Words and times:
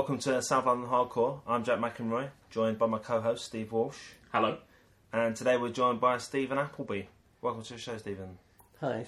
Welcome 0.00 0.18
to 0.20 0.40
South 0.40 0.64
London 0.64 0.88
Hardcore. 0.88 1.40
I'm 1.46 1.62
Jack 1.62 1.78
McEnroy, 1.78 2.30
joined 2.48 2.78
by 2.78 2.86
my 2.86 2.96
co-host 2.96 3.44
Steve 3.44 3.70
Walsh, 3.70 3.98
Hello. 4.32 4.56
and 5.12 5.36
today 5.36 5.58
we're 5.58 5.68
joined 5.68 6.00
by 6.00 6.16
Stephen 6.16 6.56
Appleby. 6.56 7.02
Welcome 7.42 7.62
to 7.64 7.74
the 7.74 7.78
show, 7.78 7.98
Stephen. 7.98 8.38
Hi, 8.80 9.04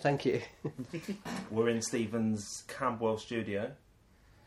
thank 0.00 0.24
you. 0.26 0.40
We're 1.52 1.68
in 1.68 1.80
Stephen's 1.80 2.64
Camberwell 2.66 3.18
studio. 3.18 3.70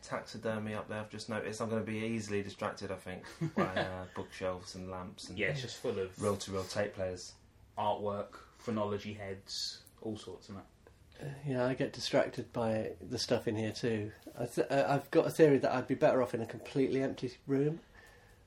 Taxidermy 0.02 0.74
up 0.74 0.90
there. 0.90 1.00
I've 1.00 1.08
just 1.08 1.30
noticed. 1.30 1.62
I'm 1.62 1.70
going 1.70 1.82
to 1.82 1.90
be 1.90 2.00
easily 2.00 2.42
distracted. 2.42 2.92
I 2.92 2.96
think 2.96 3.22
by 3.56 3.62
uh, 3.64 4.04
bookshelves 4.14 4.74
and 4.74 4.90
lamps 4.90 5.30
and 5.30 5.38
Yeah, 5.38 5.46
it's 5.48 5.62
just 5.62 5.78
full 5.78 5.98
of 5.98 6.22
reel-to-reel 6.22 6.64
tape 6.64 6.96
players. 6.96 7.32
artwork, 7.78 8.34
phrenology 8.58 9.14
heads, 9.14 9.78
all 10.02 10.18
sorts 10.18 10.50
of 10.50 10.56
that. 10.56 10.66
Yeah, 11.46 11.66
I 11.66 11.74
get 11.74 11.92
distracted 11.92 12.52
by 12.52 12.92
the 13.00 13.18
stuff 13.18 13.48
in 13.48 13.56
here 13.56 13.72
too. 13.72 14.12
I 14.38 14.46
th- 14.46 14.66
uh, 14.70 14.84
I've 14.88 15.10
got 15.10 15.26
a 15.26 15.30
theory 15.30 15.58
that 15.58 15.74
I'd 15.74 15.88
be 15.88 15.94
better 15.94 16.22
off 16.22 16.34
in 16.34 16.40
a 16.40 16.46
completely 16.46 17.02
empty 17.02 17.32
room. 17.46 17.80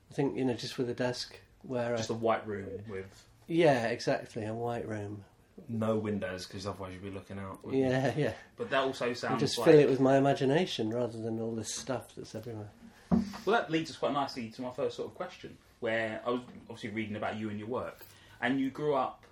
I 0.09 0.13
think 0.13 0.38
you 0.38 0.45
know, 0.45 0.53
just 0.53 0.77
with 0.77 0.89
a 0.89 0.93
desk 0.93 1.39
where. 1.63 1.95
Just 1.98 2.12
I, 2.12 2.13
a 2.13 2.17
white 2.17 2.45
room 2.48 2.70
with. 2.89 3.26
yeah, 3.48 3.88
exactly, 3.88 4.45
a 4.45 4.53
white 4.53 4.88
room. 4.88 5.23
No 5.67 5.98
windows, 5.98 6.45
because 6.45 6.65
otherwise 6.65 6.93
you'd 6.93 7.03
be 7.03 7.12
looking 7.12 7.38
out. 7.38 7.63
wouldn't 7.63 7.84
you? 7.84 7.89
Yeah, 7.89 8.13
yeah. 8.17 8.34
But 8.57 8.70
that 8.70 8.84
also 8.84 9.13
sounds 9.13 9.41
just 9.41 9.57
like. 9.57 9.70
fill 9.70 9.79
it 9.79 9.90
with 9.90 9.99
my 9.99 10.17
imagination 10.17 10.90
rather 10.91 11.21
than 11.21 11.40
all 11.40 11.53
this 11.53 11.73
stuff 11.73 12.15
that's 12.15 12.35
everywhere. 12.35 12.70
Well, 13.12 13.59
that 13.59 13.70
leads 13.70 13.91
us 13.91 13.98
quite 13.98 14.13
nicely 14.13 14.49
to 14.49 14.62
my 14.62 14.71
first 14.71 14.95
sort 14.95 15.09
of 15.09 15.15
question, 15.15 15.57
where 15.82 16.21
I 16.26 16.29
was 16.32 16.41
obviously 16.70 16.91
reading 16.91 17.15
about 17.15 17.38
you 17.38 17.49
and 17.49 17.60
your 17.60 17.67
work, 17.67 18.05
and 18.41 18.60
you 18.60 18.70
grew 18.70 18.95
up 18.95 19.23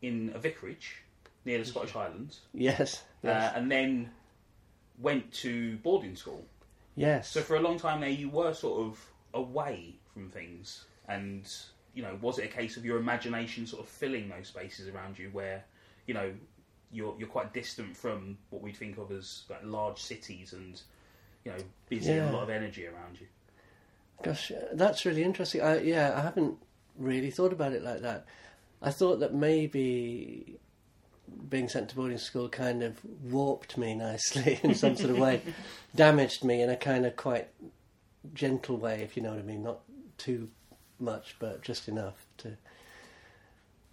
in 0.00 0.32
a 0.34 0.38
vicarage 0.38 1.02
near 1.44 1.58
the 1.58 1.64
Scottish 1.64 1.92
Highlands, 1.92 2.40
Yes, 2.54 3.02
yes, 3.22 3.54
uh, 3.54 3.58
and 3.58 3.70
then 3.70 4.10
went 4.98 5.32
to 5.32 5.76
boarding 5.78 6.16
school. 6.16 6.44
yes. 6.94 7.28
So 7.30 7.40
for 7.40 7.56
a 7.56 7.60
long 7.60 7.78
time 7.78 8.00
there, 8.00 8.10
you 8.10 8.28
were 8.28 8.54
sort 8.54 8.80
of 8.86 9.04
away 9.34 9.96
from 10.12 10.28
things, 10.28 10.84
and 11.08 11.50
you 11.94 12.02
know, 12.02 12.16
was 12.20 12.38
it 12.38 12.44
a 12.44 12.48
case 12.48 12.76
of 12.76 12.84
your 12.84 12.98
imagination 12.98 13.66
sort 13.66 13.82
of 13.82 13.88
filling 13.88 14.28
those 14.28 14.48
spaces 14.48 14.88
around 14.88 15.18
you, 15.18 15.28
where 15.32 15.64
you 16.06 16.14
know 16.14 16.32
you're 16.92 17.14
you're 17.18 17.28
quite 17.28 17.52
distant 17.54 17.96
from 17.96 18.36
what 18.50 18.62
we'd 18.62 18.76
think 18.76 18.98
of 18.98 19.10
as 19.10 19.44
like 19.50 19.60
large 19.64 19.98
cities 20.00 20.52
and 20.52 20.80
you 21.44 21.50
know 21.52 21.58
busy 21.88 22.12
and 22.12 22.26
Yeah. 22.26 22.30
a 22.30 22.32
lot 22.32 22.42
of 22.44 22.50
energy 22.50 22.86
around 22.86 23.18
you. 23.20 23.26
Gosh, 24.22 24.52
uh, 24.52 24.66
that's 24.74 25.04
really 25.04 25.24
interesting. 25.24 25.62
I, 25.62 25.80
yeah, 25.80 26.14
I 26.16 26.20
haven't 26.20 26.56
really 26.96 27.30
thought 27.30 27.52
about 27.52 27.72
it 27.72 27.82
like 27.82 28.02
that. 28.02 28.26
I 28.80 28.90
thought 28.90 29.20
that 29.20 29.34
maybe 29.34 30.58
being 31.48 31.68
sent 31.68 31.88
to 31.90 31.96
boarding 31.96 32.18
school 32.18 32.48
kind 32.48 32.82
of 32.82 32.98
warped 33.24 33.76
me 33.78 33.94
nicely 33.94 34.58
in 34.64 34.74
some 34.74 34.96
sort 34.96 35.10
of 35.10 35.18
way, 35.18 35.42
damaged 35.94 36.44
me 36.44 36.62
in 36.62 36.70
a 36.70 36.76
kind 36.76 37.04
of 37.06 37.16
quite 37.16 37.48
gentle 38.34 38.76
way, 38.76 39.02
if 39.02 39.16
you 39.16 39.22
know 39.22 39.30
what 39.30 39.38
I 39.38 39.42
mean. 39.42 39.62
Not 39.62 39.80
too 40.18 40.48
much, 40.98 41.36
but 41.38 41.62
just 41.62 41.88
enough 41.88 42.24
to 42.38 42.56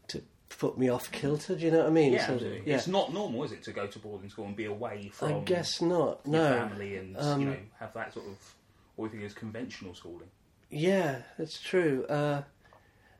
to 0.09 0.22
put 0.50 0.78
me 0.78 0.90
off 0.90 1.12
kilter. 1.12 1.56
Do 1.56 1.66
you 1.66 1.72
know 1.72 1.80
what 1.80 1.88
I 1.88 1.92
mean? 1.92 2.14
Yeah, 2.14 2.28
So, 2.28 2.34
yeah. 2.66 2.76
It's 2.76 2.88
not 2.88 3.14
normal, 3.14 3.44
is 3.44 3.52
it, 3.52 3.64
to 3.64 3.72
go 3.72 3.88
to 3.88 4.00
boarding 4.00 4.30
school 4.30 4.46
and 4.46 4.56
be 4.56 4.66
away 4.66 5.09
from 5.14 5.34
I 5.34 5.40
guess 5.40 5.81
not. 5.81 6.22
your 6.26 6.34
No. 6.34 6.53
family 6.68 6.98
and 6.98 7.18
Um, 7.18 7.42
you 7.42 7.48
know 7.48 7.58
have 7.80 7.94
that 7.94 8.14
sort 8.14 8.28
of 8.28 8.56
what 8.96 9.06
we 9.12 9.18
think 9.18 9.24
is 9.24 9.34
conventional 9.34 9.94
schooling. 9.96 10.30
Yeah, 10.70 11.22
that's 11.38 11.59
true. 11.59 12.06
Uh, 12.08 12.44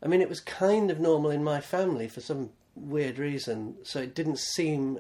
I 0.04 0.08
mean, 0.08 0.22
it 0.22 0.30
was 0.30 0.40
kind 0.40 0.92
of 0.92 1.00
normal 1.00 1.32
in 1.32 1.44
my 1.44 1.60
family 1.62 2.08
for 2.08 2.22
some 2.22 2.52
weird 2.80 3.18
reason, 3.20 3.76
so 3.84 4.00
it 4.00 4.16
didn't 4.16 4.40
seem 4.40 5.00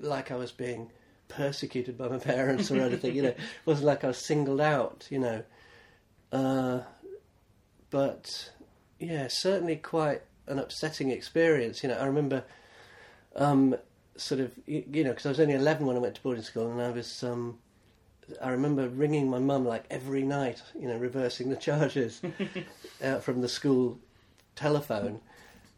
like 0.00 0.30
I 0.30 0.36
was 0.36 0.52
being 0.52 0.90
persecuted 1.28 1.96
by 1.96 2.08
my 2.08 2.18
parents 2.18 2.70
or 2.70 2.80
anything. 2.80 3.14
You 3.14 3.22
know, 3.22 3.28
it 3.30 3.38
wasn't 3.64 3.86
like 3.86 4.04
I 4.04 4.08
was 4.08 4.18
singled 4.18 4.60
out. 4.60 5.06
You 5.10 5.18
know, 5.18 5.42
uh, 6.32 6.80
but 7.90 8.50
yeah, 8.98 9.26
certainly 9.28 9.76
quite 9.76 10.22
an 10.46 10.58
upsetting 10.58 11.10
experience. 11.10 11.82
You 11.82 11.90
know, 11.90 11.96
I 11.98 12.06
remember 12.06 12.44
um, 13.36 13.76
sort 14.16 14.40
of 14.40 14.52
y- 14.66 14.84
you 14.90 15.04
know 15.04 15.10
because 15.10 15.26
I 15.26 15.30
was 15.30 15.40
only 15.40 15.54
eleven 15.54 15.86
when 15.86 15.96
I 15.96 16.00
went 16.00 16.14
to 16.16 16.22
boarding 16.22 16.44
school, 16.44 16.70
and 16.70 16.80
I 16.80 16.90
was. 16.90 17.22
Um, 17.22 17.58
I 18.40 18.48
remember 18.48 18.88
ringing 18.88 19.28
my 19.28 19.38
mum 19.38 19.66
like 19.66 19.84
every 19.90 20.22
night, 20.22 20.62
you 20.74 20.88
know, 20.88 20.96
reversing 20.96 21.50
the 21.50 21.56
charges 21.56 22.22
uh, 23.04 23.18
from 23.18 23.42
the 23.42 23.50
school 23.50 23.98
telephone, 24.56 25.20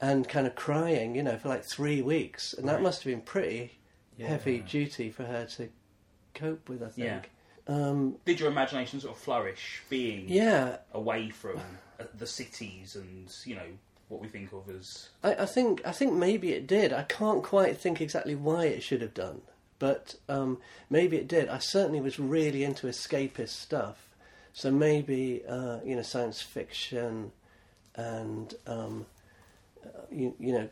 and 0.01 0.29
kind 0.29 0.47
of 0.47 0.55
crying, 0.55 1.15
you 1.15 1.23
know, 1.23 1.39
for 1.39 1.49
like 1.49 1.65
three 1.65 2.03
weeks, 2.03 2.53
and 2.53 2.69
that 2.69 2.75
Right. 2.75 2.83
must 2.83 3.03
have 3.03 3.11
been 3.13 3.23
pretty 3.23 3.79
heavy 4.19 4.61
duty 4.61 5.11
for 5.11 5.25
her 5.25 5.45
to 5.47 5.69
cope 6.35 6.69
with. 6.69 6.83
I 6.83 6.91
Yeah. 6.97 7.21
think. 7.21 7.31
Um, 7.69 8.19
Did 8.25 8.39
your 8.41 8.51
imagination 8.51 9.01
sort 9.01 9.17
of 9.17 9.21
flourish 9.23 9.83
being 9.89 10.29
yeah, 10.29 10.79
away 10.93 11.31
from 11.31 11.61
uh, 11.99 12.05
the 12.17 12.27
cities 12.27 12.95
and 12.95 13.35
you 13.45 13.57
know 13.57 13.67
what 14.09 14.21
we 14.21 14.29
think 14.29 14.53
of 14.53 14.71
as 14.71 15.09
I, 15.25 15.35
I 15.35 15.47
think 15.47 15.85
I 15.85 15.91
think 15.91 16.13
maybe 16.13 16.53
it 16.53 16.67
did. 16.69 16.93
I 16.93 17.03
can't 17.03 17.43
quite 17.43 17.77
think 17.77 18.01
exactly 18.01 18.37
why 18.37 18.67
it 18.67 18.83
should 18.85 19.01
have 19.03 19.15
done, 19.15 19.43
but 19.81 20.15
um, 20.29 20.61
maybe 20.89 21.17
it 21.17 21.27
did. 21.27 21.49
I 21.49 21.59
certainly 21.59 22.01
was 22.01 22.21
really 22.21 22.63
into 22.63 22.87
escapist 22.87 23.49
stuff, 23.49 24.15
so 24.53 24.71
maybe 24.71 25.43
uh, 25.49 25.81
you 25.85 25.97
know 25.97 26.03
science 26.03 26.41
fiction, 26.41 27.33
and 27.97 28.55
um, 28.69 29.07
you, 30.11 30.35
you 30.39 30.53
know 30.53 30.69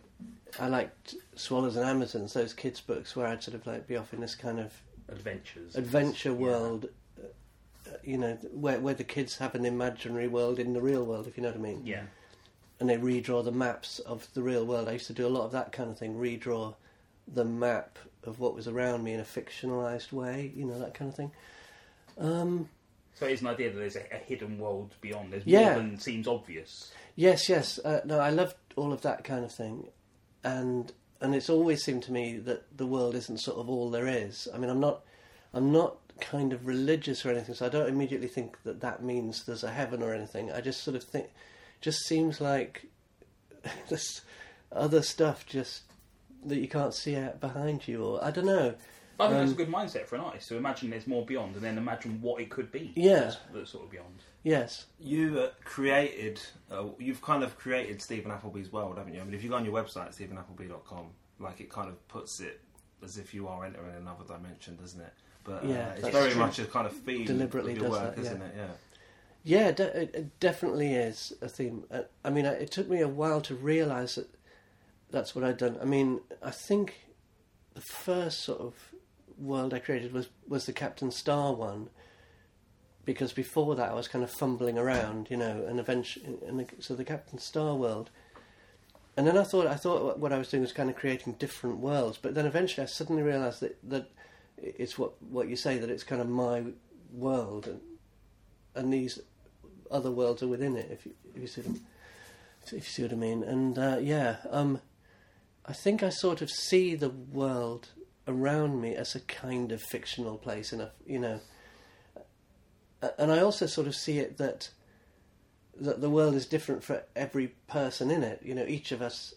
I 0.60 0.69
liked 0.69 1.14
Swallows 1.34 1.76
and 1.76 1.84
Amazons, 1.84 2.32
those 2.32 2.52
kids' 2.54 2.80
books 2.80 3.16
where 3.16 3.26
I'd 3.26 3.42
sort 3.42 3.54
of 3.56 3.66
like 3.66 3.86
be 3.88 3.97
off 3.97 4.12
in 4.14 4.20
this 4.20 4.34
kind 4.34 4.60
of 4.60 4.72
adventures. 5.08 5.75
adventure 5.76 6.30
Yeah. 6.30 6.34
world. 6.36 6.88
uh, 7.19 7.91
You 8.04 8.19
know, 8.19 8.34
where 8.52 8.78
where 8.80 8.94
the 8.94 9.04
kids 9.04 9.38
have 9.38 9.54
an 9.54 9.64
imaginary 9.64 10.28
world 10.28 10.58
in 10.58 10.72
the 10.72 10.80
real 10.80 11.04
world, 11.04 11.26
if 11.26 11.36
you 11.36 11.42
know 11.42 11.50
what 11.50 11.58
I 11.58 11.62
mean 11.62 11.82
Yeah. 11.86 12.04
and 12.80 12.88
they 12.88 12.97
redraw 12.97 13.44
the 13.44 13.52
maps 13.52 13.98
of 14.00 14.32
the 14.34 14.42
real 14.42 14.64
world. 14.64 14.88
I 14.88 14.92
used 14.92 15.06
to 15.08 15.12
do 15.12 15.26
a 15.26 15.28
lot 15.36 15.44
of 15.44 15.52
that 15.52 15.72
kind 15.72 15.91
of 15.91 15.98
thing, 15.98 16.14
redraw 16.16 16.75
the 17.26 17.44
map 17.44 17.98
of 18.25 18.38
what 18.38 18.54
was 18.54 18.69
around 18.69 19.02
me 19.04 19.12
in 19.14 19.20
a 19.20 19.25
fictionalized 19.25 20.12
way, 20.12 20.52
you 20.54 20.64
know, 20.64 20.78
that 20.78 20.94
kind 20.94 21.08
of 21.10 21.16
thing. 21.16 21.31
Um, 22.19 22.69
So 23.14 23.26
it's 23.26 23.41
an 23.42 23.46
idea 23.48 23.70
that 23.70 23.78
there's 23.78 23.96
a, 23.96 24.04
a 24.12 24.19
hidden 24.19 24.58
world 24.58 24.94
beyond. 25.00 25.32
There's 25.32 25.46
Yeah. 25.46 25.75
more 25.75 25.82
than 25.82 25.98
seems 25.98 26.26
obvious. 26.28 26.92
yes, 27.16 27.48
yes, 27.48 27.78
uh, 27.78 28.00
no, 28.04 28.19
I 28.19 28.31
loved 28.31 28.56
all 28.77 28.93
of 28.93 29.03
that 29.03 29.25
kind 29.25 29.45
of 29.45 29.53
thing, 29.53 29.89
and 30.43 30.93
and 31.21 31.35
it's 31.35 31.49
always 31.49 31.83
seemed 31.83 32.03
to 32.05 32.12
me 32.12 32.37
that 32.39 32.77
the 32.77 32.87
world 32.87 33.15
isn't 33.15 33.39
sort 33.39 33.59
of 33.59 33.69
all 33.69 33.91
there 33.91 34.07
is. 34.07 34.47
I 34.53 34.59
mean, 34.59 34.69
I'm 34.69 34.81
not, 34.81 35.03
I'm 35.55 35.73
not 35.73 35.97
kind 36.21 36.53
of 36.53 36.67
religious 36.67 37.25
or 37.25 37.31
anything, 37.31 37.55
so 37.55 37.67
I 37.67 37.71
don't 37.71 37.89
immediately 37.89 38.29
think 38.29 38.62
that 38.65 38.81
that 38.81 39.03
means 39.03 39.45
there's 39.45 39.65
a 39.65 39.71
heaven 39.71 40.03
or 40.03 40.12
anything. 40.12 40.53
I 40.53 40.61
just 40.61 40.83
sort 40.83 40.97
of 40.97 41.03
think, 41.03 41.29
just 41.81 42.01
seems 42.01 42.41
like 42.41 42.87
this 43.89 44.21
other 44.71 45.03
stuff 45.03 45.47
just 45.47 45.83
that 46.45 46.59
you 46.59 46.69
can't 46.69 46.95
see 46.95 47.17
out 47.17 47.41
behind 47.41 47.89
you, 47.89 48.05
or 48.05 48.25
I 48.25 48.31
don't 48.31 48.47
know. 48.47 48.75
I 49.20 49.28
think 49.28 49.38
that's 49.38 49.50
a 49.50 49.52
Um, 49.52 49.56
good 49.56 49.69
mindset 49.69 50.06
for 50.06 50.16
an 50.16 50.22
artist 50.22 50.48
to 50.48 50.56
imagine 50.56 50.91
there's 50.91 51.06
more 51.06 51.25
beyond, 51.25 51.54
and 51.54 51.64
then 51.64 51.78
imagine 51.78 52.20
what 52.20 52.41
it 52.41 52.50
could 52.50 52.72
be. 52.72 52.92
Yeah. 52.97 53.20
that's, 53.20 53.36
that's 53.52 53.70
sort 53.70 53.84
of 53.84 53.91
beyond. 53.91 54.22
Yes, 54.42 54.86
You 54.98 55.38
uh, 55.41 55.50
created, 55.64 56.41
uh, 56.70 56.84
you've 56.98 57.22
kind 57.22 57.42
of 57.42 57.56
created 57.56 58.02
Stephen 58.02 58.30
Appleby's 58.30 58.70
world, 58.72 58.98
haven't 58.98 59.14
you? 59.14 59.20
I 59.20 59.25
mean, 59.25 59.34
if 59.34 59.42
you 59.42 59.48
go 59.50 59.56
on 59.56 59.64
your 59.64 59.72
website, 59.75 60.12
stephenappleby.com, 60.14 61.06
like 61.41 61.60
it 61.60 61.70
kind 61.70 61.88
of 61.88 62.08
puts 62.08 62.41
it 62.41 62.60
as 63.02 63.16
if 63.19 63.32
you 63.32 63.48
are 63.48 63.64
entering 63.64 63.94
another 63.97 64.25
dimension, 64.26 64.76
doesn't 64.76 65.00
it? 65.00 65.12
But 65.44 65.64
uh, 65.64 65.69
Yeah, 65.69 65.88
it's 65.92 66.02
that's 66.02 66.14
very 66.16 66.31
true. 66.32 66.41
much 66.41 66.58
a 66.58 66.64
kind 66.66 66.86
of 66.86 66.92
theme 66.94 67.25
Deliberately 67.25 67.72
of 67.72 67.78
your 67.78 67.88
does 67.91 67.99
work, 68.00 68.17
that, 68.17 68.20
isn't 68.22 68.43
it? 68.43 68.55
Yeah. 68.56 68.67
Yeah, 69.46 69.72
de- 69.72 70.00
it 70.02 70.14
it 70.14 70.40
definitely 70.40 70.94
is 70.94 71.32
a 71.43 71.49
theme. 71.49 71.84
Uh, 71.90 72.02
I 72.25 72.31
mean, 72.31 72.46
I- 72.46 72.55
it 72.55 72.70
took 72.70 72.88
me 72.88 73.00
a 73.00 73.08
while 73.08 73.40
to 73.43 73.55
realise 73.55 74.14
that 74.14 74.28
that's 75.10 75.34
what 75.34 75.44
I'd 75.44 75.58
done. 75.58 75.78
I 75.81 75.84
mean, 75.84 76.20
I 76.43 76.50
think 76.50 76.94
the 77.75 77.82
first 77.82 78.40
sort 78.40 78.60
of 78.60 78.94
world 79.38 79.75
I 79.75 79.78
created 79.78 80.12
was 80.12 80.28
was 80.48 80.66
the 80.66 80.72
Captain 80.72 81.10
Star 81.10 81.52
one, 81.52 81.88
because 83.04 83.32
before 83.32 83.75
that 83.76 83.90
I 83.90 83.94
was 83.94 84.08
kind 84.08 84.25
of 84.25 84.31
fumbling 84.31 84.78
around, 84.78 85.28
you 85.31 85.36
know, 85.36 85.64
and 85.69 85.78
eventually, 85.81 86.26
and 86.46 86.60
the, 86.60 86.66
so 86.81 86.94
the 86.94 87.04
Captain 87.04 87.38
Star 87.38 87.75
world. 87.75 88.10
And 89.16 89.26
then 89.26 89.38
I 89.38 89.44
thought 89.44 89.66
I 89.66 89.76
thought 89.76 90.19
what- 90.19 90.32
I 90.32 90.38
was 90.38 90.48
doing 90.48 90.62
was 90.62 90.72
kind 90.72 90.90
of 90.90 90.96
creating 90.96 91.34
different 91.34 91.78
worlds, 91.78 92.19
but 92.20 92.34
then 92.34 92.46
eventually 92.46 92.82
I 92.82 92.86
suddenly 92.86 93.22
realised 93.22 93.60
that 93.60 93.76
that 93.88 94.10
it's 94.58 94.98
what 94.98 95.20
what 95.22 95.48
you 95.48 95.56
say 95.56 95.78
that 95.78 95.90
it's 95.90 96.04
kind 96.04 96.20
of 96.20 96.28
my 96.28 96.64
world 97.12 97.69
and 97.69 97.81
and 98.75 98.92
these 98.92 99.20
other 99.90 100.10
worlds 100.10 100.42
are 100.42 100.48
within 100.48 100.76
it. 100.76 100.90
If 100.90 101.06
you 101.06 101.12
if 101.34 101.40
you 101.42 101.46
see 101.46 101.60
them, 101.60 101.81
if 102.66 102.72
you 102.72 102.81
see 102.81 103.02
what 103.02 103.12
I 103.12 103.16
mean. 103.16 103.44
And 103.44 103.78
uh, 103.78 103.98
yeah, 104.00 104.36
um, 104.50 104.81
I 105.66 105.72
think 105.72 106.02
I 106.02 106.08
sort 106.08 106.42
of 106.42 106.50
see 106.50 106.96
the 106.96 107.10
world 107.10 107.90
around 108.26 108.81
me 108.81 108.94
as 108.94 109.15
a 109.15 109.21
kind 109.21 109.73
of 109.73 109.82
fictional 109.82 110.37
place, 110.38 110.73
enough, 110.73 110.93
you 111.06 111.19
know. 111.19 111.41
And 113.19 113.31
I 113.31 113.41
also 113.41 113.67
sort 113.67 113.87
of 113.87 113.94
see 113.94 114.19
it 114.19 114.38
that 114.38 114.71
that 115.81 116.00
the 116.00 116.09
world 116.09 116.35
is 116.35 116.47
different 116.47 116.85
for 116.85 117.03
every 117.17 117.49
person 117.67 118.11
in 118.11 118.23
it. 118.23 118.41
You 118.43 118.55
know, 118.55 118.65
each 118.65 118.93
of 118.93 119.03
us 119.03 119.35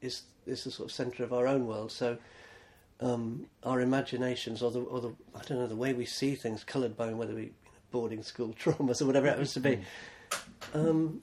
is 0.00 0.22
is 0.46 0.64
the 0.64 0.70
sort 0.70 0.90
of 0.90 0.94
centre 0.94 1.24
of 1.24 1.32
our 1.32 1.46
own 1.46 1.66
world. 1.66 1.92
So 1.92 2.18
um, 3.00 3.46
our 3.64 3.80
imaginations, 3.80 4.62
or 4.62 4.70
the 4.70 4.80
or 4.80 5.00
the 5.00 5.14
I 5.34 5.42
don't 5.42 5.58
know 5.58 5.66
the 5.66 5.76
way 5.76 5.92
we 5.92 6.06
see 6.06 6.34
things, 6.34 6.64
coloured 6.64 6.96
by 6.96 7.12
whether 7.12 7.34
we 7.34 7.42
you 7.42 7.46
know, 7.46 7.52
boarding 7.90 8.22
school 8.22 8.54
traumas 8.60 9.02
or 9.02 9.06
whatever 9.06 9.26
it 9.26 9.30
happens 9.30 9.54
to 9.54 9.60
be. 9.60 9.80
Um, 10.74 11.22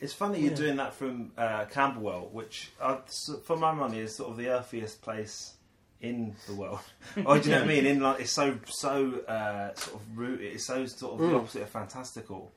It's 0.00 0.12
funny 0.12 0.40
you're 0.40 0.54
doing 0.54 0.76
that 0.76 0.94
from 0.94 1.32
uh, 1.38 1.64
Camberwell, 1.64 2.28
which, 2.32 2.70
uh, 2.80 2.98
for 3.44 3.56
my 3.56 3.72
money, 3.72 4.00
is 4.00 4.14
sort 4.14 4.30
of 4.30 4.36
the 4.36 4.48
earthiest 4.48 5.00
place 5.02 5.54
in 6.00 6.34
the 6.46 6.54
world. 6.54 6.80
oh, 7.26 7.38
do 7.38 7.48
you 7.48 7.54
know 7.54 7.60
what 7.62 7.70
I 7.70 7.72
mean? 7.74 7.86
In 7.86 8.00
like, 8.00 8.20
it's 8.20 8.32
so 8.32 8.58
so 8.66 9.20
uh, 9.28 9.74
sort 9.74 10.00
of 10.00 10.18
rooted. 10.18 10.52
It's 10.52 10.66
so 10.66 10.86
sort 10.86 11.14
of 11.14 11.18
the 11.20 11.26
Mm. 11.34 11.36
opposite 11.40 11.62
of 11.62 11.70
fantastical. 11.70 12.52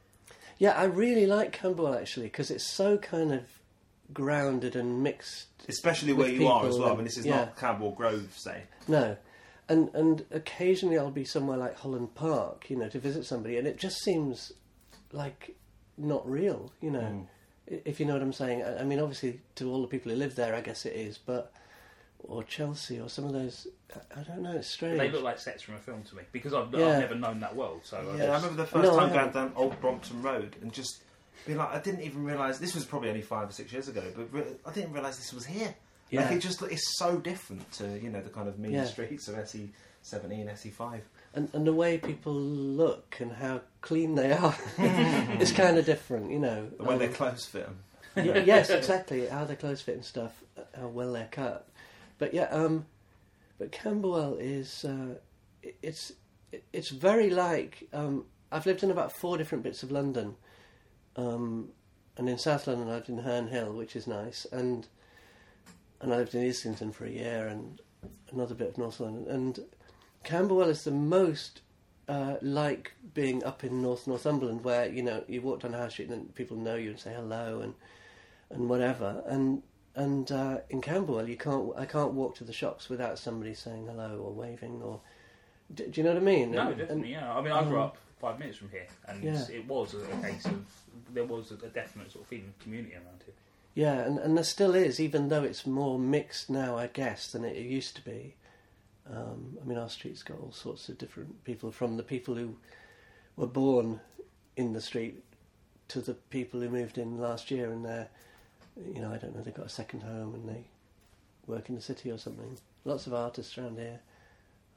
yeah, 0.57 0.71
I 0.71 0.85
really 0.85 1.25
like 1.27 1.51
Camberwell 1.53 1.95
actually 1.95 2.25
because 2.27 2.49
it's 2.51 2.65
so 2.67 2.97
kind 2.97 3.31
of 3.33 3.43
grounded 4.13 4.75
and 4.75 5.03
mixed. 5.03 5.47
Especially 5.69 6.13
With 6.13 6.27
where 6.27 6.35
you 6.35 6.47
are 6.47 6.65
as 6.65 6.73
people 6.75 6.79
well. 6.79 6.87
I 6.87 6.91
and- 6.91 6.97
mean, 6.99 7.05
this 7.05 7.17
is 7.17 7.25
yeah. 7.25 7.35
not 7.37 7.57
Camberwell 7.57 7.91
Grove, 7.93 8.33
say. 8.35 8.63
No, 8.87 9.17
and 9.69 9.89
and 9.93 10.25
occasionally 10.31 10.97
I'll 10.97 11.11
be 11.11 11.25
somewhere 11.25 11.57
like 11.57 11.77
Holland 11.77 12.15
Park, 12.15 12.69
you 12.69 12.75
know, 12.77 12.89
to 12.89 12.99
visit 12.99 13.25
somebody, 13.25 13.57
and 13.57 13.67
it 13.67 13.77
just 13.77 13.97
seems 14.03 14.51
like 15.11 15.55
not 15.97 16.29
real, 16.29 16.71
you 16.81 16.91
know. 16.91 16.99
Mm. 17.01 17.27
i- 17.71 17.81
If 17.85 17.99
you 17.99 18.05
know 18.05 18.13
what 18.13 18.21
I'm 18.21 18.33
saying. 18.33 18.63
I 18.63 18.79
I 18.79 18.83
mean, 18.83 18.99
obviously, 18.99 19.39
to 19.55 19.69
all 19.71 19.81
the 19.81 19.87
people 19.87 20.11
who 20.11 20.17
live 20.17 20.35
there, 20.35 20.53
I 20.55 20.61
guess 20.61 20.85
it 20.85 20.93
is, 20.95 21.17
but 21.17 21.51
or 22.23 22.43
Chelsea 22.43 22.99
or 22.99 23.09
some 23.09 23.25
of 23.25 23.33
those. 23.33 23.67
I- 23.95 24.19
I 24.19 24.23
don't 24.23 24.41
know. 24.41 24.51
It's 24.53 24.67
strange. 24.67 24.97
They 24.97 25.09
look 25.09 25.23
like 25.23 25.39
sets 25.39 25.63
from 25.63 25.75
a 25.75 25.79
film 25.79 26.03
to 26.03 26.15
me 26.15 26.23
because 26.31 26.53
I've, 26.53 26.73
Yeah. 26.73 26.87
I've 26.87 26.99
never 26.99 27.15
known 27.15 27.39
that 27.41 27.55
world. 27.55 27.81
So 27.83 27.97
I 27.97 28.01
Yeah, 28.01 28.07
I 28.07 28.17
just- 28.17 28.43
remember 28.43 28.63
the 28.63 28.67
first 28.67 28.83
No, 28.83 28.95
I 28.95 28.99
time 28.99 29.09
going 29.09 29.19
haven't. 29.19 29.33
down 29.33 29.53
Old 29.55 29.79
Brompton 29.81 30.21
Road 30.21 30.55
and 30.61 30.73
just 30.73 31.01
being 31.45 31.57
like, 31.57 31.69
I 31.71 31.79
didn't 31.79 32.01
even 32.01 32.23
realise 32.23 32.57
this 32.57 32.75
was 32.75 32.83
probably 32.85 33.09
only 33.09 33.21
five 33.21 33.49
or 33.49 33.53
six 33.53 33.71
years 33.71 33.87
ago, 33.87 34.03
but 34.15 34.31
re- 34.33 34.43
I 34.65 34.71
didn't 34.73 34.91
realise 34.93 35.17
this 35.17 35.31
was 35.33 35.45
here. 35.45 35.73
Yeah. 36.09 36.23
Like 36.23 36.33
it 36.37 36.39
just 36.39 36.61
it's 36.63 36.97
so 36.97 37.17
different 37.17 37.69
to 37.73 37.99
you 37.99 38.09
know 38.09 38.21
the 38.21 38.29
kind 38.29 38.47
of 38.47 38.57
mean 38.59 38.71
Yeah. 38.73 38.85
streets 38.85 39.27
of 39.27 39.37
SE 39.39 39.69
seventeen, 40.01 40.47
SE 40.49 40.69
five. 40.69 41.03
and 41.33 41.49
and 41.53 41.67
the 41.67 41.73
way 41.73 41.97
people 41.97 42.33
look 42.33 43.17
and 43.19 43.31
how 43.33 43.61
clean 43.81 44.15
they 44.15 44.31
are 44.31 44.55
is 45.39 45.51
kind 45.51 45.77
of 45.77 45.85
different, 45.85 46.31
you 46.31 46.39
know. 46.39 46.69
The 46.77 46.83
way 46.83 46.93
Um, 46.93 46.99
their 46.99 47.09
clothes 47.09 47.45
fit 47.45 47.65
them. 47.65 47.79
Y- 48.15 48.43
yes, 48.45 48.69
exactly. 48.69 49.27
How 49.27 49.43
their 49.45 49.55
clothes 49.57 49.81
fit 49.81 49.95
and 49.95 50.05
stuff, 50.05 50.31
uh, 50.57 50.61
how 50.79 50.87
well 50.87 51.13
they're 51.13 51.27
cut. 51.29 51.67
But 52.17 52.33
yeah, 52.33 52.45
um, 52.51 52.85
but 53.59 53.71
Camberwell 53.71 54.35
is 54.35 54.85
uh, 54.85 55.15
it- 55.61 55.77
it's 55.81 56.13
it- 56.51 56.63
it's 56.73 56.89
very 56.89 57.29
like 57.29 57.87
um, 57.93 58.25
I've 58.51 58.65
lived 58.65 58.83
in 58.83 58.91
about 58.91 59.11
four 59.11 59.37
different 59.37 59.63
bits 59.63 59.83
of 59.83 59.91
London, 59.91 60.35
um, 61.15 61.69
and 62.17 62.29
in 62.29 62.37
South 62.37 62.67
London 62.67 62.87
I 62.89 62.93
lived 62.95 63.09
in 63.09 63.19
Herne 63.19 63.47
Hill, 63.49 63.73
which 63.73 63.95
is 63.95 64.07
nice, 64.07 64.45
and 64.51 64.87
and 66.01 66.13
I 66.13 66.17
lived 66.17 66.35
in 66.35 66.47
Islington 66.47 66.91
for 66.91 67.05
a 67.05 67.09
year 67.09 67.47
and 67.47 67.81
another 68.31 68.53
bit 68.55 68.69
of 68.69 68.77
North 68.77 68.99
London, 68.99 69.27
and 69.29 69.59
Camberwell 70.23 70.69
is 70.69 70.83
the 70.83 70.91
most 70.91 71.61
uh, 72.07 72.37
like 72.41 72.93
being 73.13 73.43
up 73.43 73.63
in 73.63 73.81
North 73.81 74.07
Northumberland, 74.07 74.63
where 74.63 74.87
you 74.87 75.03
know 75.03 75.23
you 75.27 75.41
walk 75.41 75.61
down 75.61 75.73
High 75.73 75.89
Street 75.89 76.09
and 76.09 76.33
people 76.35 76.55
know 76.57 76.75
you 76.75 76.91
and 76.91 76.99
say 76.99 77.13
hello 77.13 77.59
and 77.61 77.73
and 78.49 78.69
whatever. 78.69 79.21
And 79.25 79.61
and 79.97 80.31
uh, 80.31 80.57
in 80.69 80.79
Camberwell, 80.81 81.27
you 81.27 81.35
can't. 81.37 81.71
I 81.77 81.85
can't 81.85 82.13
walk 82.13 82.35
to 82.37 82.43
the 82.43 82.53
shops 82.53 82.87
without 82.89 83.19
somebody 83.19 83.53
saying 83.53 83.87
hello 83.87 84.19
or 84.23 84.31
waving 84.31 84.81
or. 84.81 85.01
Do, 85.73 85.85
do 85.87 85.99
you 85.99 86.03
know 86.05 86.13
what 86.13 86.21
I 86.21 86.25
mean? 86.25 86.51
No, 86.51 86.67
And- 86.69 86.77
definitely. 86.77 87.13
and- 87.13 87.21
yeah. 87.21 87.33
I 87.37 87.41
mean, 87.41 87.51
I 87.51 87.63
grew 87.63 87.77
um, 87.79 87.87
up 87.87 87.97
five 88.21 88.39
minutes 88.39 88.57
from 88.57 88.69
here, 88.69 88.87
and 89.07 89.21
Yeah. 89.23 89.43
it 89.51 89.67
was 89.67 89.93
a, 89.95 90.21
case 90.21 90.45
of 90.45 90.63
there 91.13 91.25
was 91.25 91.51
a, 91.51 91.55
a 91.55 91.69
definite 91.69 92.11
sort 92.11 92.23
of 92.23 92.29
feeling 92.29 92.47
of 92.47 92.59
community 92.59 92.93
around 92.95 93.21
here. 93.25 93.33
Yeah, 93.75 93.99
and, 94.05 94.17
and 94.17 94.35
there 94.37 94.43
still 94.45 94.73
is, 94.73 94.99
even 94.99 95.27
though 95.29 95.43
it's 95.43 95.65
more 95.67 95.99
mixed 95.99 96.49
now, 96.49 96.77
I 96.77 96.87
guess, 96.87 97.31
than 97.31 97.43
it 97.43 97.57
used 97.57 97.95
to 97.97 98.01
be. 98.05 98.35
Um, 99.11 99.57
I 99.61 99.65
mean, 99.65 99.77
our 99.77 99.89
street's 99.89 100.23
got 100.23 100.39
all 100.39 100.51
sorts 100.51 100.89
of 100.89 100.97
different 100.97 101.43
people, 101.43 101.71
from 101.71 101.95
the 101.97 102.03
people 102.03 102.35
who 102.35 102.55
were 103.35 103.45
born 103.47 103.99
in 104.55 104.73
the 104.73 104.81
street 104.81 105.23
to 105.89 106.01
the 106.01 106.13
people 106.15 106.59
who 106.59 106.69
moved 106.69 106.97
in 106.97 107.19
last 107.19 107.51
year 107.51 107.71
and 107.71 107.85
they're, 107.85 108.09
you 108.93 109.01
know, 109.01 109.11
I 109.11 109.17
don't 109.17 109.35
know, 109.35 109.41
they've 109.41 109.53
got 109.53 109.65
a 109.65 109.69
second 109.69 110.01
home 110.01 110.35
and 110.35 110.47
they 110.47 110.63
work 111.45 111.69
in 111.69 111.75
the 111.75 111.81
city 111.81 112.11
or 112.11 112.17
something. 112.17 112.57
Lots 112.85 113.07
of 113.07 113.13
artists 113.13 113.57
around 113.57 113.77
here. 113.77 113.99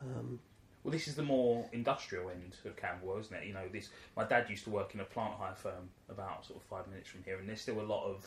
Um, 0.03 0.41
Well, 0.83 0.93
this 0.93 1.09
is 1.09 1.15
the 1.15 1.23
more 1.23 1.69
industrial 1.73 2.31
end 2.31 2.57
of 2.65 2.77
Camberwell, 2.77 3.19
isn't 3.19 3.37
it? 3.37 3.47
You 3.47 3.53
know, 3.55 3.69
this. 3.71 3.91
My 4.17 4.25
dad 4.25 4.49
used 4.49 4.65
to 4.65 4.71
work 4.71 4.95
in 4.95 5.01
a 5.01 5.05
plant 5.05 5.35
hire 5.35 5.55
firm 5.55 5.91
about 6.09 6.47
sort 6.47 6.61
of 6.61 6.67
five 6.67 6.89
minutes 6.89 7.11
from 7.11 7.23
here, 7.25 7.39
and 7.39 7.49
there's 7.49 7.61
still 7.61 7.81
a 7.81 7.83
lot 7.83 8.05
of 8.07 8.27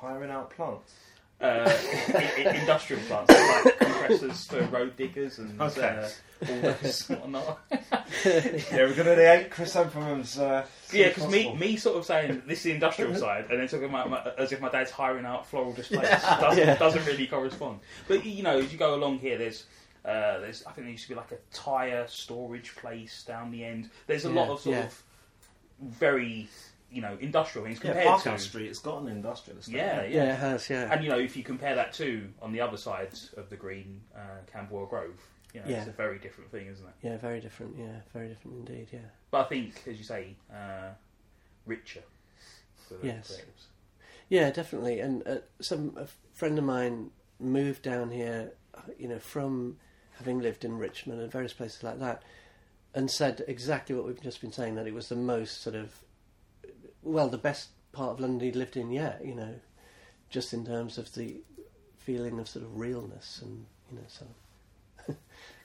Hiring 0.00 0.30
out 0.30 0.50
plants. 0.50 0.94
Uh, 1.42 1.68
i- 2.14 2.32
i- 2.46 2.56
industrial 2.60 3.02
plants 3.02 3.30
like 3.34 3.78
compressors 3.78 4.46
for 4.46 4.62
road 4.66 4.96
diggers 4.96 5.38
and 5.38 5.60
Okay. 5.60 5.82
uh, 5.82 6.08
all 6.48 6.60
those 6.60 7.08
whatnot. 7.08 7.60
yeah, 8.24 8.62
we're 8.72 8.94
gonna 8.94 9.16
need 9.16 9.50
chrysanthemums. 9.50 10.38
Uh, 10.38 10.64
Yeah, 10.92 11.08
because 11.08 11.28
me, 11.30 11.54
me 11.54 11.76
sort 11.76 11.96
of 11.96 12.04
saying 12.06 12.42
this 12.46 12.58
is 12.58 12.64
the 12.64 12.72
industrial 12.72 13.14
side, 13.26 13.46
and 13.50 13.60
then 13.60 13.68
talking 13.68 13.88
about 13.88 14.08
my, 14.10 14.22
as 14.38 14.52
if 14.52 14.60
my 14.60 14.68
dad's 14.68 14.90
hiring 14.90 15.24
out 15.26 15.46
floral 15.46 15.72
displays 15.72 16.08
doesn't, 16.08 16.58
Yeah. 16.66 16.76
doesn't 16.76 17.04
really 17.06 17.26
correspond. 17.26 17.80
But 18.08 18.24
you 18.24 18.42
know, 18.42 18.58
as 18.58 18.72
you 18.72 18.78
go 18.78 18.94
along 18.94 19.18
here, 19.18 19.38
there's 19.38 19.64
uh, 20.04 20.38
there's 20.40 20.64
I 20.66 20.72
think 20.72 20.86
there 20.86 20.92
used 20.92 21.04
to 21.04 21.08
be 21.10 21.14
like 21.14 21.32
a 21.32 21.38
tire 21.52 22.06
storage 22.08 22.74
place 22.76 23.22
down 23.24 23.50
the 23.50 23.64
end. 23.64 23.90
There's 24.06 24.24
a 24.24 24.30
lot 24.30 24.48
of 24.48 24.60
sort 24.60 24.76
yeah. 24.76 24.84
of 24.84 25.02
very 25.80 26.48
you 26.92 27.00
know 27.02 27.16
industrial 27.20 27.66
things 27.66 27.78
yeah, 27.82 27.92
compared 27.92 28.06
Parkhouse 28.06 28.42
to 28.44 28.48
Street. 28.48 28.68
It's 28.68 28.78
got 28.78 29.02
an 29.02 29.08
industrial 29.08 29.58
estate. 29.58 29.74
yeah, 29.76 30.02
yeah. 30.02 30.08
yeah, 30.24 30.32
it 30.34 30.38
has, 30.38 30.68
yeah. 30.70 30.92
And 30.92 31.02
you 31.04 31.10
know, 31.10 31.18
if 31.18 31.36
you 31.36 31.42
compare 31.42 31.74
that 31.74 31.92
to 31.94 32.28
on 32.40 32.52
the 32.52 32.60
other 32.60 32.76
side 32.76 33.12
of 33.36 33.48
the 33.50 33.56
green, 33.56 34.00
uh, 34.14 34.20
Camberwell 34.52 34.86
Grove, 34.86 35.20
you 35.54 35.60
know, 35.60 35.66
Yeah. 35.68 35.78
it's 35.78 35.88
a 35.88 35.92
very 35.92 36.18
different 36.18 36.50
thing, 36.50 36.66
isn't 36.66 36.86
it? 36.86 36.94
yeah, 37.02 37.16
very 37.16 37.40
different, 37.40 37.76
yeah, 37.78 38.00
very 38.12 38.28
different 38.28 38.68
indeed, 38.68 38.88
yeah. 38.92 39.00
But 39.30 39.46
I 39.46 39.48
think, 39.48 39.82
as 39.86 39.98
you 39.98 40.04
say, 40.04 40.36
uh, 40.52 40.90
richer 41.66 42.02
for 42.88 42.96
Yes. 43.04 43.30
creatives. 43.32 43.66
Yeah, 44.28 44.50
definitely. 44.50 45.00
And 45.00 45.26
uh, 45.26 45.36
some 45.60 45.94
a 45.96 46.06
friend 46.32 46.58
of 46.58 46.64
mine 46.64 47.10
moved 47.38 47.82
down 47.82 48.10
here, 48.10 48.52
you 48.98 49.08
know, 49.08 49.18
from 49.18 49.78
having 50.18 50.40
lived 50.40 50.64
in 50.64 50.78
Richmond 50.78 51.20
and 51.20 51.30
various 51.30 51.52
places 51.52 51.82
like 51.82 51.98
that, 52.00 52.22
and 52.94 53.10
said 53.10 53.42
exactly 53.48 53.94
what 53.94 54.06
we've 54.06 54.20
just 54.20 54.40
been 54.40 54.52
saying 54.52 54.74
that 54.76 54.86
it 54.86 54.94
was 54.94 55.08
the 55.08 55.16
most 55.16 55.62
sort 55.62 55.74
of, 55.76 55.94
well, 57.02 57.28
the 57.28 57.38
best 57.38 57.68
part 57.92 58.12
of 58.12 58.20
London 58.20 58.40
he'd 58.40 58.56
lived 58.56 58.76
in 58.76 58.90
yet. 58.90 59.22
You 59.24 59.34
know, 59.34 59.54
just 60.30 60.52
in 60.52 60.64
terms 60.64 60.98
of 60.98 61.12
the 61.14 61.36
feeling 61.98 62.38
of 62.40 62.48
sort 62.48 62.64
of 62.64 62.78
realness 62.78 63.40
and 63.42 63.66
you 63.90 63.98
know, 63.98 64.04
so. 64.08 64.26
God, 65.06 65.16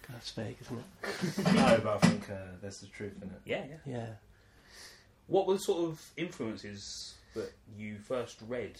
that's 0.09 0.31
vague, 0.31 0.57
isn't 0.61 0.77
it? 0.77 1.53
no, 1.53 1.79
but 1.83 1.95
I 1.95 2.07
think 2.07 2.29
uh, 2.29 2.55
there's 2.61 2.79
the 2.79 2.87
truth 2.87 3.13
in 3.21 3.29
it. 3.29 3.41
Yeah, 3.45 3.63
yeah. 3.69 3.93
Yeah. 3.93 4.07
What 5.27 5.47
were 5.47 5.55
the 5.55 5.59
sort 5.59 5.89
of 5.89 6.01
influences 6.15 7.15
that 7.33 7.51
you 7.77 7.97
first 7.99 8.37
read 8.47 8.77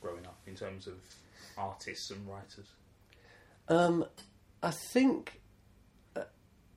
growing 0.00 0.26
up 0.26 0.38
in 0.46 0.54
terms 0.54 0.86
of 0.86 0.94
artists 1.58 2.10
and 2.10 2.26
writers? 2.26 2.66
Um, 3.68 4.06
I 4.62 4.70
think. 4.92 5.39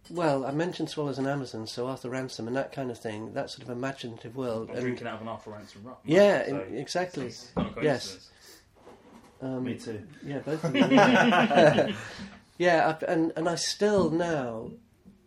Well, 0.09 0.45
I 0.45 0.51
mentioned 0.51 0.89
Swallows 0.89 1.17
and 1.17 1.27
Amazons, 1.27 1.71
so 1.71 1.87
Arthur 1.87 2.09
Ransome 2.09 2.47
and 2.47 2.55
that 2.57 2.71
kind 2.73 2.91
of 2.91 2.99
thing. 2.99 3.33
That 3.33 3.49
sort 3.49 3.63
of 3.63 3.69
imaginative 3.69 4.35
world. 4.35 4.69
I'm 4.69 4.75
and- 4.75 4.83
drinking 4.85 5.07
out 5.07 5.15
of 5.15 5.21
an 5.21 5.27
Arthur 5.29 5.51
Ransome 5.51 5.83
rum. 5.83 5.95
Yeah, 6.03 6.45
so 6.45 6.57
exactly. 6.57 7.27
it's 7.27 7.51
not 7.55 7.81
Yes. 7.81 8.29
Um, 9.41 9.63
Me 9.63 9.75
too. 9.77 10.01
Yeah, 10.25 10.39
both 10.39 10.63
of 10.63 10.73
them. 10.73 10.91
yeah, 12.57 12.95
I, 13.01 13.05
and 13.11 13.33
and 13.35 13.47
I 13.49 13.55
still 13.55 14.09
now, 14.09 14.71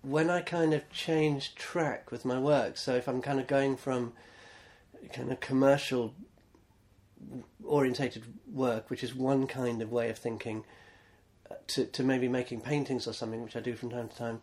when 0.03 0.31
I 0.31 0.41
kind 0.41 0.73
of 0.73 0.89
change 0.91 1.55
track 1.55 2.11
with 2.11 2.25
my 2.25 2.39
work, 2.39 2.77
so 2.77 2.95
if 2.95 3.09
I'm 3.09 3.21
kind 3.21 3.41
of 3.41 3.47
going 3.47 3.77
from 3.77 4.13
kind 5.13 5.31
of 5.31 5.41
commercial 5.41 6.15
orientated 7.65 8.25
work, 8.51 8.89
which 8.91 9.03
is 9.05 9.15
one 9.15 9.47
kind 9.47 9.83
of 9.83 9.91
way 9.91 10.09
of 10.11 10.19
thinking, 10.19 10.65
uh, 11.51 11.55
to 11.69 11.85
to 11.87 12.03
maybe 12.03 12.29
making 12.29 12.61
paintings 12.61 13.07
or 13.07 13.13
something, 13.13 13.43
which 13.43 13.57
I 13.57 13.61
do 13.61 13.75
from 13.75 13.91
time 13.91 14.09
to 14.09 14.17
time, 14.17 14.43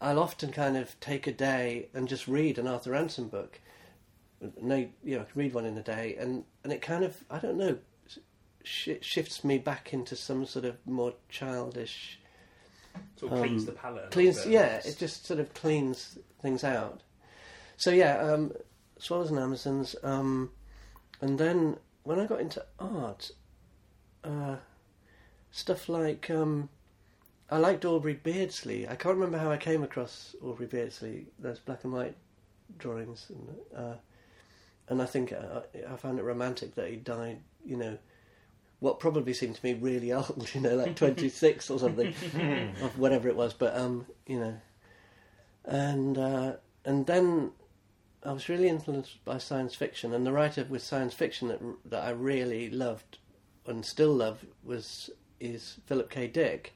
I'll 0.00 0.18
often 0.20 0.52
kind 0.52 0.76
of 0.76 0.98
take 1.00 1.26
a 1.26 1.32
day 1.32 1.88
and 1.94 2.08
just 2.08 2.28
read 2.28 2.58
an 2.58 2.66
Arthur 2.68 2.92
Ransome 2.92 3.28
book. 3.28 3.60
No, 4.60 4.76
you 5.02 5.16
know, 5.16 5.22
I 5.22 5.24
can 5.24 5.32
read 5.40 5.54
one 5.54 5.64
in 5.66 5.76
a 5.76 5.82
day, 5.82 6.16
and 6.18 6.44
and 6.62 6.72
it 6.72 6.80
kind 6.82 7.02
of 7.04 7.16
I 7.30 7.38
don't 7.38 7.56
know 7.58 7.78
sh- 8.62 8.90
shifts 9.00 9.42
me 9.42 9.58
back 9.58 9.92
into 9.92 10.14
some 10.14 10.46
sort 10.46 10.64
of 10.64 10.76
more 10.86 11.14
childish 11.28 12.18
Sort 13.16 13.32
of 13.32 13.38
Um, 13.38 13.44
cleans 13.44 13.64
the 13.66 13.72
palate. 13.72 14.10
cleans 14.10 14.42
bit. 14.42 14.52
yeah 14.52 14.80
it 14.84 14.96
just 14.98 15.24
sort 15.26 15.38
of 15.40 15.52
cleans 15.54 16.18
things 16.42 16.64
out 16.64 17.00
so 17.76 17.90
yeah 17.90 18.18
um, 18.18 18.52
swallows 18.98 19.30
and 19.30 19.38
amazons 19.38 19.94
um, 20.02 20.50
and 21.20 21.38
then 21.38 21.76
when 22.02 22.18
i 22.18 22.26
got 22.26 22.40
into 22.40 22.64
art 22.80 23.30
uh, 24.24 24.56
stuff 25.52 25.88
like 25.88 26.28
um, 26.30 26.68
i 27.50 27.58
liked 27.58 27.84
aubrey 27.84 28.14
beardsley 28.14 28.88
i 28.88 28.94
can't 28.94 29.16
remember 29.16 29.38
how 29.38 29.50
i 29.50 29.56
came 29.56 29.82
across 29.82 30.34
aubrey 30.42 30.66
beardsley 30.66 31.26
those 31.38 31.58
black 31.58 31.84
and 31.84 31.92
white 31.92 32.16
drawings 32.78 33.26
and, 33.30 33.48
uh, 33.76 33.94
and 34.88 35.02
i 35.02 35.06
think 35.06 35.32
uh, 35.32 35.60
I, 35.74 35.94
I 35.94 35.96
found 35.96 36.18
it 36.18 36.22
romantic 36.22 36.74
that 36.74 36.88
he 36.88 36.96
died 36.96 37.40
you 37.64 37.76
know 37.76 37.98
what 38.80 39.00
probably 39.00 39.34
seemed 39.34 39.56
to 39.56 39.64
me 39.64 39.74
really 39.74 40.12
old, 40.14 40.48
you 40.54 40.60
know, 40.60 40.76
like 40.76 40.96
26 40.96 41.70
or 41.70 41.78
something, 41.78 42.14
or 42.82 42.88
whatever 42.96 43.28
it 43.28 43.36
was. 43.36 43.52
But 43.52 43.76
um, 43.76 44.06
you 44.26 44.38
know, 44.38 44.54
and 45.64 46.18
uh, 46.18 46.52
and 46.84 47.06
then 47.06 47.52
I 48.24 48.32
was 48.32 48.48
really 48.48 48.68
influenced 48.68 49.24
by 49.24 49.38
science 49.38 49.74
fiction, 49.74 50.14
and 50.14 50.26
the 50.26 50.32
writer 50.32 50.64
with 50.68 50.82
science 50.82 51.14
fiction 51.14 51.48
that 51.48 51.60
that 51.86 52.04
I 52.04 52.10
really 52.10 52.70
loved 52.70 53.18
and 53.66 53.84
still 53.84 54.14
love 54.14 54.44
was 54.64 55.10
is 55.40 55.78
Philip 55.86 56.10
K. 56.10 56.26
Dick, 56.26 56.74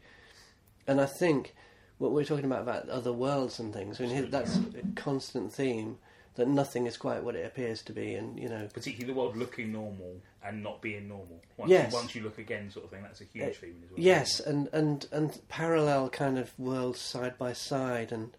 and 0.87 1.01
I 1.01 1.07
think 1.07 1.55
what 1.99 2.13
we're 2.13 2.25
talking 2.25 2.45
about 2.47 2.63
about 2.63 2.89
other 2.89 3.13
worlds 3.13 3.59
and 3.61 3.73
things. 3.73 4.01
I 4.01 4.05
mean, 4.05 4.15
his- 4.17 4.31
that's 4.31 4.57
a 4.57 4.63
constant 4.97 5.53
theme 5.53 5.99
that 6.35 6.49
nothing 6.49 6.87
is 6.87 6.97
quite 6.97 7.23
what 7.23 7.37
it 7.37 7.45
appears 7.47 7.83
to 7.83 7.93
be, 7.93 8.15
and 8.15 8.39
you 8.39 8.49
know, 8.49 8.67
Particularly 8.73 9.13
the 9.13 9.19
world 9.19 9.37
looking 9.37 9.71
normal 9.73 10.17
and 10.43 10.63
not 10.63 10.81
being 10.83 11.07
normal. 11.09 11.41
Once, 11.57 11.71
Yes. 11.71 11.93
you, 11.93 11.99
once 11.99 12.15
you 12.15 12.23
look 12.23 12.39
again, 12.39 12.71
sort 12.71 12.87
of 12.87 12.91
thing. 12.91 13.03
That's 13.03 13.21
a 13.21 13.25
huge 13.25 13.45
Uh, 13.57 13.61
theme 13.61 13.81
as 13.85 13.91
well. 13.91 14.01
Yes, 14.01 14.41
and, 14.41 14.69
and, 14.73 15.07
and 15.13 15.41
parallel 15.49 16.09
kind 16.09 16.39
of 16.39 16.59
worlds 16.59 17.01
side 17.01 17.37
by 17.39 17.53
side. 17.53 18.11
And 18.13 18.35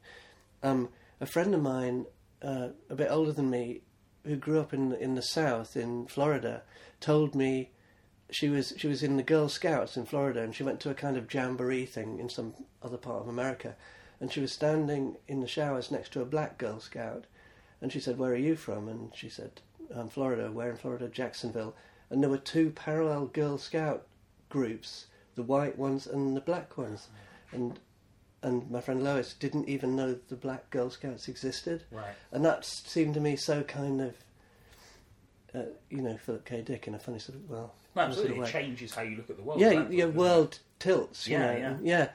um, 0.64 0.90
a 1.22 1.26
friend 1.28 1.54
of 1.54 1.62
mine, 1.62 2.08
uh, 2.42 2.70
a 2.90 2.96
bit 2.96 3.10
older 3.12 3.32
than 3.32 3.50
me, 3.50 3.82
who 4.26 4.36
grew 4.38 4.60
up 4.60 4.74
in 4.74 4.94
in 4.94 5.16
the 5.16 5.22
South 5.22 5.76
in 5.78 6.08
Florida, 6.08 6.64
told 7.00 7.36
me 7.36 7.70
she 8.34 8.50
was 8.50 8.74
she 8.78 8.88
was 8.88 9.04
in 9.04 9.18
the 9.18 9.24
Girl 9.24 9.48
Scouts 9.50 9.96
in 9.98 10.06
Florida, 10.06 10.42
and 10.42 10.54
she 10.56 10.64
went 10.64 10.80
to 10.82 10.90
a 10.90 10.94
kind 10.96 11.18
of 11.18 11.32
jamboree 11.34 11.86
thing 11.86 12.20
in 12.20 12.30
some 12.30 12.54
other 12.82 12.98
part 12.98 13.22
of 13.22 13.28
America, 13.28 13.76
and 14.20 14.32
she 14.32 14.40
was 14.42 14.52
standing 14.52 15.18
in 15.28 15.40
the 15.42 15.48
showers 15.48 15.92
next 15.92 16.12
to 16.14 16.22
a 16.22 16.26
black 16.26 16.58
Girl 16.58 16.80
Scout, 16.80 17.26
and 17.82 17.92
she 17.92 18.00
said, 18.00 18.18
"Where 18.18 18.32
are 18.34 18.36
you 18.36 18.56
from?" 18.56 18.88
And 18.90 19.16
she 19.16 19.30
said, 19.30 19.62
"I'm 19.94 20.10
Florida. 20.10 20.52
Where 20.52 20.72
in 20.72 20.78
Florida? 20.78 21.08
Jacksonville." 21.08 21.76
And 22.10 22.22
there 22.22 22.30
were 22.30 22.38
two 22.38 22.70
parallel 22.72 23.28
Girl 23.28 23.58
Scout 23.58 24.06
groups, 24.50 25.08
the 25.36 25.44
white 25.44 25.78
ones 25.78 26.06
and 26.08 26.36
the 26.36 26.42
black 26.42 26.78
ones, 26.78 27.08
and 27.52 27.80
and 28.42 28.70
my 28.70 28.82
friend 28.82 29.04
Lois 29.04 29.34
didn't 29.34 29.70
even 29.70 29.96
know 29.96 30.18
the 30.28 30.36
black 30.36 30.70
Girl 30.70 30.90
Scouts 30.90 31.28
existed, 31.30 31.84
Right. 31.92 32.14
and 32.32 32.44
that 32.44 32.66
seemed 32.66 33.14
to 33.14 33.22
me 33.22 33.36
so 33.38 33.64
kind 33.64 34.02
of, 34.02 34.16
uh, 35.56 35.64
you 35.90 36.02
know, 36.02 36.18
Philip 36.18 36.44
K. 36.46 36.62
Dick 36.62 36.88
in 36.88 36.94
a 36.94 37.00
funny 37.00 37.20
sort 37.20 37.38
of 37.38 37.50
well, 37.50 37.74
No, 37.96 38.04
in 38.06 38.12
a 38.12 38.14
sort 38.14 38.26
absolutely. 38.26 38.50
It 38.50 38.52
changes 38.52 38.96
how 38.96 39.02
you 39.04 39.18
look 39.18 39.30
at 39.30 39.38
the 39.38 39.44
world. 39.44 39.60
Yeah, 39.60 39.72
your 39.72 39.82
book, 39.84 39.90
doesn't 39.92 40.10
it? 40.10 40.16
world 40.16 40.60
tilts. 40.80 41.28
You 41.28 41.38
Yeah, 41.38 41.46
know, 41.54 41.58
yeah. 41.58 41.78
yeah. 41.82 42.10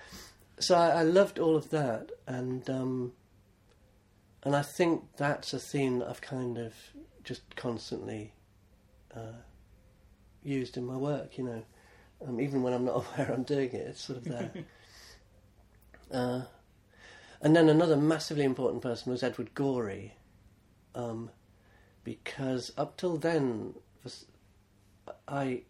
So 0.60 0.74
I, 0.74 0.88
I 0.88 1.02
loved 1.02 1.38
all 1.38 1.56
of 1.56 1.70
that, 1.70 2.10
and 2.26 2.68
um, 2.68 3.12
and 4.42 4.56
I 4.56 4.62
think 4.62 5.04
that's 5.16 5.52
a 5.52 5.58
theme 5.58 6.00
that 6.00 6.08
I've 6.08 6.20
kind 6.20 6.58
of 6.58 6.74
just 7.24 7.54
constantly 7.56 8.32
uh, 9.14 9.38
used 10.42 10.76
in 10.76 10.84
my 10.84 10.96
work. 10.96 11.38
You 11.38 11.44
know, 11.44 11.62
um, 12.26 12.40
even 12.40 12.62
when 12.62 12.72
I'm 12.72 12.84
not 12.84 13.06
aware 13.14 13.32
I'm 13.32 13.44
doing 13.44 13.68
it, 13.68 13.74
it's 13.74 14.00
sort 14.02 14.18
of 14.18 14.24
there. 14.24 14.50
uh, 16.12 16.40
and 17.40 17.54
then 17.54 17.68
another 17.68 17.96
massively 17.96 18.42
important 18.44 18.82
person 18.82 19.12
was 19.12 19.22
Edward 19.22 19.54
Gorey, 19.54 20.14
um, 20.96 21.30
because 22.02 22.72
up 22.76 22.96
till 22.96 23.16
then, 23.16 23.74
I 25.28 25.62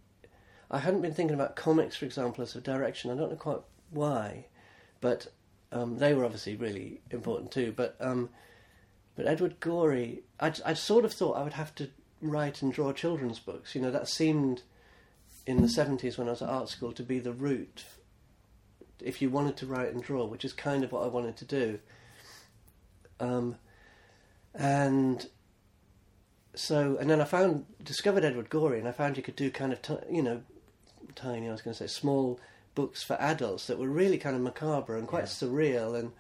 I 0.71 0.79
hadn't 0.79 1.03
been 1.03 1.15
thinking 1.15 1.35
about 1.35 1.57
comics, 1.57 1.97
for 1.97 2.05
example, 2.05 2.43
as 2.43 2.55
a 2.55 2.61
direction. 2.61 3.11
I 3.11 3.15
don't 3.15 3.31
know 3.31 3.37
quite 3.37 3.61
why, 3.91 4.47
but 5.01 5.29
um, 5.73 5.99
they 5.99 6.15
were 6.15 6.25
obviously 6.25 6.57
really 6.57 7.01
important 7.11 7.51
too. 7.51 7.73
But 7.77 7.97
um, 8.01 8.31
but 9.17 9.27
Edward 9.27 9.61
Gorey, 9.61 10.23
I 10.41 10.53
I 10.65 10.75
sort 10.75 11.05
of 11.05 11.13
thought 11.13 11.37
I 11.37 11.43
would 11.43 11.55
have 11.55 11.75
to 11.77 11.91
write 12.21 12.63
and 12.63 12.73
draw 12.73 12.93
children's 12.93 13.39
books. 13.39 13.75
You 13.75 13.81
know, 13.81 13.91
that 13.91 14.09
seemed 14.09 14.63
in 15.47 15.63
the 15.63 15.69
seventies 15.69 16.19
when 16.19 16.29
I 16.29 16.33
was 16.33 16.43
at 16.43 16.49
art 16.49 16.69
school 16.69 16.93
to 16.93 17.03
be 17.03 17.19
the 17.19 17.33
route. 17.33 17.85
If 19.01 19.23
you 19.23 19.31
wanted 19.31 19.57
to 19.59 19.67
write 19.67 19.93
and 19.93 20.03
draw, 20.03 20.27
which 20.27 20.45
is 20.45 20.53
kind 20.53 20.83
of 20.83 20.93
what 20.93 21.05
I 21.05 21.09
wanted 21.09 21.37
to 21.37 21.45
do. 21.45 21.79
Um, 23.21 23.57
and 24.55 25.29
so, 26.59 26.97
and 26.99 27.09
then 27.09 27.21
I 27.21 27.25
found 27.25 27.67
discovered 27.83 28.25
Edward 28.25 28.51
Gorey, 28.51 28.79
and 28.79 28.89
I 28.89 28.93
found 28.93 29.17
you 29.17 29.23
could 29.23 29.37
do 29.37 29.51
kind 29.51 29.73
of 29.73 29.81
ti 29.83 29.95
you 30.11 30.23
know 30.23 30.43
tiny. 31.15 31.49
I 31.49 31.53
was 31.53 31.63
going 31.63 31.75
to 31.75 31.79
say 31.79 31.87
small 31.87 32.41
books 32.75 33.03
for 33.03 33.15
adults 33.21 33.67
that 33.67 33.79
were 33.79 33.89
really 33.89 34.19
kind 34.19 34.37
of 34.37 34.43
macabre 34.43 34.97
and 34.97 35.07
quite 35.09 35.25
Yeah. 35.25 35.27
surreal, 35.27 35.99
and 35.99 36.13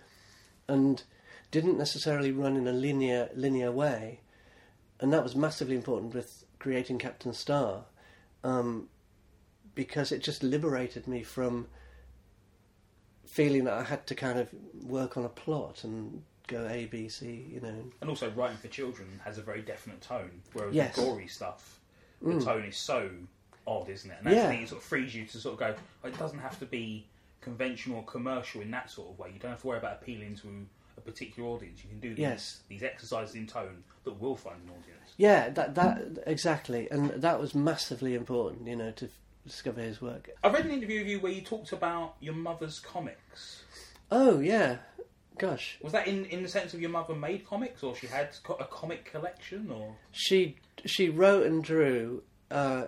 and 0.68 1.02
didn't 1.50 1.78
necessarily 1.78 2.30
run 2.30 2.56
in 2.56 2.66
a 2.68 2.72
linear 2.72 3.30
linear 3.34 3.72
way, 3.72 4.20
and 5.00 5.12
that 5.12 5.22
was 5.22 5.34
massively 5.34 5.74
important 5.76 6.14
with 6.14 6.44
creating 6.58 6.98
Captain 6.98 7.32
Star, 7.32 7.84
um, 8.44 8.88
because 9.74 10.12
it 10.12 10.22
just 10.22 10.42
liberated 10.42 11.06
me 11.06 11.22
from 11.22 11.68
feeling 13.24 13.64
that 13.64 13.74
I 13.74 13.84
had 13.84 14.06
to 14.08 14.14
kind 14.14 14.38
of 14.38 14.48
work 14.82 15.16
on 15.16 15.24
a 15.24 15.28
plot 15.28 15.84
and 15.84 16.22
go 16.48 16.66
A 16.66 16.86
B 16.86 17.08
C, 17.08 17.46
you 17.52 17.60
know. 17.60 17.84
And 18.00 18.10
also, 18.10 18.30
writing 18.30 18.56
for 18.56 18.68
children 18.68 19.20
has 19.24 19.38
a 19.38 19.42
very 19.42 19.62
definite 19.62 20.00
tone, 20.00 20.42
whereas 20.52 20.74
Yes. 20.74 20.96
the 20.96 21.02
Gorey 21.02 21.28
stuff, 21.28 21.78
the 22.20 22.34
Mm. 22.34 22.44
tone 22.44 22.64
is 22.64 22.76
so 22.76 23.10
odd, 23.66 23.88
isn't 23.88 24.10
it? 24.10 24.18
And 24.18 24.26
that's 24.26 24.36
Yeah. 24.36 24.50
it 24.50 24.68
sort 24.68 24.80
of 24.82 24.88
frees 24.88 25.14
you 25.14 25.24
to 25.26 25.38
sort 25.38 25.52
of 25.54 25.58
go, 25.60 25.76
oh, 26.02 26.08
it 26.08 26.18
doesn't 26.18 26.40
have 26.40 26.58
to 26.58 26.66
be 26.66 27.06
conventional 27.40 27.98
or 27.98 28.04
commercial 28.04 28.60
in 28.60 28.70
that 28.72 28.90
sort 28.90 29.10
of 29.10 29.18
way. 29.18 29.30
You 29.32 29.38
don't 29.38 29.52
have 29.52 29.60
to 29.60 29.66
worry 29.68 29.78
about 29.78 30.02
appealing 30.02 30.34
to 30.36 30.66
a 30.96 31.00
particular 31.00 31.48
audience. 31.48 31.82
You 31.84 31.90
can 31.90 32.00
do 32.00 32.08
these, 32.10 32.18
Yes. 32.18 32.60
these 32.68 32.82
exercises 32.82 33.34
in 33.36 33.46
tone 33.46 33.84
that 34.04 34.12
will 34.20 34.34
find 34.36 34.56
an 34.64 34.70
audience. 34.70 35.12
Yeah, 35.16 35.48
that 35.50 35.74
that 35.76 36.24
exactly, 36.26 36.90
and 36.90 37.10
that 37.10 37.38
was 37.40 37.54
massively 37.54 38.14
important, 38.14 38.66
you 38.66 38.74
know, 38.76 38.90
to 38.92 39.04
f- 39.06 39.12
discover 39.46 39.80
his 39.80 40.00
work. 40.00 40.30
I 40.42 40.48
read 40.48 40.64
an 40.64 40.70
interview 40.72 41.00
of 41.00 41.06
you 41.06 41.20
where 41.20 41.32
you 41.32 41.40
talked 41.42 41.72
about 41.72 42.16
your 42.20 42.34
mother's 42.34 42.80
comics. 42.80 43.62
Oh 44.10 44.40
yeah, 44.40 44.78
gosh, 45.38 45.78
Was 45.82 45.92
that 45.92 46.06
in, 46.06 46.24
in 46.26 46.42
the 46.42 46.48
sense 46.48 46.74
of 46.74 46.80
your 46.80 46.90
mother 46.90 47.14
made 47.14 47.46
comics, 47.46 47.82
or 47.82 47.94
she 47.94 48.06
had 48.06 48.30
a 48.60 48.64
comic 48.64 49.04
collection, 49.04 49.70
or 49.70 49.96
she 50.12 50.56
she 50.84 51.08
wrote 51.08 51.46
and 51.46 51.62
drew 51.62 52.22
uh, 52.50 52.86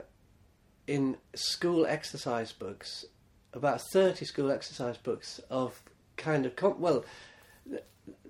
in 0.86 1.16
school 1.34 1.86
exercise 1.86 2.52
books, 2.52 3.04
about 3.52 3.80
thirty 3.92 4.24
school 4.24 4.50
exercise 4.50 4.96
books 4.96 5.40
of 5.50 5.82
kind 6.16 6.46
of 6.46 6.56
com- 6.56 6.80
well, 6.80 7.04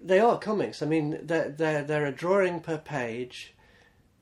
they 0.02 0.20
are 0.20 0.38
comics. 0.38 0.82
I 0.82 0.86
mean, 0.86 1.18
they're 1.22 1.48
they're 1.48 1.82
they're 1.82 2.06
a 2.06 2.12
drawing 2.12 2.60
per 2.60 2.78
page, 2.78 3.54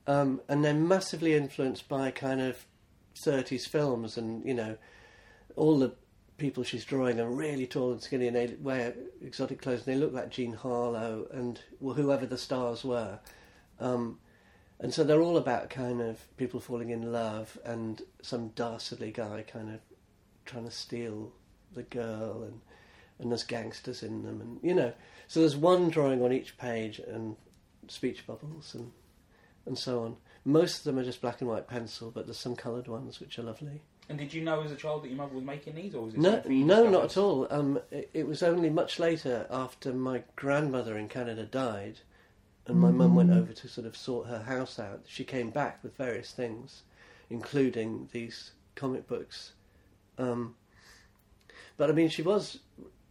um, 0.07 0.41
and 0.47 0.63
they're 0.63 0.73
massively 0.73 1.33
influenced 1.35 1.87
by 1.87 2.11
kind 2.11 2.41
of 2.41 2.65
thirties 3.23 3.65
films, 3.65 4.17
and 4.17 4.45
you 4.45 4.53
know, 4.53 4.77
all 5.55 5.79
the 5.79 5.93
people 6.39 6.63
she's 6.63 6.85
drawing 6.85 7.19
are 7.19 7.29
really 7.29 7.67
tall 7.67 7.91
and 7.91 8.01
skinny, 8.01 8.27
and 8.27 8.35
they 8.35 8.55
wear 8.59 8.95
exotic 9.21 9.61
clothes, 9.61 9.85
and 9.85 9.95
they 9.95 9.99
look 9.99 10.13
like 10.13 10.29
Jean 10.29 10.53
Harlow 10.53 11.27
and 11.31 11.59
whoever 11.79 12.25
the 12.25 12.37
stars 12.37 12.83
were. 12.83 13.19
Um, 13.79 14.19
and 14.79 14.93
so 14.93 15.03
they're 15.03 15.21
all 15.21 15.37
about 15.37 15.69
kind 15.69 16.01
of 16.01 16.19
people 16.37 16.59
falling 16.59 16.89
in 16.89 17.11
love 17.11 17.57
and 17.65 18.01
some 18.21 18.49
dastardly 18.49 19.11
guy 19.11 19.43
kind 19.45 19.73
of 19.73 19.81
trying 20.45 20.65
to 20.65 20.71
steal 20.71 21.33
the 21.73 21.83
girl 21.83 22.43
and 22.43 22.61
and 23.19 23.31
there's 23.31 23.43
gangsters 23.43 24.01
in 24.01 24.23
them 24.23 24.39
and 24.39 24.59
you 24.63 24.73
know. 24.73 24.93
So 25.27 25.41
there's 25.41 25.57
one 25.57 25.89
drawing 25.89 26.23
on 26.23 26.31
each 26.31 26.57
page 26.57 26.99
and 26.99 27.35
speech 27.89 28.25
bubbles 28.25 28.73
and 28.73 28.91
and 29.65 29.77
so 29.77 30.03
on. 30.03 30.15
Most 30.45 30.79
of 30.79 30.83
them 30.85 30.97
are 30.97 31.03
just 31.03 31.21
black 31.21 31.41
and 31.41 31.49
white 31.49 31.67
pencil 31.67 32.09
but 32.09 32.25
there's 32.25 32.39
some 32.39 32.55
coloured 32.55 32.87
ones 32.87 33.19
which 33.19 33.37
are 33.37 33.43
lovely 33.43 33.81
and 34.09 34.17
did 34.17 34.33
you 34.33 34.41
know 34.41 34.61
as 34.61 34.71
a 34.71 34.75
child 34.75 35.03
that 35.03 35.09
your 35.09 35.17
mother 35.17 35.35
was 35.35 35.43
making 35.43 35.75
these, 35.75 35.93
or 35.95 36.05
was 36.05 36.15
it 36.15 36.19
no 36.19 36.41
no 36.47 36.89
not 36.89 37.05
at 37.05 37.17
all. 37.17 37.47
Um 37.49 37.79
it, 37.91 38.09
it 38.13 38.27
was 38.27 38.43
only 38.43 38.69
much 38.69 38.99
later 38.99 39.47
after 39.49 39.93
my 39.93 40.23
grandmother 40.35 40.97
in 40.97 41.07
canada 41.07 41.45
died 41.45 41.99
and 42.65 42.79
my 42.79 42.91
mum 42.91 43.15
went 43.15 43.31
over 43.31 43.53
to 43.53 43.67
sort 43.67 43.87
of 43.87 43.95
sort 43.95 44.27
her 44.27 44.43
house 44.43 44.77
out 44.79 45.01
she 45.07 45.23
came 45.23 45.49
back 45.49 45.79
with 45.83 45.95
various 45.95 46.31
things 46.31 46.83
including 47.29 48.09
these 48.11 48.51
comic 48.75 49.07
books. 49.07 49.53
Um 50.17 50.55
but 51.77 51.89
i 51.89 51.93
mean 51.93 52.09
she 52.09 52.21
was 52.21 52.59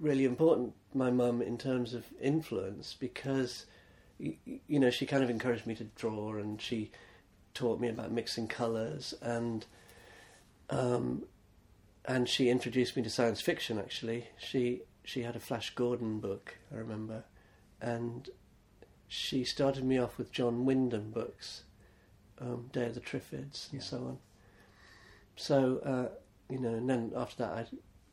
really 0.01 0.25
important 0.25 0.75
my 0.95 1.11
mum 1.11 1.43
in 1.43 1.59
terms 1.59 1.95
of 1.95 2.05
influence 2.21 2.97
because 2.99 3.67
you 4.19 4.79
know 4.81 4.91
she 4.91 5.07
kind 5.07 5.23
of 5.23 5.31
encouraged 5.31 5.67
me 5.67 5.75
to 5.75 5.85
draw 5.97 6.35
and 6.35 6.61
she 6.61 6.91
taught 7.55 7.81
me 7.81 7.89
about 7.89 8.11
mixing 8.11 8.47
colours 8.49 9.15
and 9.23 9.67
um, 10.71 11.25
and 12.05 12.29
she 12.29 12.49
introduced 12.49 12.97
me 12.97 13.03
to 13.03 13.11
science 13.11 13.41
fiction. 13.41 13.79
Actually, 13.79 14.29
she 14.39 14.83
she 15.05 15.23
had 15.23 15.37
a 15.37 15.41
Flash 15.41 15.75
Gordon 15.75 16.21
book, 16.21 16.57
I 16.73 16.77
remember, 16.77 17.25
and 17.81 18.29
she 19.07 19.45
started 19.45 19.85
me 19.85 19.99
off 19.99 20.19
with 20.19 20.31
John 20.33 20.65
Wyndham 20.67 21.11
books, 21.11 21.63
um, 22.41 22.69
Day 22.73 22.87
of 22.87 22.95
the 22.95 23.01
Triffids, 23.01 23.71
and 23.73 23.81
Yeah. 23.81 23.87
so 23.87 23.97
on. 23.99 24.19
So 25.37 25.79
uh, 25.79 26.09
you 26.53 26.59
know, 26.61 26.75
and 26.75 26.89
then 26.89 27.13
after 27.17 27.45
that, 27.45 27.53
I 27.53 27.67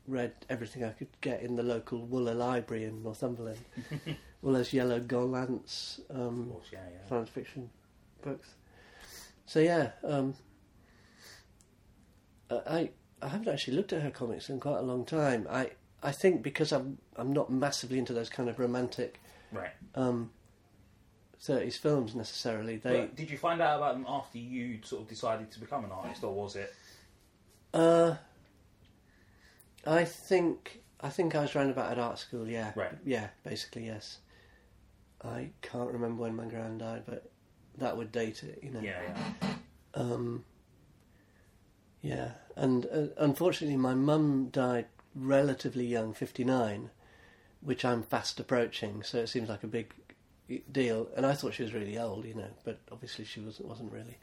read 0.08 0.34
everything 0.50 0.84
I 0.84 0.92
could 0.92 1.08
get 1.22 1.42
in 1.42 1.56
the 1.56 1.64
local 1.64 2.06
Wooler 2.08 2.36
Library 2.36 2.84
in 2.86 3.02
Northumberland. 3.04 3.60
Wooler's 4.44 4.72
Yellow 4.72 5.00
Gollancz 5.00 6.00
Of 6.10 6.16
um, 6.18 6.50
course, 6.52 6.68
yeah, 6.72 6.80
yeah. 6.92 7.10
science 7.10 7.30
fiction 7.30 7.70
books. 8.22 8.50
So 9.48 9.60
yeah, 9.60 9.92
um, 10.04 10.36
I 12.50 12.90
I 13.22 13.28
haven't 13.30 13.48
actually 13.48 13.78
looked 13.78 13.94
at 13.94 14.02
her 14.02 14.12
comics 14.12 14.50
in 14.50 14.60
quite 14.60 14.78
a 14.78 14.82
long 14.84 15.06
time. 15.06 15.48
I 15.50 15.72
I 16.04 16.12
think 16.12 16.44
because 16.44 16.72
I'm 16.72 16.98
I'm 17.16 17.34
not 17.34 17.50
massively 17.52 17.98
into 17.98 18.14
those 18.14 18.30
kind 18.30 18.50
of 18.50 18.60
romantic 18.60 19.20
Right. 19.52 19.72
um, 19.96 20.32
30s 21.42 21.78
films 21.78 22.14
necessarily. 22.16 22.76
They, 22.78 23.02
But 23.02 23.16
did 23.16 23.30
you 23.30 23.38
find 23.38 23.62
out 23.62 23.78
about 23.78 23.94
them 23.94 24.06
after 24.08 24.38
you 24.38 24.80
sort 24.84 25.04
of 25.04 25.08
decided 25.08 25.52
to 25.52 25.60
become 25.60 25.86
an 25.86 25.92
artist, 25.92 26.24
or 26.24 26.34
was 26.34 26.56
it? 26.56 26.74
uh, 27.74 28.16
I 29.86 30.04
think 30.06 30.82
I 31.02 31.10
think 31.10 31.36
I 31.36 31.42
was 31.42 31.56
round 31.56 31.70
about 31.72 31.92
at 31.92 32.00
art 32.00 32.20
school. 32.20 32.48
Yeah, 32.48 32.72
Right. 32.76 32.92
Yeah, 33.06 33.30
basically 33.44 33.86
yes. 33.86 34.20
I 35.24 35.52
can't 35.62 35.92
remember 35.92 36.22
when 36.24 36.36
my 36.36 36.46
gran 36.46 36.78
died, 36.78 37.04
but 37.08 37.30
that 37.78 37.96
would 37.98 38.12
date 38.12 38.44
it. 38.44 38.60
You 38.62 38.72
know. 38.72 38.80
Yeah, 38.82 39.02
yeah. 39.42 39.54
Um, 39.94 40.44
yeah, 42.06 42.32
and 42.56 42.86
uh, 42.86 43.08
unfortunately, 43.18 43.78
my 43.78 43.94
mum 43.96 44.50
died 44.52 44.86
relatively 45.16 45.86
young, 45.86 46.14
fifty 46.14 46.44
nine, 46.44 46.90
which 47.62 47.84
I'm 47.84 48.04
fast 48.04 48.40
approaching. 48.40 49.02
So 49.04 49.18
it 49.20 49.28
seems 49.30 49.50
like 49.50 49.64
a 49.64 49.68
big 49.68 49.94
deal, 50.72 51.10
and 51.16 51.26
I 51.26 51.34
thought 51.34 51.54
she 51.56 51.64
was 51.64 51.74
really 51.74 51.98
old, 51.98 52.26
you 52.26 52.36
know, 52.36 52.52
but 52.64 52.80
obviously 52.92 53.26
she 53.26 53.40
wasn't. 53.40 53.68
Wasn't 53.68 53.92
really, 53.92 54.18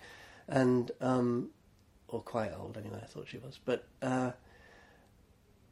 and 0.48 0.90
um, 1.00 1.50
or 2.08 2.20
quite 2.20 2.52
old 2.56 2.76
anyway. 2.76 3.00
I 3.02 3.06
thought 3.06 3.26
she 3.28 3.38
was, 3.38 3.58
but 3.64 3.84
uh, 4.00 4.32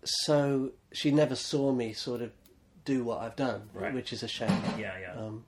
so 0.04 0.72
she 0.92 1.10
never 1.10 1.36
saw 1.36 1.72
me 1.72 1.92
sort 1.92 2.22
of 2.22 2.32
do 2.84 3.04
what 3.04 3.20
I've 3.20 3.36
done, 3.36 3.68
Right. 3.74 3.92
which 3.92 4.12
is 4.12 4.22
a 4.22 4.28
shame. 4.28 4.62
Yeah, 4.78 4.98
yeah. 4.98 5.12
Um, 5.14 5.44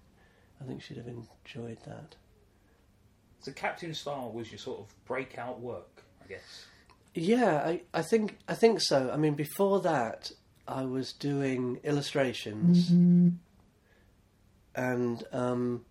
I 0.60 0.64
think 0.64 0.82
she'd 0.82 0.98
have 0.98 1.08
enjoyed 1.08 1.78
that. 1.86 2.14
So 3.40 3.50
Captain 3.52 3.94
Star 3.94 4.28
was 4.28 4.50
your 4.52 4.58
sort 4.58 4.80
of 4.80 5.04
breakout 5.06 5.58
work, 5.60 6.04
guess. 6.34 6.66
Yeah, 7.14 7.62
I, 7.64 7.82
I 7.92 8.02
think 8.02 8.38
I 8.48 8.54
think 8.54 8.80
so. 8.80 9.10
I 9.12 9.16
mean, 9.16 9.34
before 9.34 9.80
that, 9.80 10.32
I 10.66 10.84
was 10.84 11.12
doing 11.12 11.78
illustrations, 11.84 12.88
and 14.74 15.24
um, 15.32 15.84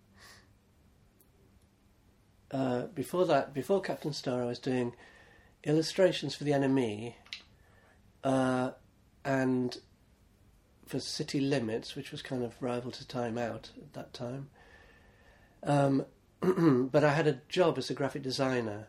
uh, 2.49 2.83
before 2.87 3.25
that, 3.25 3.53
before 3.53 3.81
Captain 3.81 4.13
Star, 4.13 4.41
I 4.41 4.45
was 4.45 4.59
doing 4.59 4.93
illustrations 5.63 6.33
for 6.35 6.43
the 6.43 6.51
NME, 6.51 7.13
uh, 8.23 8.71
and 9.23 9.77
for 10.87 10.99
City 10.99 11.39
Limits, 11.39 11.95
which 11.95 12.11
was 12.11 12.23
kind 12.23 12.43
of 12.43 12.55
rival 12.59 12.91
to 12.91 13.07
Time 13.07 13.37
Out 13.37 13.69
at 13.77 13.93
that 13.93 14.13
time. 14.13 14.49
Um, 15.63 16.05
but 16.91 17.03
I 17.03 17.13
had 17.13 17.27
a 17.27 17.39
job 17.47 17.77
as 17.77 17.91
a 17.91 17.93
graphic 17.93 18.23
designer 18.23 18.87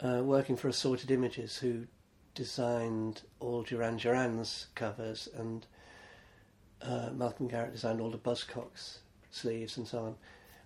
uh, 0.00 0.22
working 0.22 0.56
for 0.56 0.68
Assorted 0.68 1.10
Images, 1.10 1.58
who 1.58 1.86
designed 2.34 3.22
all 3.40 3.62
Duran 3.62 3.96
Duran's 3.96 4.66
covers, 4.74 5.28
and 5.36 5.66
uh, 6.82 7.10
Malcolm 7.12 7.48
Garrett 7.48 7.72
designed 7.72 8.00
all 8.00 8.10
the 8.10 8.18
Buzzcocks 8.18 8.98
sleeves 9.30 9.76
and 9.76 9.86
so 9.86 9.98
on. 10.04 10.14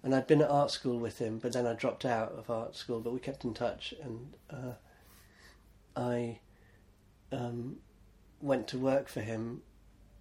And 0.02 0.14
I'd 0.14 0.26
been 0.26 0.42
at 0.42 0.50
art 0.50 0.70
school 0.70 0.98
with 0.98 1.18
him, 1.18 1.38
but 1.38 1.52
then 1.52 1.66
I 1.66 1.74
dropped 1.74 2.04
out 2.04 2.32
of 2.32 2.50
art 2.50 2.74
school, 2.74 3.00
but 3.00 3.12
we 3.12 3.20
kept 3.20 3.44
in 3.44 3.54
touch, 3.54 3.94
and 4.02 4.34
uh, 4.50 4.72
I 5.94 6.40
um, 7.30 7.76
went 8.40 8.66
to 8.68 8.78
work 8.78 9.08
for 9.08 9.20
him. 9.20 9.62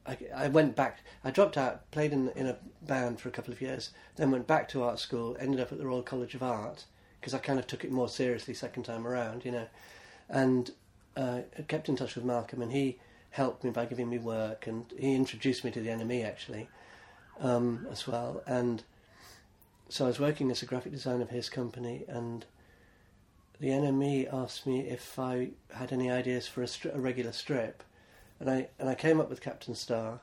I, 0.06 0.18
I 0.36 0.48
went 0.50 0.76
back. 0.76 1.00
I 1.24 1.32
dropped 1.32 1.58
out, 1.58 1.90
played 1.92 2.12
in 2.12 2.30
in 2.30 2.48
a 2.48 2.58
band 2.82 3.20
for 3.20 3.30
a 3.30 3.32
couple 3.32 3.54
of 3.54 3.62
years, 3.62 3.92
then 4.18 4.32
went 4.32 4.48
back 4.48 4.68
to 4.70 4.84
art 4.84 5.00
school. 5.00 5.38
Ended 5.40 5.62
up 5.62 5.72
at 5.72 5.78
the 5.78 5.88
Royal 5.88 6.04
College 6.04 6.36
of 6.36 6.44
Art 6.44 6.86
because 7.20 7.34
I 7.34 7.40
kind 7.40 7.60
of 7.60 7.68
took 7.68 7.84
it 7.84 7.92
more 7.92 8.10
seriously 8.10 8.54
second 8.54 8.84
time 8.84 9.06
around, 9.06 9.46
you 9.46 9.52
know, 9.52 9.68
and 10.30 10.72
uh, 11.18 11.42
I 11.58 11.62
kept 11.64 11.90
in 11.90 11.96
touch 11.96 12.16
with 12.16 12.24
Malcolm, 12.24 12.62
and 12.62 12.72
he 12.72 12.98
helped 13.32 13.64
me 13.64 13.70
by 13.70 13.86
giving 13.86 14.10
me 14.10 14.18
work, 14.18 14.68
and 14.68 14.86
he 14.98 15.16
introduced 15.16 15.64
me 15.64 15.72
to 15.72 15.82
the 15.82 15.90
NME 15.90 16.26
actually 16.26 16.70
um, 17.40 17.88
as 17.92 18.08
well, 18.08 18.42
and 18.46 18.84
so 19.90 20.06
I 20.06 20.08
was 20.08 20.20
working 20.20 20.52
as 20.52 20.62
a 20.62 20.68
graphic 20.68 20.92
designer 20.92 21.24
of 21.24 21.32
his 21.32 21.50
company, 21.50 22.06
and 22.08 22.46
the 23.60 23.70
NME 23.70 24.32
asked 24.32 24.66
me 24.68 24.82
if 24.82 25.18
I 25.18 25.50
had 25.74 25.92
any 25.92 26.10
ideas 26.12 26.48
for 26.48 26.62
a, 26.62 26.68
stri- 26.68 26.96
a 26.96 27.00
regular 27.00 27.32
strip, 27.32 27.84
and 28.40 28.50
I 28.50 28.68
and 28.78 28.88
I 28.88 28.96
came 28.96 29.20
up 29.20 29.30
with 29.30 29.42
Captain 29.42 29.76
Star. 29.76 30.22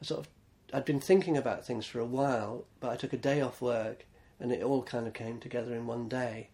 I 0.00 0.04
sort 0.04 0.20
of 0.20 0.28
I'd 0.72 0.84
been 0.84 1.00
thinking 1.00 1.36
about 1.36 1.66
things 1.66 1.84
for 1.86 1.98
a 1.98 2.04
while, 2.04 2.64
but 2.80 2.90
I 2.90 2.96
took 2.96 3.12
a 3.12 3.18
day 3.18 3.40
off 3.40 3.60
work, 3.60 4.04
and 4.40 4.52
it 4.52 4.62
all 4.62 4.82
kind 4.82 5.06
of 5.06 5.14
came 5.14 5.38
together 5.40 5.74
in 5.74 5.86
one 5.86 6.08
day. 6.08 6.48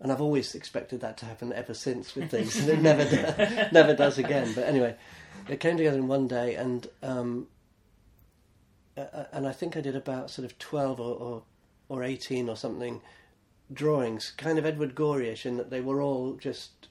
And 0.00 0.10
I've 0.10 0.20
always 0.20 0.54
expected 0.54 1.00
that 1.02 1.18
to 1.18 1.26
happen 1.26 1.52
ever 1.52 1.74
since 1.74 2.14
with 2.14 2.30
things, 2.30 2.56
and 2.56 2.68
it 2.70 2.80
never 2.80 3.04
do- 3.04 3.68
never 3.72 3.94
does 3.94 4.16
again. 4.18 4.52
But 4.54 4.64
anyway, 4.64 4.96
it 5.48 5.60
came 5.60 5.76
together 5.76 5.98
in 5.98 6.08
one 6.08 6.26
day, 6.26 6.54
and 6.54 6.86
um, 7.02 7.48
uh, 8.96 9.24
and 9.32 9.46
I 9.46 9.52
think 9.52 9.76
I 9.76 9.80
did 9.80 9.96
about 9.96 10.30
sort 10.30 10.46
of 10.46 10.58
twelve 10.58 11.00
or, 11.00 11.14
or 11.16 11.42
or 11.88 12.02
eighteen 12.02 12.48
or 12.48 12.56
something 12.56 13.00
drawings, 13.72 14.32
kind 14.36 14.58
of 14.58 14.66
Edward 14.66 14.94
Gorey-ish, 14.96 15.46
in 15.46 15.56
that 15.56 15.70
they 15.70 15.80
were 15.80 16.00
all 16.02 16.32
just. 16.34 16.88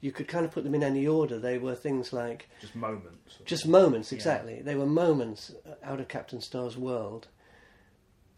You 0.00 0.12
could 0.12 0.28
kind 0.28 0.44
of 0.44 0.52
put 0.52 0.62
them 0.64 0.74
in 0.74 0.82
any 0.82 1.06
order. 1.06 1.38
They 1.38 1.56
were 1.58 1.74
things 1.74 2.12
like 2.12 2.48
Just 2.60 2.76
moments. 2.76 3.38
just 3.44 3.66
moments, 3.66 4.12
Yeah. 4.12 4.16
exactly. 4.16 4.60
They 4.62 4.74
were 4.74 4.86
moments 4.86 5.52
out 5.82 6.00
of 6.00 6.08
Captain 6.08 6.40
Star's 6.40 6.76
world, 6.76 7.28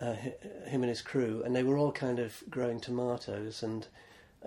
uh, 0.00 0.14
him 0.14 0.82
and 0.82 0.88
his 0.88 1.02
crew, 1.02 1.42
and 1.44 1.54
they 1.54 1.62
were 1.62 1.76
all 1.76 1.92
kind 1.92 2.18
of 2.18 2.42
growing 2.48 2.80
tomatoes 2.80 3.62
and 3.62 3.86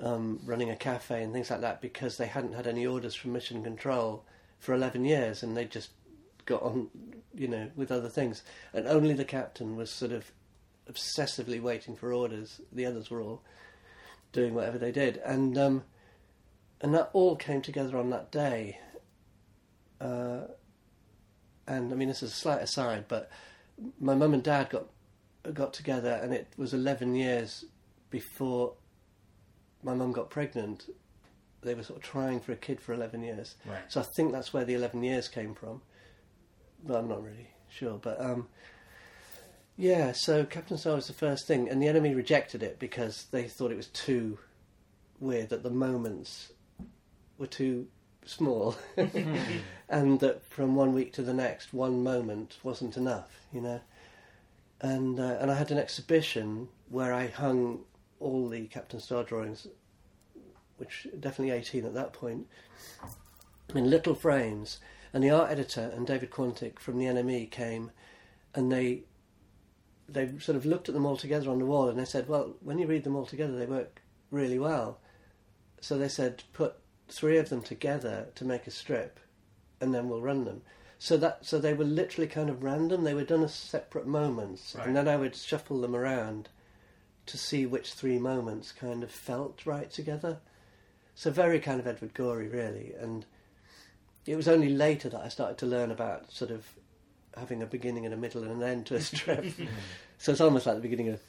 um, 0.01 0.39
running 0.45 0.69
a 0.69 0.75
cafe 0.75 1.23
and 1.23 1.33
things 1.33 1.49
like 1.49 1.61
that 1.61 1.81
because 1.81 2.17
they 2.17 2.27
hadn't 2.27 2.53
had 2.53 2.67
any 2.67 2.85
orders 2.85 3.15
from 3.15 3.33
Mission 3.33 3.63
Control 3.63 4.23
for 4.59 4.73
11 4.73 5.05
years 5.05 5.43
and 5.43 5.57
they 5.57 5.65
just 5.65 5.89
got 6.45 6.61
on, 6.61 6.89
you 7.35 7.47
know, 7.47 7.69
with 7.75 7.91
other 7.91 8.09
things. 8.09 8.43
And 8.73 8.87
only 8.87 9.13
the 9.13 9.25
captain 9.25 9.75
was 9.75 9.89
sort 9.89 10.11
of 10.11 10.31
obsessively 10.89 11.61
waiting 11.61 11.95
for 11.95 12.13
orders. 12.13 12.61
The 12.71 12.85
others 12.85 13.09
were 13.09 13.21
all 13.21 13.41
doing 14.31 14.53
whatever 14.53 14.77
they 14.77 14.91
did. 14.91 15.17
And, 15.17 15.57
um, 15.57 15.83
and 16.79 16.93
that 16.95 17.09
all 17.13 17.35
came 17.35 17.61
together 17.61 17.97
on 17.97 18.09
that 18.11 18.31
day. 18.31 18.79
Uh, 19.99 20.41
and 21.67 21.91
I 21.91 21.95
mean, 21.95 22.07
this 22.07 22.23
is 22.23 22.31
a 22.31 22.35
slight 22.35 22.61
aside, 22.61 23.05
but 23.07 23.29
my 23.99 24.15
mum 24.15 24.33
and 24.33 24.43
dad 24.43 24.69
got 24.69 24.85
got 25.53 25.73
together, 25.73 26.19
and 26.21 26.33
it 26.33 26.47
was 26.57 26.73
eleven 26.73 27.15
years 27.15 27.65
before 28.09 28.73
my 29.83 29.93
mum 29.93 30.11
got 30.11 30.29
pregnant. 30.29 30.89
They 31.61 31.73
were 31.75 31.83
sort 31.83 31.99
of 31.99 32.03
trying 32.03 32.39
for 32.39 32.51
a 32.51 32.55
kid 32.57 32.79
for 32.81 32.93
eleven 32.93 33.21
years, 33.23 33.55
Right. 33.65 33.81
so 33.87 34.01
I 34.01 34.03
think 34.15 34.31
that's 34.31 34.53
where 34.53 34.65
the 34.65 34.73
eleven 34.73 35.03
years 35.03 35.27
came 35.27 35.53
from. 35.55 35.81
But 36.83 36.97
I'm 36.97 37.07
not 37.07 37.23
really 37.23 37.49
sure. 37.69 37.99
But 38.01 38.19
um, 38.19 38.47
yeah, 39.77 40.11
so 40.11 40.43
Captain 40.45 40.77
Star 40.77 40.95
was 40.95 41.07
the 41.07 41.13
first 41.13 41.47
thing, 41.47 41.69
and 41.69 41.81
the 41.81 41.87
NME 41.87 42.15
rejected 42.15 42.61
it 42.63 42.79
because 42.79 43.25
they 43.31 43.47
thought 43.47 43.71
it 43.71 43.77
was 43.77 43.87
too 43.87 44.37
weird 45.19 45.49
that 45.49 45.63
the 45.63 45.69
moments 45.69 46.51
were 47.37 47.47
too 47.47 47.87
small, 48.25 48.75
and 49.89 50.19
that 50.19 50.43
from 50.43 50.75
one 50.75 50.93
week 50.93 51.13
to 51.13 51.21
the 51.21 51.33
next, 51.33 51.73
one 51.73 52.03
moment 52.03 52.57
wasn't 52.63 52.97
enough, 52.97 53.29
you 53.53 53.61
know. 53.61 53.81
And 54.81 55.19
uh, 55.19 55.37
and 55.39 55.51
I 55.51 55.55
had 55.55 55.71
an 55.71 55.77
exhibition 55.77 56.67
where 56.89 57.13
I 57.13 57.27
hung 57.27 57.81
all 58.19 58.49
the 58.49 58.65
Captain 58.67 58.99
Star 58.99 59.23
drawings, 59.23 59.67
which 60.77 61.07
definitely 61.19 61.51
eighteen 61.51 61.85
at 61.85 61.93
that 61.93 62.13
point, 62.13 62.47
in 63.75 63.89
little 63.89 64.15
frames. 64.15 64.79
And 65.13 65.23
the 65.23 65.29
art 65.29 65.51
editor 65.51 65.91
and 65.93 66.07
David 66.07 66.31
Quantick 66.31 66.79
from 66.79 66.97
the 66.97 67.05
NME 67.05 67.51
came, 67.51 67.91
and 68.55 68.71
they 68.71 69.03
they 70.09 70.31
sort 70.39 70.55
of 70.55 70.65
looked 70.65 70.89
at 70.89 70.95
them 70.95 71.05
all 71.05 71.17
together 71.17 71.51
on 71.51 71.59
the 71.59 71.65
wall, 71.65 71.87
and 71.87 71.99
they 71.99 72.05
said, 72.05 72.27
"Well, 72.27 72.55
when 72.61 72.79
you 72.79 72.87
read 72.87 73.03
them 73.03 73.15
all 73.15 73.25
together, 73.25 73.57
they 73.57 73.67
work 73.67 74.01
really 74.31 74.57
well." 74.57 74.99
So 75.79 75.97
they 75.97 76.09
said, 76.09 76.43
"Put 76.53 76.75
three 77.07 77.37
of 77.37 77.49
them 77.49 77.61
together 77.61 78.29
to 78.35 78.45
make 78.45 78.65
a 78.65 78.71
strip, 78.71 79.19
and 79.79 79.93
then 79.93 80.09
we'll 80.09 80.21
run 80.21 80.45
them." 80.45 80.63
So 81.03 81.17
that 81.17 81.43
so 81.47 81.57
they 81.57 81.73
were 81.73 81.83
literally 81.83 82.27
kind 82.27 82.47
of 82.47 82.61
random. 82.61 83.03
They 83.03 83.15
were 83.15 83.23
done 83.23 83.43
as 83.43 83.55
separate 83.55 84.05
moments, 84.05 84.75
Right. 84.77 84.85
and 84.85 84.95
then 84.95 85.07
I 85.07 85.15
would 85.17 85.35
shuffle 85.35 85.81
them 85.81 85.95
around 85.95 86.49
to 87.25 87.39
see 87.39 87.65
which 87.65 87.93
three 87.93 88.19
moments 88.19 88.71
kind 88.71 89.01
of 89.01 89.09
felt 89.09 89.65
right 89.65 89.89
together. 89.89 90.37
So 91.15 91.31
very 91.31 91.59
kind 91.59 91.79
of 91.79 91.87
Edward 91.87 92.13
Gorey, 92.13 92.47
really. 92.47 92.93
And 92.93 93.25
it 94.27 94.35
was 94.35 94.47
only 94.47 94.69
later 94.69 95.09
that 95.09 95.21
I 95.21 95.29
started 95.29 95.57
to 95.57 95.65
learn 95.65 95.89
about 95.89 96.31
sort 96.31 96.51
of 96.51 96.67
having 97.35 97.63
a 97.63 97.65
beginning 97.65 98.05
and 98.05 98.13
a 98.13 98.17
middle 98.17 98.43
and 98.43 98.51
an 98.51 98.61
end 98.61 98.85
to 98.85 98.95
a 98.95 99.01
strip. 99.01 99.43
so 100.19 100.33
it's 100.33 100.41
almost 100.41 100.67
like 100.67 100.75
the 100.75 100.81
beginning 100.83 101.09
of 101.09 101.19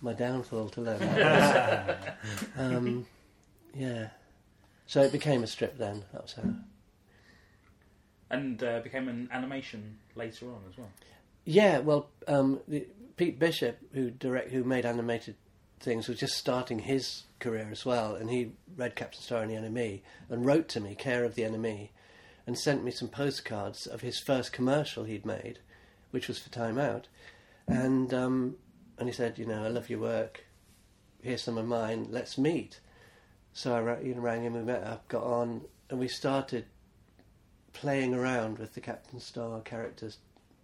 my 0.00 0.12
downfall 0.12 0.68
to 0.68 0.80
learn 0.80 1.00
that. 1.00 2.18
um, 2.56 3.04
yeah. 3.74 4.10
So 4.86 5.02
it 5.02 5.10
became 5.10 5.42
a 5.42 5.48
strip 5.48 5.76
then. 5.76 6.04
That 6.12 6.22
was 6.22 6.34
how. 6.34 6.44
And 8.30 8.62
uh, 8.62 8.80
became 8.80 9.08
an 9.08 9.28
animation 9.32 9.98
later 10.14 10.46
on 10.46 10.60
as 10.68 10.76
well. 10.76 10.90
Yeah, 11.44 11.78
well, 11.78 12.10
um, 12.26 12.60
the, 12.68 12.86
Pete 13.16 13.38
Bishop, 13.38 13.78
who 13.92 14.10
direct, 14.10 14.50
who 14.50 14.64
made 14.64 14.84
animated 14.84 15.34
things, 15.80 16.08
was 16.08 16.18
just 16.18 16.36
starting 16.36 16.80
his 16.80 17.24
career 17.40 17.68
as 17.72 17.84
well, 17.84 18.14
and 18.14 18.30
he 18.30 18.52
read 18.76 18.96
Captain 18.96 19.20
Star 19.20 19.42
and 19.42 19.50
the 19.50 19.56
NME 19.56 20.00
and 20.28 20.44
wrote 20.44 20.68
to 20.68 20.80
me, 20.80 20.94
care 20.94 21.24
of 21.24 21.34
the 21.34 21.42
NME, 21.42 21.88
and 22.46 22.58
sent 22.58 22.84
me 22.84 22.90
some 22.90 23.08
postcards 23.08 23.86
of 23.86 24.02
his 24.02 24.18
first 24.18 24.52
commercial 24.52 25.04
he'd 25.04 25.26
made, 25.26 25.58
which 26.10 26.28
was 26.28 26.38
for 26.38 26.50
Time 26.50 26.78
Out, 26.78 27.08
and 27.66 28.14
um, 28.14 28.56
and 28.98 29.08
he 29.08 29.12
said, 29.12 29.38
you 29.38 29.46
know, 29.46 29.64
I 29.64 29.68
love 29.68 29.90
your 29.90 30.00
work. 30.00 30.44
Here's 31.22 31.42
some 31.42 31.58
of 31.58 31.66
mine. 31.66 32.08
Let's 32.10 32.38
meet. 32.38 32.80
So 33.52 33.74
I 33.74 34.00
you 34.00 34.14
know, 34.14 34.20
rang 34.20 34.44
him. 34.44 34.54
We 34.54 34.62
met 34.62 34.84
up, 34.84 35.08
got 35.08 35.24
on, 35.24 35.62
and 35.90 35.98
we 35.98 36.08
started 36.08 36.66
playing 37.80 38.12
around 38.12 38.58
with 38.58 38.74
the 38.74 38.80
Captain 38.80 39.20
Star 39.20 39.60
characters 39.60 40.18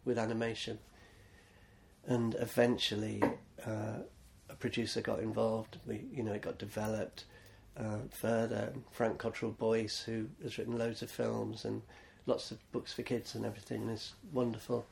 with 0.05 0.18
animation. 0.18 0.81
And 2.07 2.35
eventually, 2.40 3.22
uh, 3.64 4.00
a 4.50 4.55
producer 4.59 5.00
got 5.00 5.20
involved. 5.20 5.79
We, 5.87 6.07
you 6.12 6.24
know, 6.24 6.33
it 6.33 6.42
got 6.42 6.59
developed 6.59 7.24
uh, 7.79 7.98
further. 8.11 8.72
Frank 8.90 9.18
Cottrell 9.18 9.53
Boyce, 9.53 10.00
who 10.00 10.27
has 10.42 10.59
written 10.59 10.77
loads 10.77 11.03
of 11.03 11.11
films 11.11 11.64
and 11.64 11.83
lots 12.27 12.50
of 12.50 12.59
books 12.72 12.92
for 12.92 13.03
kids 13.03 13.37
and 13.37 13.46
everything, 13.46 13.88
is 13.88 14.14
wonderful, 14.33 14.85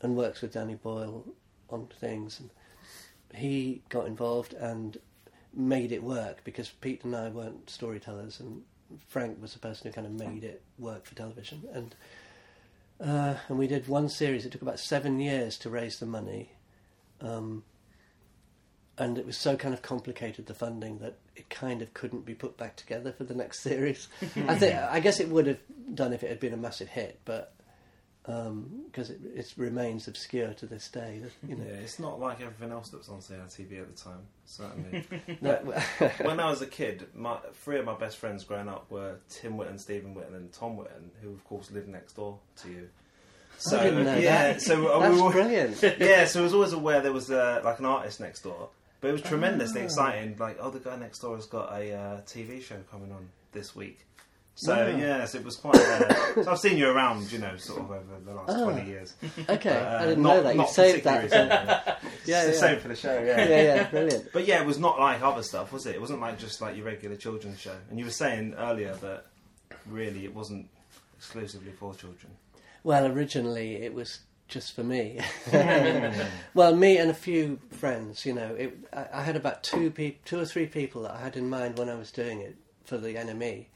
and 0.00 0.16
works 0.16 0.42
with 0.42 0.52
Danny 0.52 0.76
Boyle 0.76 1.24
on 1.70 1.88
things. 1.98 2.38
And 2.38 2.50
he 3.34 3.82
got 3.88 4.06
involved 4.06 4.54
and 4.54 4.96
made 5.52 5.90
it 5.90 6.04
work 6.04 6.44
because 6.44 6.68
Pete 6.68 7.02
and 7.02 7.16
I 7.16 7.30
weren't 7.30 7.68
storytellers, 7.68 8.38
and 8.38 8.62
Frank 9.08 9.40
was 9.40 9.52
the 9.52 9.58
person 9.58 9.86
who 9.86 9.92
kind 9.92 10.06
of 10.06 10.12
made 10.12 10.44
it 10.44 10.62
work 10.78 11.06
for 11.06 11.14
television. 11.14 11.62
And 11.72 11.94
uh, 13.00 13.34
and 13.48 13.58
we 13.58 13.66
did 13.66 13.88
one 13.88 14.08
series. 14.08 14.46
It 14.46 14.52
took 14.52 14.62
about 14.62 14.78
seven 14.78 15.18
years 15.18 15.58
to 15.58 15.70
raise 15.70 15.98
the 15.98 16.06
money. 16.06 16.52
Um, 17.20 17.64
and 18.98 19.18
it 19.18 19.26
was 19.26 19.36
so 19.36 19.56
kind 19.56 19.74
of 19.74 19.82
complicated 19.82 20.46
the 20.46 20.54
funding 20.54 20.98
that 20.98 21.18
it 21.34 21.48
kind 21.48 21.82
of 21.82 21.92
couldn't 21.94 22.24
be 22.24 22.34
put 22.34 22.56
back 22.56 22.76
together 22.76 23.12
for 23.12 23.24
the 23.24 23.34
next 23.34 23.60
series. 23.62 24.08
I 24.48 24.54
think 24.54 24.76
I 24.76 25.00
guess 25.00 25.18
it 25.18 25.28
would 25.28 25.46
have 25.46 25.58
done 25.94 26.12
if 26.12 26.22
it 26.22 26.28
had 26.28 26.40
been 26.40 26.52
a 26.52 26.58
massive 26.58 26.88
hit, 26.88 27.20
but 27.24 27.54
because 28.24 29.10
it, 29.10 29.18
it 29.34 29.52
remains 29.56 30.06
obscure 30.06 30.54
to 30.54 30.66
this 30.66 30.88
day, 30.88 31.22
you 31.48 31.56
know. 31.56 31.64
Yeah, 31.66 31.72
it's 31.74 31.98
not 31.98 32.20
like 32.20 32.40
everything 32.40 32.70
else 32.70 32.90
that 32.90 32.98
was 32.98 33.08
on 33.08 33.18
CITV 33.18 33.80
at 33.80 33.96
the 33.96 34.00
time. 34.02 34.20
Certainly. 34.44 35.04
No, 35.40 35.54
when 36.22 36.38
I 36.38 36.48
was 36.50 36.62
a 36.62 36.66
kid, 36.66 37.06
my 37.14 37.38
three 37.54 37.78
of 37.78 37.84
my 37.84 37.94
best 37.94 38.18
friends 38.18 38.44
growing 38.44 38.68
up 38.68 38.88
were 38.90 39.16
Tim 39.28 39.54
Whitten, 39.54 39.80
Stephen 39.80 40.14
Whitten, 40.14 40.36
and 40.36 40.52
Tom 40.52 40.76
Whitten, 40.76 41.10
who 41.20 41.30
of 41.30 41.42
course 41.44 41.70
lived 41.72 41.88
next 41.88 42.12
door 42.14 42.38
to 42.62 42.68
you. 42.68 42.88
So 43.58 43.78
I 43.78 43.84
didn't 43.84 44.04
know 44.04 44.16
yeah, 44.16 44.52
that. 44.52 44.62
so 44.62 44.86
uh, 44.88 44.98
That's 45.00 45.14
we 45.16 45.22
were, 45.22 45.30
brilliant. 45.32 45.82
yeah, 45.98 46.24
so 46.26 46.40
I 46.40 46.42
was 46.44 46.54
always 46.54 46.72
aware 46.72 47.00
there 47.00 47.12
was 47.12 47.30
uh, 47.30 47.60
like 47.64 47.78
an 47.80 47.86
artist 47.86 48.20
next 48.20 48.42
door, 48.42 48.68
but 49.00 49.08
it 49.08 49.12
was 49.12 49.22
tremendously 49.22 49.80
Ah. 49.82 49.84
exciting. 49.84 50.36
Like, 50.38 50.58
oh, 50.60 50.70
the 50.70 50.78
guy 50.80 50.96
next 50.96 51.18
door 51.20 51.34
has 51.36 51.46
got 51.46 51.72
a 51.72 51.92
uh, 51.92 52.20
TV 52.22 52.62
show 52.62 52.76
coming 52.90 53.10
on 53.12 53.28
this 53.52 53.74
week. 53.76 53.98
So 54.54 54.74
Wow. 54.74 54.96
yes, 54.98 55.34
it 55.34 55.44
was 55.44 55.56
quite. 55.56 55.76
Uh, 55.76 56.42
so 56.44 56.50
I've 56.52 56.58
seen 56.58 56.76
you 56.76 56.88
around, 56.90 57.32
you 57.32 57.38
know, 57.38 57.56
sort 57.56 57.80
of 57.80 57.90
over 57.90 58.04
the 58.24 58.34
last 58.34 58.50
Ah. 58.50 58.64
twenty 58.64 58.86
years. 58.90 59.14
Okay, 59.48 59.70
uh, 59.70 60.02
I 60.02 60.06
didn't 60.08 60.22
not- 60.22 60.36
know 60.36 60.42
that. 60.42 60.56
You 60.56 60.66
saved 60.68 61.04
that. 61.04 61.30
Yeah, 61.30 61.96
yeah. 62.26 62.46
the 62.46 62.52
same 62.52 62.78
for 62.78 62.88
the 62.88 62.94
show. 62.96 63.14
Yeah. 63.22 63.48
yeah, 63.48 63.62
yeah, 63.62 63.90
brilliant. 63.90 64.30
But 64.32 64.46
yeah, 64.46 64.60
it 64.60 64.66
was 64.66 64.78
not 64.78 65.00
like 65.00 65.22
other 65.22 65.42
stuff, 65.42 65.72
was 65.72 65.86
it? 65.86 65.94
It 65.94 66.00
wasn't 66.02 66.20
like 66.20 66.38
just 66.38 66.60
like 66.60 66.76
your 66.76 66.84
regular 66.84 67.16
children's 67.16 67.60
show. 67.60 67.74
And 67.88 67.98
you 67.98 68.04
were 68.04 68.10
saying 68.10 68.54
earlier 68.58 68.94
that 68.96 69.24
really 69.86 70.24
it 70.26 70.34
wasn't 70.34 70.68
exclusively 71.16 71.72
for 71.72 71.94
children. 71.94 72.32
Well, 72.84 73.06
originally 73.06 73.76
it 73.76 73.94
was 73.94 74.20
just 74.48 74.74
for 74.76 74.84
me. 74.84 75.18
well, 76.54 76.76
me 76.76 76.98
and 76.98 77.10
a 77.10 77.14
few 77.14 77.58
friends. 77.70 78.26
You 78.26 78.34
know, 78.34 78.54
it, 78.54 78.76
I, 78.92 79.06
I 79.14 79.22
had 79.22 79.36
about 79.36 79.62
two 79.62 79.90
two 80.24 80.38
or 80.38 80.44
three 80.44 80.66
people 80.66 81.02
that 81.02 81.12
I 81.12 81.20
had 81.20 81.36
in 81.36 81.48
mind 81.48 81.78
when 81.78 81.88
I 81.88 81.94
was 81.94 82.10
doing 82.10 82.40
it 82.40 82.56
for 82.84 82.98
the 82.98 83.14
NME, 83.14 83.66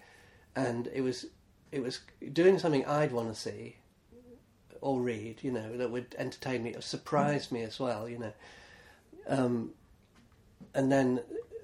and 0.56 0.88
it 0.92 1.02
was 1.02 1.26
it 1.70 1.82
was 1.82 2.00
doing 2.32 2.58
something 2.58 2.84
I'd 2.86 3.12
want 3.12 3.28
to 3.28 3.38
see 3.38 3.76
or 4.80 5.00
read. 5.00 5.38
You 5.42 5.52
know, 5.52 5.76
that 5.76 5.90
would 5.90 6.16
entertain 6.18 6.64
me 6.64 6.74
surprise 6.80 7.52
me 7.52 7.62
as 7.62 7.78
well. 7.78 8.08
You 8.08 8.18
know, 8.18 8.32
um, 9.28 9.70
and 10.74 10.90
then 10.90 11.20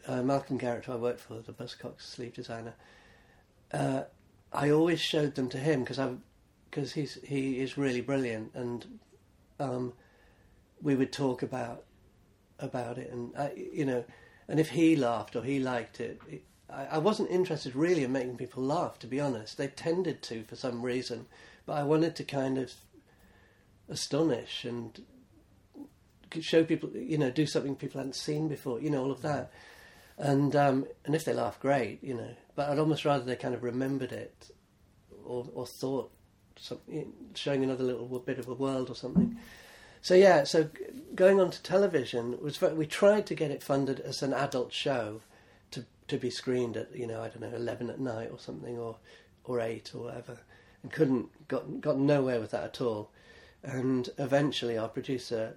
uh, 0.06 0.22
Malcolm 0.22 0.58
Garrett, 0.58 0.84
who 0.84 0.92
I 0.92 0.96
worked 0.96 1.20
for, 1.20 1.40
the 1.40 1.52
Buzzcocks 1.52 2.02
sleeve 2.02 2.34
designer. 2.34 2.74
Uh, 3.72 4.02
I 4.52 4.70
always 4.70 5.00
showed 5.00 5.34
them 5.34 5.48
to 5.48 5.58
him 5.58 5.80
because 5.80 5.98
I 5.98 6.12
because 6.70 6.92
he's 6.92 7.18
he 7.24 7.60
is 7.60 7.78
really 7.78 8.02
brilliant, 8.02 8.52
and 8.54 8.98
um, 9.58 9.94
we 10.82 10.94
would 10.94 11.12
talk 11.12 11.42
about 11.42 11.84
about 12.58 12.98
it, 12.98 13.10
and 13.10 13.36
I, 13.36 13.52
you 13.72 13.86
know, 13.86 14.04
and 14.48 14.60
if 14.60 14.70
he 14.70 14.96
laughed 14.96 15.34
or 15.34 15.42
he 15.42 15.58
liked 15.58 16.00
it, 16.00 16.20
it 16.28 16.42
I, 16.72 16.86
I 16.92 16.98
wasn't 16.98 17.30
interested 17.30 17.76
really 17.76 18.04
in 18.04 18.12
making 18.12 18.36
people 18.36 18.62
laugh. 18.62 18.98
To 19.00 19.06
be 19.06 19.20
honest, 19.20 19.58
they 19.58 19.68
tended 19.68 20.22
to 20.22 20.44
for 20.44 20.56
some 20.56 20.82
reason, 20.82 21.26
but 21.66 21.74
I 21.74 21.82
wanted 21.82 22.16
to 22.16 22.24
kind 22.24 22.58
of 22.58 22.72
astonish 23.88 24.64
and 24.64 25.04
show 26.40 26.64
people, 26.64 26.90
you 26.94 27.18
know, 27.18 27.30
do 27.30 27.46
something 27.46 27.76
people 27.76 28.00
hadn't 28.00 28.16
seen 28.16 28.48
before, 28.48 28.80
you 28.80 28.90
know, 28.90 29.02
all 29.02 29.10
of 29.10 29.22
that. 29.22 29.52
And 30.18 30.54
um, 30.56 30.86
and 31.04 31.14
if 31.14 31.24
they 31.24 31.32
laugh, 31.32 31.58
great, 31.58 32.02
you 32.02 32.14
know. 32.14 32.30
But 32.54 32.68
I'd 32.68 32.78
almost 32.78 33.04
rather 33.04 33.24
they 33.24 33.36
kind 33.36 33.54
of 33.54 33.62
remembered 33.62 34.12
it, 34.12 34.50
or 35.24 35.46
or 35.54 35.66
thought 35.66 36.10
something, 36.58 37.12
showing 37.34 37.64
another 37.64 37.84
little 37.84 38.18
bit 38.20 38.38
of 38.38 38.48
a 38.48 38.54
world 38.54 38.90
or 38.90 38.94
something. 38.94 39.38
So 40.00 40.14
yeah, 40.14 40.44
so 40.44 40.68
going 41.14 41.40
on 41.40 41.50
to 41.50 41.62
television 41.62 42.38
was 42.40 42.60
we 42.60 42.86
tried 42.86 43.26
to 43.26 43.34
get 43.34 43.50
it 43.50 43.62
funded 43.62 44.00
as 44.00 44.22
an 44.22 44.32
adult 44.34 44.72
show, 44.72 45.22
to 46.12 46.18
be 46.18 46.30
screened 46.30 46.76
at 46.76 46.94
you 46.94 47.06
know 47.06 47.22
I 47.22 47.28
don't 47.28 47.40
know 47.40 47.56
eleven 47.56 47.88
at 47.88 47.98
night 47.98 48.28
or 48.30 48.38
something 48.38 48.78
or 48.78 48.96
or 49.44 49.60
eight 49.60 49.92
or 49.94 50.04
whatever, 50.04 50.38
and 50.82 50.92
couldn't 50.92 51.48
got 51.48 51.80
got 51.80 51.98
nowhere 51.98 52.38
with 52.38 52.50
that 52.50 52.64
at 52.64 52.80
all. 52.80 53.10
And 53.64 54.10
eventually, 54.18 54.76
our 54.76 54.88
producer, 54.88 55.56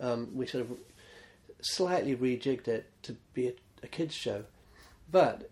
um, 0.00 0.28
we 0.34 0.46
sort 0.46 0.64
of 0.64 0.78
slightly 1.60 2.14
rejigged 2.14 2.68
it 2.68 2.90
to 3.02 3.16
be 3.32 3.48
a, 3.48 3.54
a 3.82 3.86
kids 3.86 4.14
show, 4.14 4.44
but 5.10 5.50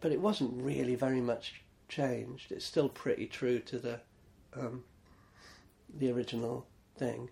but 0.00 0.10
it 0.10 0.20
wasn't 0.20 0.60
really 0.60 0.96
very 0.96 1.20
much 1.20 1.62
changed. 1.88 2.50
It's 2.50 2.64
still 2.64 2.88
pretty 2.88 3.26
true 3.26 3.60
to 3.60 3.78
the 3.78 4.00
um, 4.54 4.82
the 5.98 6.10
original 6.10 6.66
thing. 6.96 7.30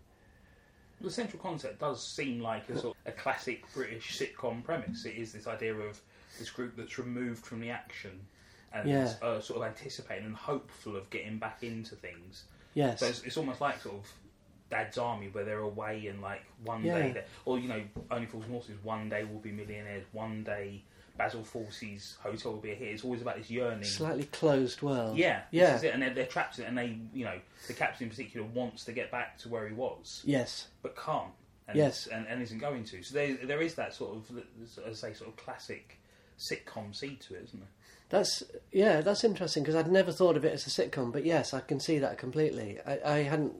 The 1.01 1.11
central 1.11 1.43
concept 1.43 1.81
does 1.81 2.07
seem 2.07 2.41
like 2.41 2.69
a 2.71 2.79
sort 2.79 2.97
of 2.97 3.13
a 3.13 3.17
classic 3.17 3.65
British 3.75 4.19
sitcom 4.19 4.63
premise. 4.63 5.05
It 5.05 5.17
is 5.17 5.33
this 5.33 5.47
idea 5.47 5.75
of 5.75 6.01
this 6.39 6.51
group 6.51 6.77
that's 6.77 6.99
removed 6.99 7.45
from 7.45 7.61
the 7.61 7.71
action 7.71 8.27
and 8.73 8.89
Yeah. 8.89 9.13
uh, 9.23 9.41
sort 9.41 9.61
of 9.61 9.67
anticipating 9.69 10.27
and 10.27 10.37
hopeful 10.37 10.97
of 10.97 11.09
getting 11.11 11.39
back 11.39 11.63
into 11.63 11.95
things. 11.97 12.45
Yes, 12.75 13.01
So 13.01 13.07
it's, 13.07 13.23
it's 13.23 13.37
almost 13.37 13.61
like 13.61 13.81
sort 13.81 13.97
of 13.97 14.13
Dad's 14.69 14.99
Army, 14.99 15.29
where 15.29 15.45
they're 15.45 15.61
away 15.61 16.07
and 16.09 16.21
like 16.21 16.43
one 16.65 16.85
Yeah. 16.85 16.99
day, 17.13 17.25
or 17.45 17.59
you 17.59 17.69
know, 17.69 17.83
Only 18.11 18.27
Fools 18.27 18.45
and 18.45 18.53
Horses. 18.53 18.77
One 18.83 19.09
day 19.09 19.25
we'll 19.25 19.39
be 19.41 19.53
millionaires. 19.53 20.05
One 20.13 20.43
day 20.45 20.83
Basil 21.17 21.43
Fawlty's 21.45 22.17
hotel 22.21 22.53
will 22.53 22.61
be 22.61 22.73
a 22.73 22.75
hit. 22.75 22.89
It's 22.89 23.05
always 23.05 23.23
about 23.23 23.37
this 23.39 23.49
yearning. 23.51 23.85
slightly 23.85 24.25
closed 24.25 24.83
world. 24.83 25.17
Yeah, 25.17 25.43
this 25.51 25.61
yeah, 25.61 25.77
is 25.77 25.83
it. 25.85 25.95
And 25.95 26.03
they're, 26.03 26.13
they're 26.13 26.27
trapped 26.27 26.59
in 26.59 26.65
it, 26.65 26.69
and 26.69 26.77
they, 26.77 26.99
you 27.15 27.25
know, 27.25 27.39
the 27.69 27.73
captain 27.73 28.05
in 28.05 28.11
particular 28.11 28.47
wants 28.47 28.85
to 28.85 28.93
get 28.93 29.11
back 29.11 29.39
to 29.39 29.49
where 29.49 29.67
he 29.67 29.73
was, 29.75 30.21
yes, 30.27 30.67
but 30.83 30.95
can't. 30.97 31.33
And, 31.69 31.77
Yes. 31.79 32.07
and, 32.07 32.27
and 32.29 32.43
isn't 32.43 32.59
going 32.59 32.85
to. 32.85 33.03
So 33.03 33.15
there, 33.15 33.35
there 33.45 33.61
is 33.63 33.75
that 33.77 33.93
sort 33.95 34.17
of, 34.17 34.43
as 34.87 35.03
I 35.05 35.09
say, 35.09 35.15
sort 35.15 35.31
of 35.31 35.37
classic 35.37 35.99
sitcom 36.39 36.95
seed 36.95 37.21
to 37.23 37.35
it, 37.35 37.45
isn't 37.45 37.61
there? 37.61 37.69
that's 38.09 38.43
yeah, 38.71 39.01
that's 39.01 39.25
interesting 39.25 39.63
because 39.65 39.75
I'd 39.75 39.91
never 39.91 40.13
thought 40.13 40.37
of 40.37 40.45
it 40.45 40.53
as 40.53 40.67
a 40.67 40.71
sitcom, 40.71 41.13
but 41.13 41.25
yes, 41.25 41.53
I 41.53 41.61
can 41.61 41.81
see 41.81 41.99
that 41.99 42.19
completely. 42.19 42.79
I, 42.87 43.01
I 43.05 43.17
hadn't 43.23 43.55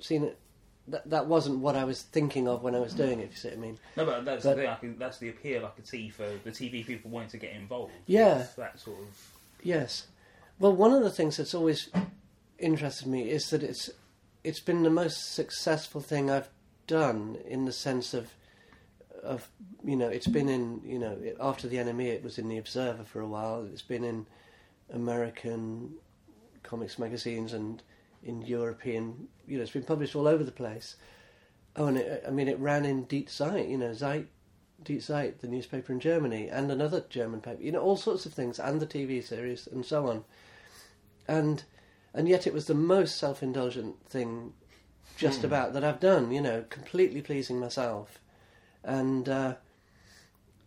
seen 0.00 0.24
it. 0.24 0.38
That 0.86 1.08
that 1.10 1.26
wasn't 1.26 1.60
what 1.60 1.76
I 1.76 1.84
was 1.84 2.02
thinking 2.02 2.46
of 2.46 2.62
when 2.62 2.74
I 2.74 2.78
was 2.78 2.92
doing 2.92 3.18
it. 3.20 3.24
If 3.24 3.30
you 3.32 3.36
see 3.36 3.48
what 3.48 3.56
I 3.56 3.60
mean. 3.60 3.78
No, 3.96 4.04
but 4.04 4.24
that's 4.24 4.44
But- 4.44 4.56
the 4.56 4.62
thing. 4.62 4.70
I 4.70 4.74
can, 4.76 4.98
that's 4.98 5.18
the 5.18 5.30
appeal 5.30 5.64
I 5.64 5.70
could 5.70 5.86
see 5.88 6.08
for 6.10 6.26
the 6.44 6.50
TV 6.50 6.86
people 6.86 7.10
wanting 7.10 7.30
to 7.30 7.38
get 7.38 7.54
involved. 7.56 7.92
Yeah. 8.06 8.46
That 8.58 8.78
sort 8.78 8.98
of. 9.00 9.30
Yes. 9.62 10.06
Well, 10.58 10.76
one 10.76 10.92
of 10.92 11.02
the 11.02 11.10
things 11.10 11.38
that's 11.38 11.54
always 11.54 11.88
interested 12.58 13.08
me 13.08 13.30
is 13.30 13.48
that 13.50 13.62
it's 13.62 13.90
it's 14.44 14.60
been 14.60 14.82
the 14.82 14.90
most 14.90 15.32
successful 15.34 16.00
thing 16.02 16.30
I've 16.30 16.50
done 16.86 17.38
in 17.48 17.64
the 17.64 17.72
sense 17.72 18.12
of 18.14 18.30
of 19.24 19.48
you 19.84 19.96
know 19.96 20.08
it's 20.08 20.26
been 20.26 20.48
in 20.48 20.80
you 20.84 20.98
know 20.98 21.18
after 21.40 21.68
the 21.68 21.76
NME 21.76 22.06
it 22.06 22.22
was 22.22 22.38
in 22.38 22.48
the 22.48 22.58
Observer 22.58 23.04
for 23.04 23.20
a 23.20 23.26
while. 23.26 23.66
It's 23.72 23.82
been 23.82 24.04
in 24.04 24.26
American 24.92 25.94
comics 26.62 26.98
magazines 26.98 27.52
and 27.52 27.82
in 28.22 28.42
European 28.42 29.28
you 29.46 29.56
know 29.56 29.62
it's 29.62 29.72
been 29.72 29.82
published 29.82 30.16
all 30.16 30.28
over 30.28 30.44
the 30.44 30.52
place. 30.52 30.96
Oh, 31.76 31.86
and 31.86 31.98
it, 31.98 32.24
I 32.26 32.30
mean 32.30 32.48
it 32.48 32.58
ran 32.58 32.84
in 32.84 33.06
Die 33.06 33.26
Zeit, 33.26 33.68
you 33.68 33.78
know 33.78 33.92
Zeit 33.92 34.26
Die 34.82 35.00
Zeit, 35.00 35.40
the 35.40 35.48
newspaper 35.48 35.92
in 35.92 36.00
Germany, 36.00 36.48
and 36.48 36.70
another 36.70 37.04
German 37.08 37.40
paper. 37.40 37.62
You 37.62 37.72
know, 37.72 37.80
all 37.80 37.96
sorts 37.96 38.26
of 38.26 38.34
things, 38.34 38.58
and 38.58 38.80
the 38.80 38.86
TV 38.86 39.22
series, 39.22 39.66
and 39.66 39.84
so 39.84 40.08
on. 40.08 40.24
And 41.26 41.64
and 42.12 42.28
yet, 42.28 42.46
it 42.46 42.52
was 42.52 42.66
the 42.66 42.74
most 42.74 43.16
self-indulgent 43.16 44.08
thing, 44.08 44.52
just 45.16 45.40
hmm. 45.40 45.46
about 45.46 45.72
that 45.72 45.84
I've 45.84 46.00
done. 46.00 46.32
You 46.32 46.42
know, 46.42 46.64
completely 46.68 47.22
pleasing 47.22 47.58
myself, 47.58 48.18
and 48.84 49.28
uh, 49.28 49.54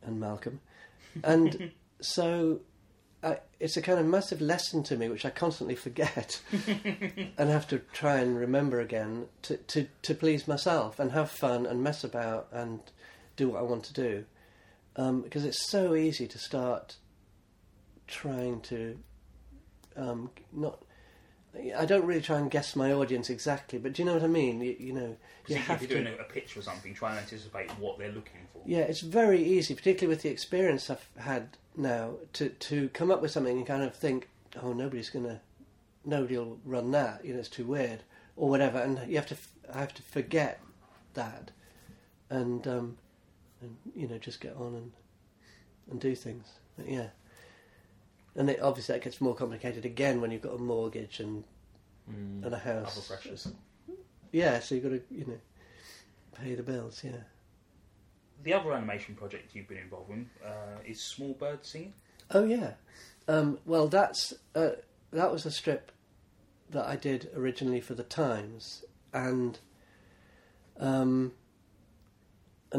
and 0.03 0.19
Malcolm, 0.19 0.62
and 1.23 1.71
so. 2.01 2.62
I, 3.23 3.39
it's 3.60 3.75
a 3.75 3.82
kind 3.82 3.99
of 3.99 4.06
massive 4.06 4.41
lesson 4.41 4.84
to 4.84 4.95
me, 4.95 5.10
which 5.10 5.25
I 5.25 5.32
constantly 5.32 5.73
forget 5.73 6.39
and 7.38 7.49
have 7.49 7.67
to 7.69 7.80
try 7.91 8.17
and 8.19 8.38
remember 8.38 8.80
again 8.80 9.25
to, 9.41 9.58
to, 9.58 9.88
to 10.03 10.13
please 10.13 10.47
myself 10.47 10.99
and 10.99 11.13
have 11.13 11.32
fun 11.32 11.65
and 11.65 11.84
mess 11.84 12.03
about 12.03 12.47
and 12.51 12.80
do 13.36 13.49
what 13.49 13.60
I 13.60 13.63
want 13.63 13.86
to 13.86 13.93
do. 13.93 14.25
Um, 14.97 15.21
because 15.21 15.45
it's 15.45 15.67
so 15.67 15.95
easy 15.95 16.27
to 16.27 16.38
start 16.38 16.97
trying 18.08 18.62
to 18.62 18.99
um, 19.95 20.30
not. 20.53 20.82
I 21.77 21.85
don't 21.85 22.05
really 22.05 22.21
try 22.21 22.37
and 22.37 22.49
guess 22.49 22.75
my 22.75 22.91
audience 22.91 23.29
exactly, 23.29 23.79
but 23.79 23.93
do 23.93 24.01
you 24.01 24.05
know 24.05 24.13
what 24.13 24.23
I 24.23 24.27
mean? 24.27 24.61
You, 24.61 24.75
you 24.79 24.93
know, 24.93 25.17
you 25.47 25.55
if 25.55 25.67
have 25.67 25.81
you're 25.81 25.89
to. 25.89 26.03
doing 26.03 26.19
a, 26.19 26.23
pitch 26.23 26.55
or 26.57 26.61
something, 26.61 26.93
try 26.93 27.11
and 27.11 27.19
anticipate 27.19 27.69
what 27.79 27.97
they're 27.97 28.11
looking 28.11 28.41
for. 28.53 28.61
Yeah, 28.65 28.79
it's 28.79 29.01
very 29.01 29.43
easy, 29.43 29.73
particularly 29.75 30.13
with 30.13 30.23
the 30.23 30.29
experience 30.29 30.89
I've 30.89 31.07
had 31.17 31.57
now, 31.75 32.15
to 32.33 32.49
to 32.49 32.89
come 32.89 33.11
up 33.11 33.21
with 33.21 33.31
something 33.31 33.57
and 33.57 33.65
kind 33.65 33.83
of 33.83 33.95
think, 33.95 34.29
oh, 34.61 34.73
nobody's 34.73 35.09
gonna, 35.09 35.41
nobody 36.05 36.37
will 36.37 36.59
run 36.65 36.91
that. 36.91 37.23
You 37.23 37.33
know, 37.33 37.39
it's 37.39 37.49
too 37.49 37.65
weird 37.65 38.03
or 38.35 38.49
whatever, 38.49 38.79
and 38.79 38.99
you 39.09 39.15
have 39.15 39.27
to, 39.27 39.37
I 39.73 39.79
have 39.79 39.93
to 39.95 40.01
forget 40.03 40.61
that, 41.13 41.51
and 42.29 42.67
um, 42.67 42.97
and 43.61 43.77
you 43.95 44.07
know, 44.07 44.17
just 44.17 44.41
get 44.41 44.55
on 44.55 44.75
and 44.75 44.91
and 45.89 45.99
do 45.99 46.15
things. 46.15 46.47
But 46.77 46.89
yeah, 46.89 47.07
and 48.38 48.50
it, 48.50 48.62
obviously 48.62 48.93
that 48.93 49.04
gets 49.04 49.19
more 49.19 49.36
complicated 49.36 49.84
again 49.86 50.21
when 50.21 50.32
you've 50.32 50.41
got 50.41 50.54
a 50.56 50.58
mortgage 50.60 51.19
and 51.19 51.43
Mm. 52.10 52.45
and 52.45 52.45
a 52.45 52.47
Other 52.47 52.58
house. 52.86 53.06
pressures. 53.06 53.50
Yeah, 54.32 54.60
so 54.62 54.76
you've 54.76 54.84
got 54.86 54.91
to 54.91 55.02
you 55.12 55.26
know 55.26 55.39
pay 56.41 56.56
the 56.56 56.63
bills. 56.63 57.02
Yeah. 57.04 57.17
The 58.43 58.54
other 58.54 58.71
animation 58.71 59.13
project 59.15 59.54
you've 59.54 59.67
been 59.67 59.80
involved 59.80 60.12
in 60.12 60.30
uh, 60.45 60.80
is 60.86 61.02
Small 61.04 61.34
Birds 61.34 61.67
Singing. 61.67 61.93
Oh 62.32 62.45
yeah. 62.45 62.76
Um, 63.28 63.60
well, 63.65 63.89
that's 63.89 64.34
uh, 64.56 64.69
that 65.12 65.34
was 65.34 65.45
a 65.45 65.52
strip 65.52 65.91
that 66.69 66.86
I 66.86 66.95
did 66.95 67.30
originally 67.36 67.82
for 67.82 67.93
the 67.93 68.04
Times, 68.04 68.86
and 69.13 69.60
um, 70.80 71.34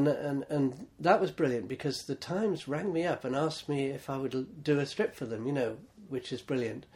and 0.07 0.09
and 0.09 0.45
and 0.49 0.87
that 1.01 1.21
was 1.21 1.31
brilliant 1.31 1.69
because 1.69 2.05
the 2.05 2.15
Times 2.15 2.69
rang 2.69 2.93
me 2.93 3.05
up 3.05 3.25
and 3.25 3.35
asked 3.35 3.69
me 3.69 3.87
if 3.87 4.09
I 4.09 4.17
would 4.17 4.63
do 4.63 4.79
a 4.79 4.87
strip 4.87 5.15
for 5.15 5.27
them. 5.27 5.47
You 5.47 5.53
know, 5.53 5.77
which 6.09 6.33
is 6.33 6.43
brilliant. 6.43 6.87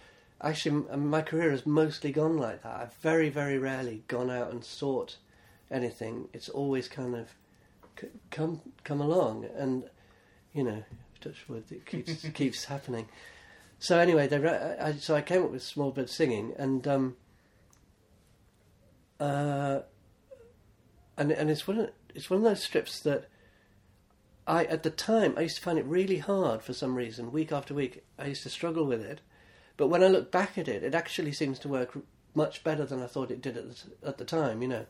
Actually, 0.40 0.84
my 0.96 1.22
career 1.22 1.50
has 1.50 1.66
mostly 1.66 2.10
gone 2.10 2.36
like 2.36 2.62
that. 2.62 2.80
I've 2.80 2.94
very, 2.94 3.28
very 3.28 3.58
rarely 3.58 4.02
gone 4.08 4.28
out 4.28 4.50
and 4.50 4.64
sought 4.64 5.16
anything. 5.70 6.28
It's 6.32 6.48
always 6.48 6.88
kind 6.88 7.14
of 7.14 7.28
come 8.30 8.60
come 8.84 9.00
along, 9.00 9.46
and 9.56 9.84
you 10.52 10.64
know, 10.64 10.82
touch 11.20 11.48
wood, 11.48 11.64
it 11.70 11.86
keeps 11.86 12.28
keeps 12.34 12.64
happening. 12.64 13.08
So 13.78 13.98
anyway, 13.98 14.28
they, 14.28 14.38
I, 14.78 14.92
so 14.92 15.14
I 15.14 15.22
came 15.22 15.42
up 15.42 15.50
with 15.50 15.62
Small 15.62 15.90
Bird 15.90 16.08
Singing, 16.08 16.54
and 16.56 16.86
um, 16.86 17.16
uh, 19.18 19.80
and 21.16 21.32
and 21.32 21.50
it's 21.50 21.66
one 21.66 21.90
it's 22.14 22.30
one 22.30 22.38
of 22.38 22.44
those 22.44 22.62
strips 22.62 23.00
that 23.00 23.28
I 24.46 24.64
at 24.64 24.82
the 24.82 24.90
time 24.90 25.34
I 25.36 25.42
used 25.42 25.56
to 25.56 25.62
find 25.62 25.78
it 25.78 25.84
really 25.84 26.18
hard 26.18 26.62
for 26.62 26.72
some 26.72 26.94
reason. 26.96 27.32
Week 27.32 27.52
after 27.52 27.74
week, 27.74 28.04
I 28.18 28.26
used 28.26 28.42
to 28.42 28.50
struggle 28.50 28.84
with 28.84 29.00
it, 29.00 29.20
but 29.76 29.88
when 29.88 30.02
I 30.02 30.08
look 30.08 30.30
back 30.30 30.58
at 30.58 30.68
it, 30.68 30.82
it 30.82 30.94
actually 30.94 31.32
seems 31.32 31.58
to 31.60 31.68
work 31.68 31.96
much 32.34 32.64
better 32.64 32.84
than 32.84 33.02
I 33.02 33.06
thought 33.06 33.30
it 33.30 33.42
did 33.42 33.56
at 33.56 33.70
the, 33.70 34.08
at 34.08 34.18
the 34.18 34.24
time. 34.24 34.62
You 34.62 34.68
know, 34.68 34.86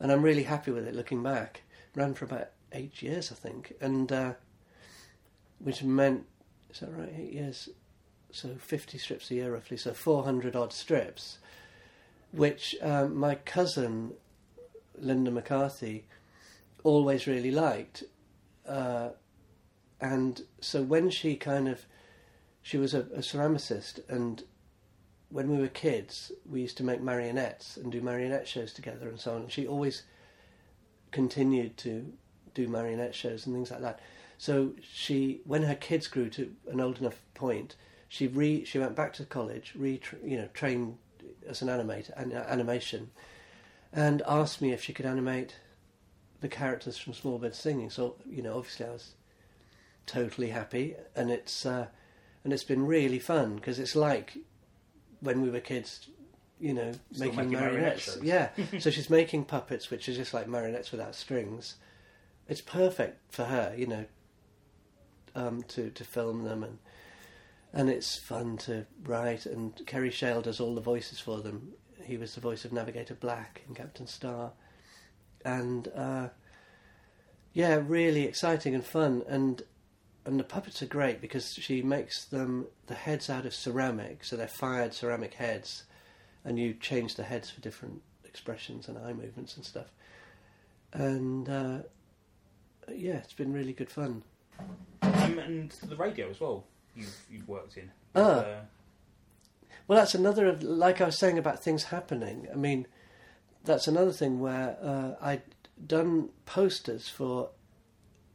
and 0.00 0.12
I'm 0.12 0.22
really 0.22 0.42
happy 0.44 0.70
with 0.70 0.86
it 0.86 0.94
looking 0.94 1.22
back. 1.22 1.62
Ran 1.94 2.14
for 2.14 2.24
about 2.24 2.50
eight 2.72 3.02
years, 3.02 3.30
I 3.30 3.36
think, 3.36 3.74
and 3.80 4.10
uh, 4.10 4.32
which 5.60 5.82
meant 5.82 6.26
is 6.70 6.80
that 6.80 6.90
right? 6.90 7.14
Eight 7.16 7.32
years, 7.32 7.68
so 8.32 8.56
fifty 8.58 8.98
strips 8.98 9.30
a 9.30 9.34
year 9.36 9.52
roughly, 9.52 9.76
so 9.76 9.94
four 9.94 10.24
hundred 10.24 10.56
odd 10.56 10.72
strips, 10.72 11.38
which 12.32 12.74
um, 12.82 13.16
my 13.16 13.36
cousin 13.36 14.12
Linda 14.98 15.30
McCarthy 15.30 16.04
always 16.84 17.26
really 17.26 17.50
liked, 17.50 18.04
uh, 18.68 19.08
and 20.00 20.42
so 20.60 20.82
when 20.82 21.10
she 21.10 21.34
kind 21.34 21.66
of 21.68 21.84
she 22.62 22.78
was 22.78 22.94
a, 22.94 23.00
a 23.00 23.18
ceramicist 23.18 24.00
and 24.08 24.44
when 25.34 25.50
we 25.50 25.58
were 25.58 25.68
kids, 25.68 26.30
we 26.48 26.60
used 26.60 26.76
to 26.76 26.84
make 26.84 27.00
marionettes 27.02 27.76
and 27.76 27.90
do 27.90 28.00
marionette 28.00 28.46
shows 28.46 28.72
together 28.72 29.08
and 29.08 29.18
so 29.18 29.34
on. 29.34 29.42
And 29.42 29.52
she 29.52 29.66
always 29.66 30.04
continued 31.10 31.76
to 31.78 32.12
do 32.54 32.68
marionette 32.68 33.16
shows 33.16 33.44
and 33.44 33.52
things 33.52 33.72
like 33.72 33.80
that. 33.80 33.98
So 34.38 34.74
she, 34.80 35.40
when 35.44 35.64
her 35.64 35.74
kids 35.74 36.06
grew 36.06 36.30
to 36.30 36.54
an 36.70 36.80
old 36.80 37.00
enough 37.00 37.20
point, 37.34 37.74
she 38.08 38.28
re 38.28 38.64
she 38.64 38.78
went 38.78 38.94
back 38.94 39.12
to 39.14 39.24
college, 39.24 39.72
re 39.74 40.00
you 40.24 40.36
know 40.36 40.48
trained 40.54 40.98
as 41.48 41.62
an 41.62 41.68
animator 41.68 42.12
and 42.16 42.32
animation, 42.32 43.10
and 43.92 44.22
asked 44.28 44.62
me 44.62 44.72
if 44.72 44.84
she 44.84 44.92
could 44.92 45.06
animate 45.06 45.56
the 46.40 46.48
characters 46.48 46.98
from 46.98 47.14
Small 47.14 47.38
Birds 47.38 47.58
Singing. 47.58 47.90
So 47.90 48.16
you 48.28 48.42
know, 48.42 48.56
obviously, 48.56 48.86
I 48.86 48.90
was 48.90 49.14
totally 50.06 50.48
happy, 50.48 50.94
and 51.16 51.30
it's 51.30 51.64
uh, 51.66 51.86
and 52.44 52.52
it's 52.52 52.64
been 52.64 52.86
really 52.86 53.18
fun 53.18 53.56
because 53.56 53.78
it's 53.78 53.96
like 53.96 54.36
when 55.20 55.40
we 55.40 55.50
were 55.50 55.60
kids, 55.60 56.08
you 56.60 56.74
know, 56.74 56.92
Still 57.12 57.26
making, 57.28 57.36
making 57.36 57.52
marionette 57.52 57.72
marionettes. 57.72 58.18
yeah, 58.22 58.48
so 58.78 58.90
she's 58.90 59.08
making 59.10 59.44
puppets, 59.44 59.90
which 59.90 60.08
is 60.08 60.16
just 60.16 60.34
like 60.34 60.46
marionettes 60.48 60.90
without 60.92 61.14
strings. 61.14 61.76
It's 62.48 62.60
perfect 62.60 63.32
for 63.32 63.44
her, 63.44 63.74
you 63.76 63.86
know, 63.86 64.04
um, 65.34 65.62
to 65.68 65.90
to 65.90 66.04
film 66.04 66.44
them 66.44 66.62
and 66.62 66.78
and 67.72 67.90
it's 67.90 68.16
fun 68.16 68.56
to 68.58 68.86
write. 69.04 69.46
And 69.46 69.74
Kerry 69.86 70.10
Shale 70.10 70.42
does 70.42 70.60
all 70.60 70.74
the 70.74 70.80
voices 70.80 71.18
for 71.18 71.40
them. 71.40 71.72
He 72.04 72.16
was 72.16 72.34
the 72.34 72.40
voice 72.40 72.64
of 72.64 72.72
Navigator 72.72 73.14
Black 73.14 73.62
in 73.66 73.74
Captain 73.74 74.06
Star, 74.06 74.52
and 75.44 75.88
uh, 75.94 76.28
yeah, 77.52 77.80
really 77.86 78.24
exciting 78.24 78.74
and 78.74 78.84
fun. 78.84 79.22
And 79.28 79.62
and 80.26 80.40
the 80.40 80.44
puppets 80.44 80.82
are 80.82 80.86
great 80.86 81.20
because 81.20 81.52
she 81.54 81.82
makes 81.82 82.24
them 82.24 82.66
the 82.86 82.94
heads 82.94 83.28
out 83.28 83.44
of 83.44 83.54
ceramic, 83.54 84.24
so 84.24 84.36
they're 84.36 84.48
fired 84.48 84.94
ceramic 84.94 85.34
heads, 85.34 85.84
and 86.44 86.58
you 86.58 86.74
change 86.74 87.16
the 87.16 87.24
heads 87.24 87.50
for 87.50 87.60
different 87.60 88.00
expressions 88.24 88.88
and 88.88 88.98
eye 88.98 89.12
movements 89.12 89.56
and 89.56 89.64
stuff. 89.64 89.92
And 90.92 91.48
uh, 91.48 91.78
yeah, 92.92 93.16
it's 93.16 93.32
been 93.32 93.52
really 93.52 93.72
good 93.72 93.90
fun. 93.90 94.22
Um, 95.02 95.38
and 95.38 95.70
the 95.70 95.96
radio 95.96 96.30
as 96.30 96.40
well. 96.40 96.64
You've 96.96 97.26
you've 97.30 97.48
worked 97.48 97.76
in. 97.76 97.90
Ah. 98.14 98.20
Uh, 98.20 98.60
Well, 99.86 99.98
that's 99.98 100.14
another 100.14 100.46
of 100.46 100.62
like 100.62 101.00
I 101.00 101.06
was 101.06 101.18
saying 101.18 101.38
about 101.38 101.62
things 101.62 101.84
happening. 101.84 102.48
I 102.50 102.56
mean, 102.56 102.86
that's 103.64 103.88
another 103.88 104.12
thing 104.12 104.40
where 104.40 104.76
uh, 104.82 105.12
I'd 105.20 105.42
done 105.86 106.28
posters 106.46 107.08
for 107.08 107.50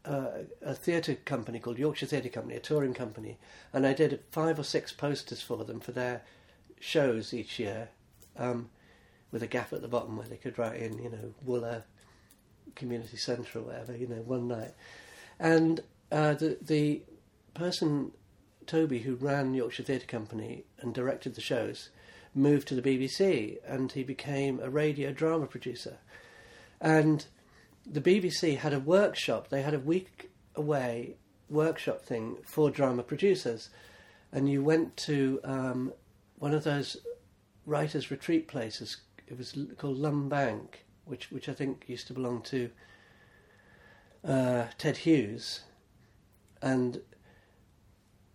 uh, 0.06 0.30
a 0.62 0.74
theatre 0.74 1.15
company 1.15 1.60
called 1.60 1.78
Yorkshire 1.78 2.08
Theatre 2.08 2.30
Company, 2.30 2.56
a 2.56 2.60
touring 2.60 2.94
company, 2.94 3.38
and 3.72 3.86
I 3.86 3.94
did 3.94 4.20
five 4.32 4.60
or 4.60 4.63
six 4.63 4.92
posters 4.92 5.42
for 5.42 5.63
them 5.63 5.80
for 5.80 5.92
their 5.92 6.24
shows 6.80 7.34
each 7.34 7.60
year, 7.60 7.89
um, 8.38 8.70
with 9.32 9.44
a 9.44 9.48
gap 9.48 9.72
at 9.74 9.82
the 9.82 9.88
bottom 9.88 10.18
where 10.18 10.28
they 10.28 10.38
could 10.38 10.58
write 10.58 10.82
in, 10.82 10.98
you 10.98 11.10
know, 11.10 11.34
Wooler 11.46 11.84
Community 12.76 13.18
Centre 13.18 13.60
or 13.60 13.63
whatever, 13.63 13.96
you 13.96 14.08
know, 14.08 14.22
one 14.22 14.48
night, 14.48 14.74
and 15.39 15.82
uh, 16.12 16.34
the 16.34 16.58
the 16.62 17.02
person 17.54 18.12
Toby, 18.70 19.00
who 19.00 19.15
ran 19.15 19.56
Yorkshire 19.56 19.82
Theatre 19.82 20.06
Company 20.06 20.63
and 20.80 20.94
directed 20.94 21.34
the 21.34 21.42
shows, 21.42 21.89
moved 22.34 22.68
to 22.68 22.76
the 22.76 22.82
BBC 22.82 23.58
and 23.65 23.92
he 23.92 24.04
became 24.04 24.60
a 24.60 24.70
radio 24.70 25.12
drama 25.12 25.48
producer. 25.48 25.98
And 26.80 27.26
the 27.86 28.02
BBC 28.02 28.58
had 28.58 28.74
a 28.74 28.80
workshop, 28.80 29.50
they 29.50 29.62
had 29.62 29.74
a 29.74 29.80
week 29.80 30.30
away 30.56 31.15
workshop 31.50 32.02
thing 32.02 32.38
for 32.46 32.70
drama 32.70 33.04
producers. 33.04 33.70
And 34.32 34.50
you 34.50 34.63
went 34.63 34.96
to 34.98 35.39
um, 35.44 35.94
one 36.38 36.54
of 36.54 36.63
those 36.63 36.98
writers' 37.65 38.12
retreat 38.12 38.48
places, 38.48 38.98
it 39.28 39.38
was 39.38 39.58
called 39.78 39.98
Lumb 39.98 40.30
Bank, 40.30 40.86
which, 41.06 41.32
which 41.32 41.50
I 41.50 41.54
think 41.54 41.86
used 41.88 42.08
to 42.08 42.13
belong 42.13 42.42
to 42.44 42.70
uh, 44.24 44.65
Ted 44.78 44.98
Hughes. 44.98 45.62
And 46.62 47.02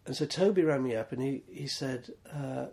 and 0.06 0.14
so 0.14 0.26
Toby 0.26 0.62
rang 0.62 0.82
me 0.82 0.94
up 0.94 1.12
and 1.12 1.22
he, 1.22 1.42
he 1.50 1.66
said, 1.66 2.10
uh, 2.32 2.66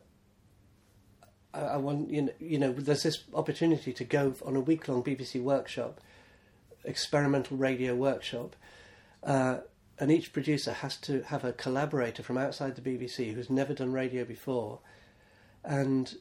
I, 1.53 1.59
I 1.61 1.77
want, 1.77 2.09
you 2.09 2.23
know, 2.23 2.33
you 2.39 2.59
know, 2.59 2.71
there's 2.73 3.03
this 3.03 3.23
opportunity 3.33 3.93
to 3.93 4.03
go 4.03 4.33
on 4.45 4.55
a 4.55 4.59
week 4.59 4.87
long 4.87 5.03
BBC 5.03 5.41
workshop, 5.41 6.01
experimental 6.83 7.57
radio 7.57 7.95
workshop, 7.95 8.55
uh, 9.23 9.57
and 9.99 10.11
each 10.11 10.33
producer 10.33 10.73
has 10.73 10.97
to 10.97 11.21
have 11.23 11.43
a 11.43 11.53
collaborator 11.53 12.23
from 12.23 12.37
outside 12.37 12.75
the 12.75 12.81
BBC 12.81 13.33
who's 13.33 13.49
never 13.49 13.73
done 13.73 13.93
radio 13.93 14.25
before. 14.25 14.79
And 15.63 16.15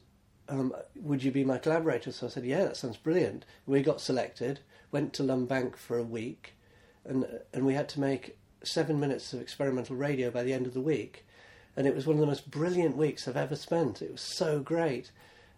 um, 0.47 0.73
would 0.95 1.23
you 1.23 1.31
be 1.31 1.43
my 1.43 1.57
collaborator? 1.57 2.11
So 2.11 2.27
I 2.27 2.29
said, 2.29 2.45
yeah, 2.45 2.65
that 2.65 2.77
sounds 2.77 2.97
brilliant. 2.97 3.45
We 3.65 3.81
got 3.81 3.99
selected, 3.99 4.59
went 4.91 5.13
to 5.13 5.23
Lumb 5.23 5.45
Bank 5.45 5.77
for 5.77 5.97
a 5.97 6.03
week, 6.03 6.53
and 7.05 7.25
and 7.53 7.65
we 7.65 7.73
had 7.73 7.89
to 7.89 7.99
make 7.99 8.37
seven 8.63 8.99
minutes 8.99 9.33
of 9.33 9.41
experimental 9.41 9.95
radio 9.95 10.29
by 10.29 10.43
the 10.43 10.53
end 10.53 10.67
of 10.67 10.73
the 10.73 10.81
week. 10.81 11.25
And 11.75 11.87
it 11.87 11.95
was 11.95 12.05
one 12.05 12.15
of 12.15 12.21
the 12.21 12.27
most 12.27 12.51
brilliant 12.51 12.97
weeks 12.97 13.27
I've 13.27 13.37
ever 13.37 13.55
spent. 13.55 14.01
It 14.01 14.11
was 14.11 14.21
so 14.21 14.59
great. 14.59 15.11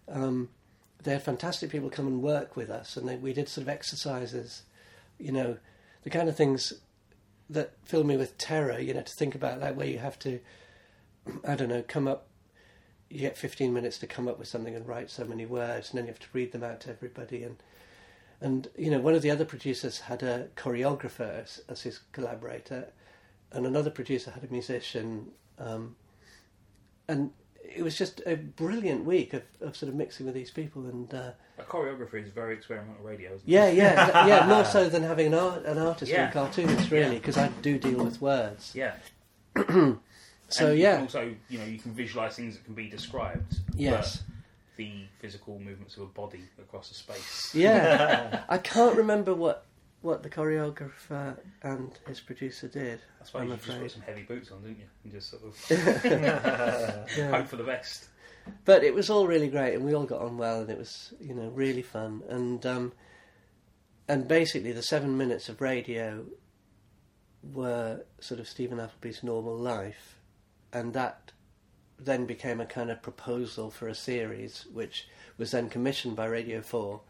Um, 0.08 0.48
they 1.02 1.12
had 1.12 1.22
fantastic 1.22 1.70
people 1.70 1.90
come 1.90 2.06
and 2.06 2.22
work 2.22 2.56
with 2.56 2.70
us, 2.70 2.96
and 2.96 3.08
they, 3.08 3.16
we 3.16 3.32
did 3.32 3.48
sort 3.48 3.62
of 3.62 3.68
exercises, 3.68 4.62
you 5.18 5.32
know, 5.32 5.58
the 6.02 6.10
kind 6.10 6.28
of 6.28 6.36
things 6.36 6.72
that 7.50 7.72
fill 7.84 8.04
me 8.04 8.16
with 8.16 8.38
terror. 8.38 8.78
You 8.78 8.94
know, 8.94 9.02
to 9.02 9.12
think 9.18 9.34
about 9.34 9.60
that, 9.60 9.76
where 9.76 9.86
you 9.86 9.98
have 9.98 10.18
to, 10.20 10.40
I 11.46 11.56
don't 11.56 11.68
know, 11.68 11.84
come 11.86 12.08
up. 12.08 12.26
You 13.10 13.20
get 13.20 13.36
15 13.36 13.72
minutes 13.72 13.98
to 13.98 14.06
come 14.06 14.26
up 14.26 14.38
with 14.38 14.48
something 14.48 14.74
and 14.74 14.88
write 14.88 15.10
so 15.10 15.24
many 15.24 15.46
words, 15.46 15.90
and 15.90 15.98
then 15.98 16.06
you 16.06 16.12
have 16.12 16.20
to 16.20 16.26
read 16.32 16.52
them 16.52 16.64
out 16.64 16.80
to 16.80 16.90
everybody. 16.90 17.42
And 17.42 17.56
and 18.40 18.68
you 18.76 18.90
know, 18.90 19.00
one 19.00 19.14
of 19.14 19.22
the 19.22 19.30
other 19.30 19.44
producers 19.44 20.00
had 20.00 20.22
a 20.22 20.48
choreographer 20.56 21.42
as, 21.42 21.62
as 21.68 21.82
his 21.82 22.00
collaborator, 22.12 22.88
and 23.52 23.66
another 23.66 23.90
producer 23.90 24.30
had 24.30 24.44
a 24.44 24.52
musician. 24.52 25.32
Um, 25.58 25.96
and 27.08 27.30
it 27.62 27.82
was 27.82 27.96
just 27.98 28.20
a 28.26 28.36
brilliant 28.36 29.04
week 29.04 29.32
of, 29.32 29.42
of 29.60 29.76
sort 29.76 29.88
of 29.88 29.94
mixing 29.96 30.26
with 30.26 30.34
these 30.34 30.50
people 30.50 30.86
and 30.86 31.12
uh, 31.12 31.30
A 31.58 31.62
choreographer 31.62 32.22
is 32.22 32.30
very 32.30 32.54
experimental 32.54 33.02
radio, 33.04 33.30
isn't 33.34 33.48
yeah 33.48 33.68
yeah 33.70 34.26
yeah 34.26 34.46
more 34.46 34.64
so 34.64 34.88
than 34.88 35.02
having 35.02 35.28
an 35.28 35.34
art 35.34 35.64
an 35.64 35.78
artist 35.78 36.10
Yeah. 36.12 36.26
in 36.26 36.32
cartoons 36.32 36.90
really 36.90 37.14
Yeah. 37.14 37.18
because 37.18 37.36
I 37.38 37.48
do 37.62 37.78
deal 37.78 38.04
with 38.04 38.20
words? 38.20 38.72
Yeah. 38.74 38.94
so 40.48 40.70
and 40.70 40.78
yeah 40.78 41.00
also, 41.00 41.34
you 41.48 41.58
know, 41.58 41.64
you 41.64 41.78
can 41.78 41.92
visualize 41.92 42.36
things 42.36 42.54
that 42.56 42.64
can 42.64 42.74
be 42.74 42.88
described. 42.88 43.58
yes 43.74 44.22
the 44.76 45.04
physical 45.20 45.58
movements 45.60 45.96
of 45.96 46.02
a 46.02 46.06
body 46.06 46.40
across 46.58 46.90
a 46.90 46.94
space. 46.94 47.54
yeah 47.54 48.42
I 48.48 48.58
can't 48.58 48.96
remember 48.96 49.32
what 49.34 49.64
what 50.04 50.22
the 50.22 50.28
choreographer 50.28 51.34
and 51.62 51.98
his 52.06 52.20
producer 52.20 52.68
did 52.68 53.00
I 53.20 53.24
suppose 53.24 53.42
I'm 53.42 53.48
you 53.48 53.56
just 53.56 53.80
put 53.80 53.90
some 53.90 54.02
heavy 54.02 54.22
boots 54.22 54.50
on, 54.52 54.60
didn't 54.62 54.80
you? 54.80 54.86
And 55.02 55.12
just 55.12 55.30
sort 55.30 55.42
of 55.44 55.70
yeah. 57.16 57.30
hope 57.30 57.48
for 57.48 57.56
the 57.56 57.64
best. 57.64 58.08
but 58.66 58.84
it 58.84 58.94
was 58.94 59.08
all 59.08 59.26
really 59.26 59.48
great 59.48 59.74
and 59.74 59.84
we 59.84 59.94
all 59.94 60.04
got 60.04 60.20
on 60.20 60.36
well 60.36 60.60
and 60.60 60.70
it 60.70 60.76
was 60.76 61.14
you 61.20 61.34
know 61.34 61.48
really 61.48 61.80
fun 61.80 62.22
and 62.28 62.66
um, 62.66 62.92
and 64.06 64.28
basically 64.28 64.72
the 64.72 64.82
seven 64.82 65.16
minutes 65.16 65.48
of 65.48 65.62
radio 65.62 66.24
were 67.54 68.04
sort 68.20 68.40
of 68.40 68.46
Stephen 68.46 68.78
Appleby's 68.78 69.22
normal 69.22 69.56
life 69.56 70.18
and 70.72 70.92
that 70.92 71.32
then 71.98 72.26
became 72.26 72.60
a 72.60 72.66
kind 72.66 72.90
of 72.90 73.00
proposal 73.00 73.70
for 73.70 73.88
a 73.88 73.94
series 73.94 74.66
which 74.72 75.08
was 75.38 75.52
then 75.52 75.70
commissioned 75.70 76.16
by 76.16 76.26
Radio 76.26 76.60
4 76.60 77.00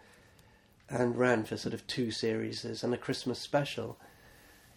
and 0.89 1.17
ran 1.17 1.45
for 1.45 1.57
sort 1.57 1.75
of 1.75 1.87
two 1.87 2.11
series 2.11 2.65
and 2.65 2.93
a 2.95 2.99
Christmas 2.99 3.39
special. 3.39 3.99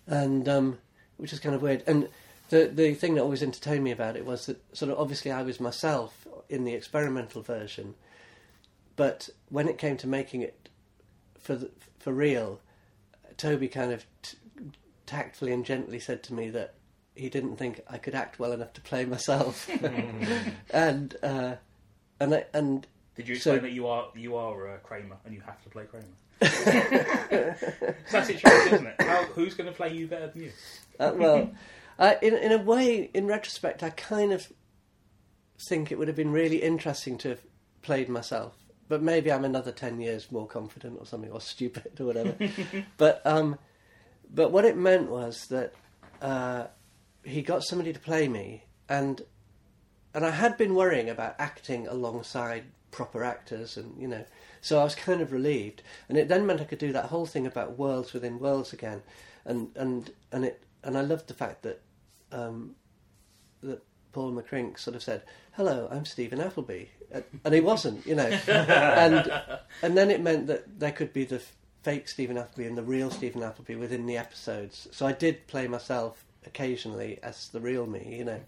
And 0.06 0.48
um, 0.48 0.80
which 1.18 1.34
is 1.34 1.40
kind 1.40 1.56
of 1.56 1.62
weird. 1.62 1.84
And 1.86 2.08
the 2.50 2.72
the 2.74 2.94
thing 2.94 3.16
that 3.16 3.22
always 3.22 3.44
entertained 3.44 3.84
me 3.84 3.92
about 3.92 4.16
it 4.16 4.26
was 4.26 4.46
that 4.46 4.64
sort 4.76 4.92
of 4.92 5.00
obviously 5.00 5.32
I 5.32 5.42
was 5.42 5.60
myself 5.60 6.28
in 6.50 6.64
the 6.64 6.74
experimental 6.74 7.42
version, 7.42 7.96
but 8.96 9.30
when 9.50 9.68
it 9.68 9.78
came 9.78 9.98
to 9.98 10.08
making 10.08 10.42
it 10.42 10.70
for 11.38 11.56
the, 11.56 11.72
for 12.00 12.14
real, 12.14 12.62
Toby 13.36 13.68
kind 13.68 13.92
of 13.92 14.06
t- 14.22 14.38
tactfully 15.06 15.52
and 15.52 15.66
gently 15.66 16.00
said 16.00 16.24
to 16.24 16.34
me 16.34 16.50
that 16.52 16.76
he 17.16 17.30
didn't 17.30 17.58
think 17.58 17.82
I 17.90 17.98
could 17.98 18.16
act 18.16 18.40
well 18.40 18.52
enough 18.52 18.74
to 18.74 18.82
play 18.82 19.06
myself, 19.06 19.70
and 20.70 21.16
uh, 21.22 21.56
and 22.20 22.34
I, 22.34 22.46
and 22.54 22.88
Did 23.18 23.28
you 23.28 23.36
So- 23.36 23.52
explain 23.54 23.70
that 23.72 23.76
you 23.76 23.88
are 23.88 24.08
you 24.16 24.36
are 24.38 24.76
uh, 24.76 24.78
Kramer 24.78 25.18
and 25.26 25.34
you 25.34 25.42
have 25.42 25.62
to 25.64 25.70
play 25.70 25.84
Kramer? 25.86 26.06
it's 26.40 28.12
that 28.12 28.26
situation, 28.28 28.74
isn't 28.76 28.88
it? 28.88 29.02
How, 29.02 29.24
who's 29.26 29.56
going 29.56 29.70
to 29.70 29.76
play 29.76 29.92
you 29.94 30.08
better 30.08 30.28
than 30.28 30.44
you? 30.44 30.52
Uh, 31.00 31.12
well, 31.16 31.52
uh, 31.98 32.14
in 32.22 32.36
in 32.36 32.52
a 32.52 32.58
way, 32.60 33.10
in 33.14 33.26
retrospect, 33.28 33.82
I 33.84 33.90
kind 33.90 34.32
of 34.32 34.52
think 35.68 35.92
it 35.92 35.98
would 35.98 36.08
have 36.08 36.18
been 36.18 36.32
really 36.32 36.58
interesting 36.58 37.18
to 37.20 37.30
have 37.30 37.42
played 37.82 38.08
myself. 38.08 38.56
But 38.88 39.02
maybe 39.02 39.32
I'm 39.32 39.44
another 39.46 39.72
ten 39.72 40.00
years 40.00 40.32
more 40.32 40.48
confident 40.48 40.98
or 41.00 41.06
something, 41.06 41.32
or 41.32 41.42
stupid 41.42 42.00
or 42.00 42.06
whatever. 42.06 42.36
but 42.98 43.22
um, 43.26 43.58
but 44.34 44.52
what 44.52 44.64
it 44.64 44.78
meant 44.78 45.10
was 45.10 45.48
that 45.48 45.74
uh, 46.22 46.68
he 47.24 47.42
got 47.42 47.64
somebody 47.64 47.94
to 47.94 48.00
play 48.00 48.28
me, 48.28 48.64
and 48.88 49.24
and 50.14 50.24
I 50.26 50.30
had 50.32 50.56
been 50.58 50.76
worrying 50.76 51.10
about 51.10 51.36
acting 51.40 51.88
alongside 51.88 52.66
proper 52.92 53.24
actors, 53.24 53.78
and 53.78 54.00
you 54.00 54.08
know, 54.08 54.26
so 54.62 54.80
I 54.80 54.84
was 54.84 54.96
kind 54.96 55.22
of 55.22 55.32
relieved. 55.32 55.82
And 56.10 56.18
it 56.18 56.28
then 56.28 56.46
meant 56.46 56.62
I 56.62 56.66
could 56.66 56.80
do 56.80 56.94
that 56.94 57.06
whole 57.06 57.26
thing 57.26 57.46
about 57.46 57.78
worlds 57.78 58.14
within 58.14 58.40
worlds 58.40 58.74
again, 58.74 59.02
and 59.46 59.70
and 59.76 60.12
and 60.32 60.46
it 60.46 60.64
and 60.84 60.98
I 60.98 61.02
loved 61.02 61.28
the 61.28 61.34
fact 61.34 61.64
that 61.64 61.82
um, 62.32 62.76
that 63.62 63.84
Paul 64.14 64.32
McCrink 64.34 64.80
sort 64.80 64.96
of 64.96 65.04
said, 65.04 65.24
"Hello, 65.54 65.88
I'm 65.92 66.06
Stephen 66.06 66.40
Appleby," 66.40 66.86
and 67.12 67.24
and 67.44 67.54
he 67.54 67.62
wasn't, 67.62 68.06
you 68.06 68.16
know, 68.16 68.28
and 68.48 69.32
and 69.82 69.98
then 69.98 70.10
it 70.12 70.22
meant 70.22 70.48
that 70.48 70.80
there 70.80 70.92
could 70.92 71.14
be 71.14 71.26
the 71.26 71.42
fake 71.84 72.08
Stephen 72.08 72.38
Appleby 72.38 72.68
and 72.68 72.78
the 72.78 72.84
real 72.84 73.10
Stephen 73.10 73.44
Appleby 73.44 73.76
within 73.76 74.06
the 74.06 74.18
episodes. 74.18 74.88
So 74.92 75.06
I 75.06 75.14
did 75.14 75.48
play 75.48 75.68
myself 75.68 76.26
occasionally 76.46 77.20
as 77.24 77.50
the 77.50 77.60
real 77.60 77.86
me, 77.86 78.18
you 78.18 78.26
know. 78.26 78.42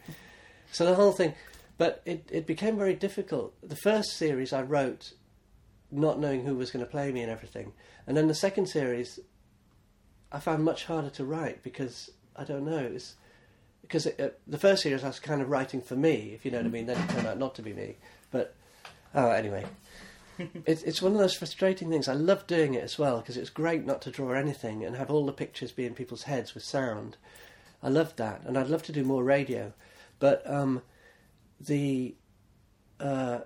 So 0.71 0.85
the 0.85 0.95
whole 0.95 1.11
thing, 1.11 1.33
but 1.79 2.01
it 2.05 2.29
it 2.29 2.45
became 2.45 2.77
very 2.77 2.93
difficult. 2.93 3.55
The 3.67 3.75
first 3.77 4.11
series 4.11 4.53
I 4.53 4.61
wrote, 4.61 5.13
not 5.89 6.19
knowing 6.19 6.43
who 6.43 6.55
was 6.55 6.69
going 6.69 6.85
to 6.85 6.91
play 6.91 7.11
me 7.11 7.21
and 7.21 7.31
everything, 7.31 7.71
and 8.05 8.15
then 8.15 8.27
the 8.27 8.35
second 8.35 8.67
series, 8.67 9.19
I 10.31 10.39
found 10.39 10.63
much 10.63 10.85
harder 10.85 11.09
to 11.11 11.25
write 11.25 11.63
because 11.63 12.11
I 12.35 12.43
don't 12.43 12.65
know. 12.65 12.77
It 12.77 12.93
was 12.93 13.15
because 13.81 14.05
it, 14.05 14.19
uh, 14.19 14.29
the 14.45 14.59
first 14.59 14.83
series 14.83 15.05
I 15.05 15.07
was 15.07 15.19
kind 15.19 15.41
of 15.41 15.49
writing 15.49 15.81
for 15.81 15.95
me, 15.95 16.33
if 16.35 16.43
you 16.43 16.51
know 16.51 16.57
what 16.57 16.67
I 16.67 16.69
mean. 16.69 16.85
Then 16.85 17.01
it 17.01 17.09
turned 17.11 17.27
out 17.27 17.39
not 17.39 17.55
to 17.55 17.61
be 17.61 17.73
me. 17.73 17.95
But 18.29 18.53
oh, 19.15 19.31
anyway, 19.31 19.65
it's 20.65 20.83
it's 20.83 21.01
one 21.01 21.13
of 21.13 21.17
those 21.17 21.37
frustrating 21.37 21.89
things. 21.89 22.09
I 22.09 22.13
love 22.13 22.45
doing 22.45 22.73
it 22.73 22.83
as 22.83 22.99
well 22.99 23.21
because 23.21 23.37
it's 23.37 23.49
great 23.49 23.85
not 23.85 24.01
to 24.01 24.11
draw 24.11 24.33
anything 24.33 24.83
and 24.83 24.97
have 24.97 25.09
all 25.09 25.25
the 25.25 25.31
pictures 25.31 25.71
be 25.71 25.85
in 25.85 25.95
people's 25.95 26.23
heads 26.23 26.53
with 26.53 26.63
sound. 26.65 27.15
I 27.81 27.87
love 27.87 28.17
that, 28.17 28.41
and 28.45 28.57
I'd 28.57 28.67
love 28.67 28.83
to 28.83 28.91
do 28.91 29.05
more 29.05 29.23
radio, 29.23 29.71
but 30.19 30.43
um, 30.45 30.81
the 31.59 32.15
uh, 32.99 33.39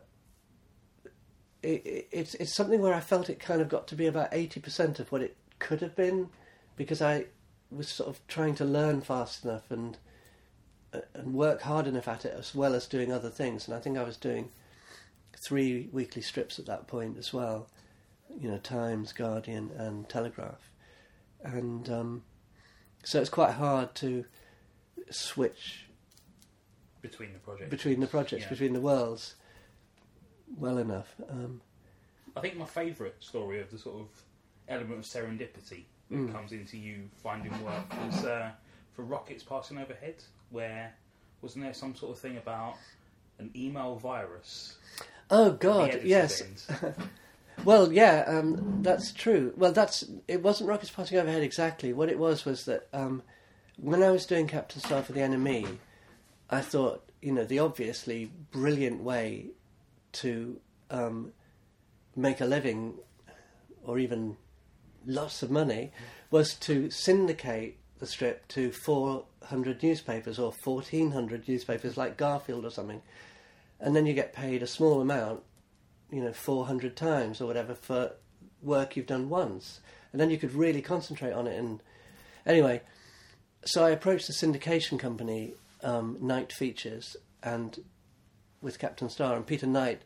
it, 1.62 1.86
it, 1.86 2.08
it's 2.12 2.36
it's 2.36 2.54
something 2.54 2.82
where 2.82 2.94
I 2.94 3.00
felt 3.00 3.30
it 3.30 3.40
kind 3.40 3.62
of 3.62 3.70
got 3.70 3.88
to 3.88 3.96
be 3.96 4.08
about 4.08 4.30
eighty 4.32 4.60
percent 4.60 5.00
of 5.00 5.12
what 5.12 5.22
it 5.22 5.36
could 5.60 5.82
have 5.82 5.96
been, 5.96 6.30
because 6.76 7.02
I 7.02 7.26
was 7.72 7.88
sort 7.90 8.10
of 8.10 8.26
trying 8.28 8.56
to 8.56 8.66
learn 8.66 9.02
fast 9.02 9.46
enough 9.46 9.72
and 9.72 9.98
uh, 10.94 11.00
and 11.14 11.34
work 11.34 11.62
hard 11.62 11.88
enough 11.88 12.08
at 12.08 12.26
it 12.26 12.36
as 12.38 12.54
well 12.54 12.76
as 12.76 12.88
doing 12.88 13.12
other 13.12 13.30
things. 13.30 13.68
And 13.68 13.76
I 13.76 13.80
think 13.80 13.98
I 13.98 14.04
was 14.04 14.18
doing 14.18 14.52
three 15.48 15.90
weekly 15.92 16.22
strips 16.22 16.60
at 16.60 16.66
that 16.68 16.88
point 16.88 17.18
as 17.18 17.34
well, 17.34 17.68
you 18.40 18.50
know, 18.50 18.60
Times, 18.60 19.12
Guardian, 19.14 19.72
and 19.78 20.08
Telegraph, 20.08 20.70
and 21.44 21.90
um, 21.90 22.24
so 23.04 23.20
it's 23.20 23.30
quite 23.30 23.54
hard 23.54 23.96
to 23.96 24.26
switch 25.10 25.86
Between 27.04 27.34
the 27.34 27.40
projects. 27.40 27.70
between 27.70 28.00
the 28.00 28.08
projects, 28.08 28.44
Yeah. 28.44 28.50
between 28.50 28.74
the 28.74 28.80
worlds, 28.82 29.36
well 30.58 30.80
enough. 30.80 31.14
Um, 31.30 31.62
I 32.36 32.42
think 32.42 32.58
my 32.58 32.66
favourite 32.66 33.22
story 33.22 33.60
of 33.62 33.70
the 33.70 33.78
sort 33.78 33.98
of 34.02 34.08
element 34.68 35.00
of 35.00 35.06
serendipity 35.06 35.84
that 36.10 36.16
Mm. 36.18 36.32
comes 36.32 36.52
into 36.52 36.78
you 36.78 37.10
finding 37.22 37.52
work 37.64 37.86
was 38.06 38.26
uh, 38.26 38.52
for 38.96 39.04
rockets 39.04 39.44
passing 39.44 39.78
overhead, 39.78 40.16
where 40.50 40.94
wasn't 41.42 41.64
there 41.66 41.74
some 41.74 41.94
sort 41.96 42.14
of 42.16 42.20
thing 42.20 42.38
about 42.38 42.78
an 43.38 43.52
email 43.56 43.96
virus? 43.98 44.78
oh 45.30 45.52
God, 45.52 46.02
yes. 46.04 46.42
Well, 47.64 47.94
yeah, 47.94 48.24
um, 48.28 48.80
that's 48.82 49.12
true. 49.12 49.54
Well, 49.56 49.72
that's 49.74 50.04
it. 50.28 50.42
Wasn't 50.42 50.68
rockets 50.68 50.90
passing 50.90 51.20
overhead 51.20 51.44
exactly. 51.44 51.94
What 51.94 52.10
it 52.10 52.18
was 52.18 52.46
was 52.46 52.66
that 52.66 52.88
um, 52.94 53.22
when 53.78 54.02
I 54.02 54.10
was 54.10 54.26
doing 54.26 54.48
Captain 54.48 54.82
Star 54.82 55.04
for 55.04 55.14
the 55.14 55.20
NME, 55.20 55.78
I 56.54 56.62
thought, 56.62 57.10
you 57.22 57.32
know, 57.32 57.46
the 57.46 57.60
obviously 57.60 58.32
brilliant 58.52 59.02
way 59.02 59.48
to 60.14 60.60
um, 60.90 61.34
make 62.16 62.42
a 62.42 62.46
living, 62.46 62.96
or 63.84 63.98
even 64.00 64.38
lots 65.06 65.44
of 65.44 65.50
money, 65.50 65.92
was 66.30 66.54
to 66.56 66.90
syndicate 66.90 67.78
the 68.00 68.06
strip 68.06 68.48
to 68.50 68.72
400 68.72 69.82
newspapers 69.82 70.38
or 70.38 70.52
1400 70.52 71.48
newspapers 71.48 71.98
like 71.98 72.18
Garfield 72.18 72.66
or 72.66 72.72
something, 72.72 73.02
and 73.80 73.96
then 73.96 74.06
you 74.06 74.14
get 74.14 74.34
paid 74.34 74.62
a 74.62 74.68
small 74.68 75.02
amount 75.02 75.44
you 76.14 76.22
know, 76.22 76.32
400 76.32 76.96
times 76.96 77.42
or 77.42 77.48
whatever 77.48 77.74
for 77.74 78.12
work 78.62 78.96
you've 78.96 79.08
done 79.08 79.30
once. 79.30 79.80
And 80.12 80.22
then 80.22 80.30
you 80.30 80.38
could 80.38 80.54
really 80.54 80.82
concentrate 80.82 81.34
on 81.34 81.48
it. 81.48 81.58
And 81.58 81.82
anyway, 82.46 82.82
so 83.66 83.84
I 83.84 83.90
approached 83.90 84.28
the 84.28 84.34
syndication 84.34 85.00
company, 85.00 85.56
um, 85.84 86.18
Knight 86.22 86.52
Features, 86.54 87.16
and 87.42 87.84
with 88.62 88.80
Captain 88.80 89.10
Star, 89.10 89.36
and 89.36 89.46
Peter 89.46 89.68
Knight 89.68 90.02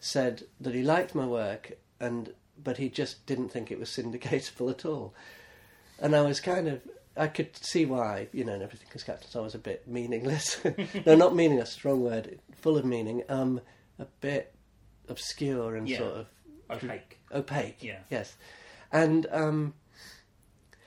said 0.00 0.44
that 0.60 0.74
he 0.74 0.82
liked 0.82 1.14
my 1.14 1.26
work, 1.26 1.72
and 2.00 2.32
but 2.62 2.76
he 2.76 2.88
just 2.88 3.24
didn't 3.26 3.48
think 3.50 3.70
it 3.70 3.78
was 3.78 3.88
syndicatable 3.96 4.70
at 4.70 4.84
all. 4.84 5.14
And 5.98 6.14
I 6.16 6.22
was 6.22 6.40
kind 6.40 6.68
of 6.68 6.80
I 7.16 7.26
could 7.26 7.56
see 7.56 7.84
why, 7.86 8.28
you 8.32 8.44
know, 8.44 8.54
and 8.54 8.62
everything 8.62 8.86
because 8.88 9.02
Captain 9.02 9.28
Star 9.28 9.42
was 9.42 9.54
a 9.54 9.58
bit 9.58 9.86
meaningless. 9.88 10.60
no, 11.06 11.14
not 11.16 11.34
meaningless, 11.34 11.70
strong 11.72 12.02
word, 12.02 12.38
full 12.54 12.76
of 12.78 12.84
meaning. 12.84 13.22
Um, 13.28 13.60
a 13.98 14.06
bit 14.20 14.54
obscure 15.08 15.76
and 15.76 15.88
Yeah. 15.88 15.98
sort 15.98 16.14
of 16.14 16.26
Opaque. 16.70 17.18
opaque. 17.32 17.82
Yeah. 17.82 17.98
Yes. 18.10 18.36
And 18.92 19.26
um, 19.30 19.74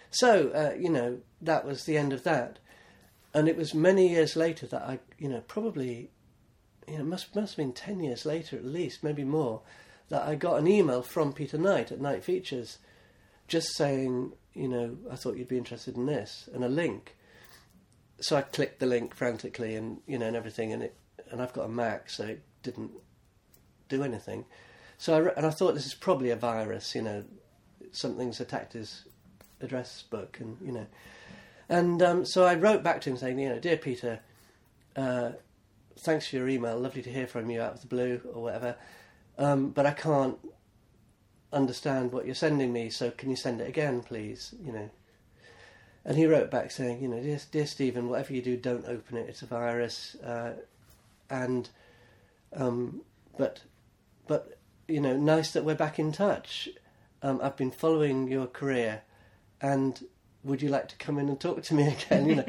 so, 0.10 0.50
uh, 0.50 0.74
you 0.80 0.90
know, 0.90 1.20
that 1.42 1.66
was 1.66 1.84
the 1.86 1.98
end 1.98 2.14
of 2.14 2.24
that. 2.24 2.58
And 3.34 3.48
it 3.48 3.58
was 3.58 3.74
many 3.74 4.10
years 4.10 4.36
later 4.36 4.68
that 4.68 4.84
I, 4.84 5.00
you 5.18 5.28
know, 5.28 5.42
probably, 5.48 6.12
you 6.88 6.98
know, 6.98 7.04
must 7.04 7.36
must 7.36 7.54
have 7.54 7.58
been 7.58 7.74
ten 7.74 8.00
years 8.00 8.26
later 8.26 8.56
at 8.56 8.66
least, 8.66 9.04
maybe 9.04 9.24
more, 9.24 9.62
that 10.10 10.28
I 10.28 10.36
got 10.36 10.60
an 10.60 10.68
email 10.68 11.02
from 11.02 11.34
Peter 11.34 11.58
Knight 11.58 11.92
at 11.92 12.00
Knight 12.00 12.24
Features, 12.24 12.78
just 13.48 13.76
saying, 13.76 14.34
you 14.54 14.68
know, 14.68 14.98
I 15.12 15.16
thought 15.16 15.38
you'd 15.38 15.48
be 15.48 15.58
interested 15.58 15.98
in 15.98 16.06
this, 16.06 16.48
and 16.54 16.64
a 16.64 16.70
link. 16.70 17.16
So 18.20 18.36
I 18.36 18.42
clicked 18.42 18.80
the 18.80 18.86
link 18.86 19.16
frantically, 19.16 19.76
and 19.76 20.02
you 20.06 20.20
know, 20.20 20.28
and 20.28 20.36
everything, 20.36 20.72
and 20.72 20.84
it, 20.84 20.96
and 21.32 21.42
I've 21.42 21.54
got 21.54 21.66
a 21.66 21.70
Mac, 21.70 22.10
so 22.10 22.26
it 22.26 22.44
didn't 22.62 22.92
do 23.90 24.04
anything. 24.04 24.46
So 24.98 25.16
I 25.16 25.18
re- 25.18 25.34
and 25.36 25.46
I 25.46 25.50
thought 25.50 25.74
this 25.74 25.88
is 25.88 25.96
probably 25.96 26.30
a 26.30 26.36
virus, 26.36 26.94
you 26.94 27.02
know, 27.02 27.24
something's 27.92 28.40
attacked 28.40 28.74
his 28.74 29.06
address 29.62 30.04
book, 30.04 30.38
and 30.40 30.58
you 30.62 30.72
know, 30.72 30.86
and 31.70 32.02
um, 32.02 32.26
so 32.26 32.46
I 32.46 32.56
wrote 32.56 32.84
back 32.84 33.02
to 33.02 33.10
him 33.10 33.18
saying, 33.18 33.40
you 33.40 33.50
know, 33.50 33.60
dear 33.60 33.78
Peter, 33.78 34.20
uh, 34.96 35.32
thanks 35.98 36.28
for 36.28 36.38
your 36.38 36.50
email, 36.50 36.80
lovely 36.80 37.02
to 37.02 37.12
hear 37.12 37.28
from 37.28 37.50
you 37.50 37.62
out 37.62 37.76
of 37.76 37.82
the 37.82 37.88
blue 37.88 38.22
or 38.34 38.42
whatever, 38.44 38.76
um, 39.38 39.70
but 39.70 39.86
I 39.86 39.92
can't 39.92 40.38
understand 41.52 42.12
what 42.12 42.26
you're 42.26 42.36
sending 42.36 42.74
me, 42.74 42.90
so 42.90 43.12
can 43.12 43.30
you 43.30 43.36
send 43.36 43.62
it 43.62 43.68
again, 43.68 44.02
please? 44.02 44.54
You 44.64 44.72
know. 44.72 44.90
And 46.06 46.18
he 46.18 46.26
wrote 46.26 46.52
back 46.52 46.72
saying, 46.72 47.02
you 47.02 47.08
know, 47.08 47.22
dear, 47.22 47.40
dear 47.52 47.66
Stephen, 47.66 48.10
whatever 48.10 48.34
you 48.34 48.42
do, 48.42 48.58
don't 48.58 48.86
open 48.86 49.18
it. 49.18 49.30
It's 49.30 49.42
a 49.42 49.46
virus, 49.46 50.16
uh, 50.16 50.54
and 51.30 51.70
um, 52.54 53.02
but 53.38 53.62
but 54.28 54.58
you 54.88 55.00
know, 55.00 55.16
nice 55.16 55.52
that 55.52 55.64
we're 55.64 55.76
back 55.76 56.00
in 56.00 56.12
touch. 56.12 56.70
Um, 57.22 57.40
I've 57.42 57.56
been 57.56 57.72
following 57.72 58.28
your 58.28 58.48
career, 58.48 59.04
and 59.62 60.04
would 60.44 60.62
you 60.62 60.70
like 60.70 60.88
to 60.90 60.96
come 60.98 61.18
in 61.20 61.30
and 61.30 61.40
talk 61.40 61.64
to 61.64 61.74
me 61.74 61.88
again? 62.10 62.28
You 62.28 62.36
know, 62.36 62.46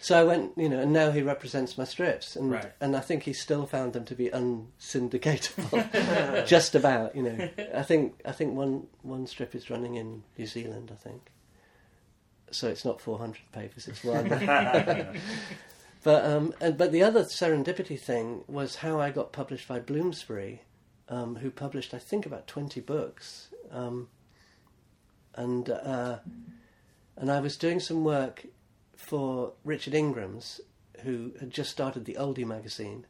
so 0.00 0.18
I 0.18 0.24
went, 0.24 0.52
you 0.56 0.68
know, 0.68 0.80
and 0.80 0.92
now 0.92 1.10
he 1.10 1.22
represents 1.22 1.76
my 1.78 1.84
strips, 1.84 2.36
and 2.36 2.50
Right. 2.50 2.72
and 2.80 2.96
I 2.96 3.00
think 3.00 3.24
he 3.24 3.32
still 3.32 3.66
found 3.66 3.92
them 3.92 4.04
to 4.06 4.14
be 4.14 4.28
unsyndicatable, 4.30 6.46
just 6.46 6.74
about. 6.74 7.14
You 7.16 7.22
know, 7.24 7.48
I 7.74 7.82
think 7.82 8.20
I 8.24 8.32
think 8.32 8.54
one 8.56 8.86
one 9.02 9.26
strip 9.26 9.54
is 9.54 9.70
running 9.70 9.96
in 9.96 10.22
New 10.38 10.46
Zealand. 10.46 10.90
I 10.92 10.96
think, 10.96 11.30
so 12.50 12.68
it's 12.68 12.84
not 12.84 13.00
four 13.00 13.18
hundred 13.18 13.42
pages; 13.52 13.88
it's 13.88 14.04
one. 14.04 14.28
But 16.02 16.26
um, 16.26 16.52
and 16.60 16.76
but 16.76 16.92
the 16.92 17.02
other 17.02 17.24
serendipity 17.24 17.98
thing 17.98 18.44
was 18.46 18.76
how 18.76 19.00
I 19.00 19.10
got 19.10 19.32
published 19.32 19.66
by 19.66 19.78
Bloomsbury, 19.78 20.60
um, 21.08 21.36
who 21.36 21.50
published 21.50 21.94
I 21.94 21.98
think 21.98 22.26
about 22.26 22.46
twenty 22.46 22.82
books, 22.82 23.48
um, 23.70 24.08
and 25.34 25.70
uh, 25.70 26.18
and 27.16 27.30
I 27.30 27.40
was 27.40 27.56
doing 27.56 27.80
some 27.80 28.04
work 28.04 28.46
for 28.96 29.52
Richard 29.64 29.94
Ingrams, 29.94 30.60
who 31.02 31.32
had 31.40 31.50
just 31.50 31.70
started 31.70 32.04
the 32.04 32.16
Oldie 32.18 32.46
magazine, 32.46 33.06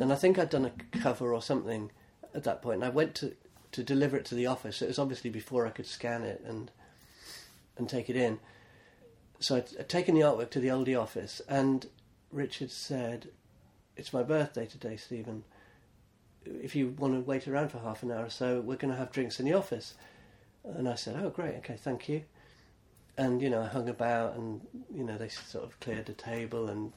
and 0.00 0.12
I 0.12 0.16
think 0.16 0.38
I'd 0.38 0.50
done 0.50 0.64
a 0.64 0.98
cover 0.98 1.32
or 1.32 1.42
something 1.42 1.90
at 2.34 2.44
that 2.44 2.62
point. 2.62 2.76
And 2.76 2.84
I 2.84 2.88
went 2.88 3.14
to 3.16 3.34
to 3.72 3.82
deliver 3.82 4.16
it 4.16 4.24
to 4.26 4.34
the 4.34 4.46
office. 4.46 4.80
It 4.80 4.88
was 4.88 4.98
obviously 4.98 5.30
before 5.30 5.66
I 5.66 5.70
could 5.70 5.86
scan 5.86 6.22
it 6.22 6.42
and 6.46 6.70
and 7.76 7.88
take 7.88 8.08
it 8.08 8.16
in. 8.16 8.38
So 9.38 9.56
I'd, 9.56 9.68
I'd 9.78 9.88
taken 9.88 10.14
the 10.14 10.22
artwork 10.22 10.50
to 10.50 10.60
the 10.60 10.68
Oldie 10.68 11.00
office, 11.00 11.42
and 11.48 11.86
Richard 12.30 12.70
said, 12.70 13.28
"It's 13.96 14.12
my 14.12 14.22
birthday 14.22 14.66
today, 14.66 14.96
Stephen. 14.96 15.44
If 16.44 16.76
you 16.76 16.94
want 16.98 17.14
to 17.14 17.20
wait 17.20 17.48
around 17.48 17.70
for 17.70 17.78
half 17.78 18.02
an 18.02 18.12
hour 18.12 18.26
or 18.26 18.30
so, 18.30 18.60
we're 18.60 18.76
going 18.76 18.92
to 18.92 18.98
have 18.98 19.12
drinks 19.12 19.40
in 19.40 19.46
the 19.46 19.52
office." 19.52 19.94
And 20.64 20.88
I 20.88 20.94
said, 20.94 21.16
"Oh, 21.22 21.30
great. 21.30 21.56
Okay, 21.56 21.76
thank 21.76 22.08
you." 22.08 22.24
And 23.18 23.40
you 23.40 23.48
know, 23.48 23.62
I 23.62 23.66
hung 23.66 23.88
about, 23.88 24.36
and 24.36 24.60
you 24.94 25.04
know, 25.04 25.16
they 25.16 25.28
sort 25.28 25.64
of 25.64 25.78
cleared 25.80 26.06
the 26.06 26.12
table, 26.12 26.68
and 26.68 26.92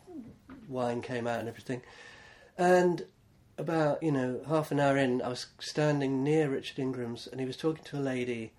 wine 0.67 1.01
came 1.01 1.27
out, 1.27 1.39
and 1.39 1.47
everything. 1.47 1.81
And 2.57 3.05
about 3.57 4.01
you 4.01 4.11
know 4.11 4.41
half 4.47 4.71
an 4.71 4.79
hour 4.79 4.97
in, 4.97 5.21
I 5.21 5.29
was 5.29 5.47
standing 5.59 6.23
near 6.23 6.49
Richard 6.49 6.79
Ingrams, 6.79 7.27
and 7.27 7.39
he 7.39 7.45
was 7.45 7.57
talking 7.57 7.83
to 7.85 7.97
a 7.97 7.99
lady 7.99 8.53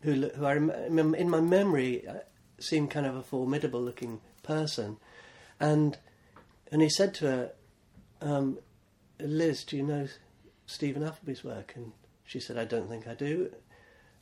who 0.00 0.28
who 0.28 0.44
I 0.44 0.54
rem- 0.54 1.14
in 1.14 1.30
my 1.30 1.40
memory 1.40 2.06
uh, 2.06 2.20
seemed 2.58 2.90
kind 2.90 3.06
of 3.06 3.16
a 3.16 3.22
formidable 3.22 3.80
looking 3.80 4.20
person, 4.42 4.98
and 5.58 5.98
and 6.70 6.82
he 6.82 6.88
said 6.88 7.14
to 7.14 7.26
her, 7.26 7.52
um, 8.20 8.58
"Liz, 9.18 9.64
do 9.64 9.76
you 9.76 9.82
know 9.82 10.08
Stephen 10.66 11.02
Appleby's 11.02 11.42
work?" 11.42 11.72
And 11.74 11.92
she 12.24 12.40
said, 12.40 12.58
"I 12.58 12.64
don't 12.64 12.88
think 12.88 13.06
I 13.06 13.14
do." 13.14 13.52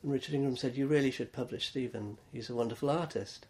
And 0.05 0.13
Richard 0.13 0.35
Ingram 0.35 0.55
said, 0.55 0.77
"You 0.77 0.85
really 0.85 1.09
should 1.09 1.33
publish 1.33 1.67
Stephen. 1.67 2.19
He's 2.31 2.51
a 2.51 2.53
wonderful 2.53 2.91
artist." 2.91 3.47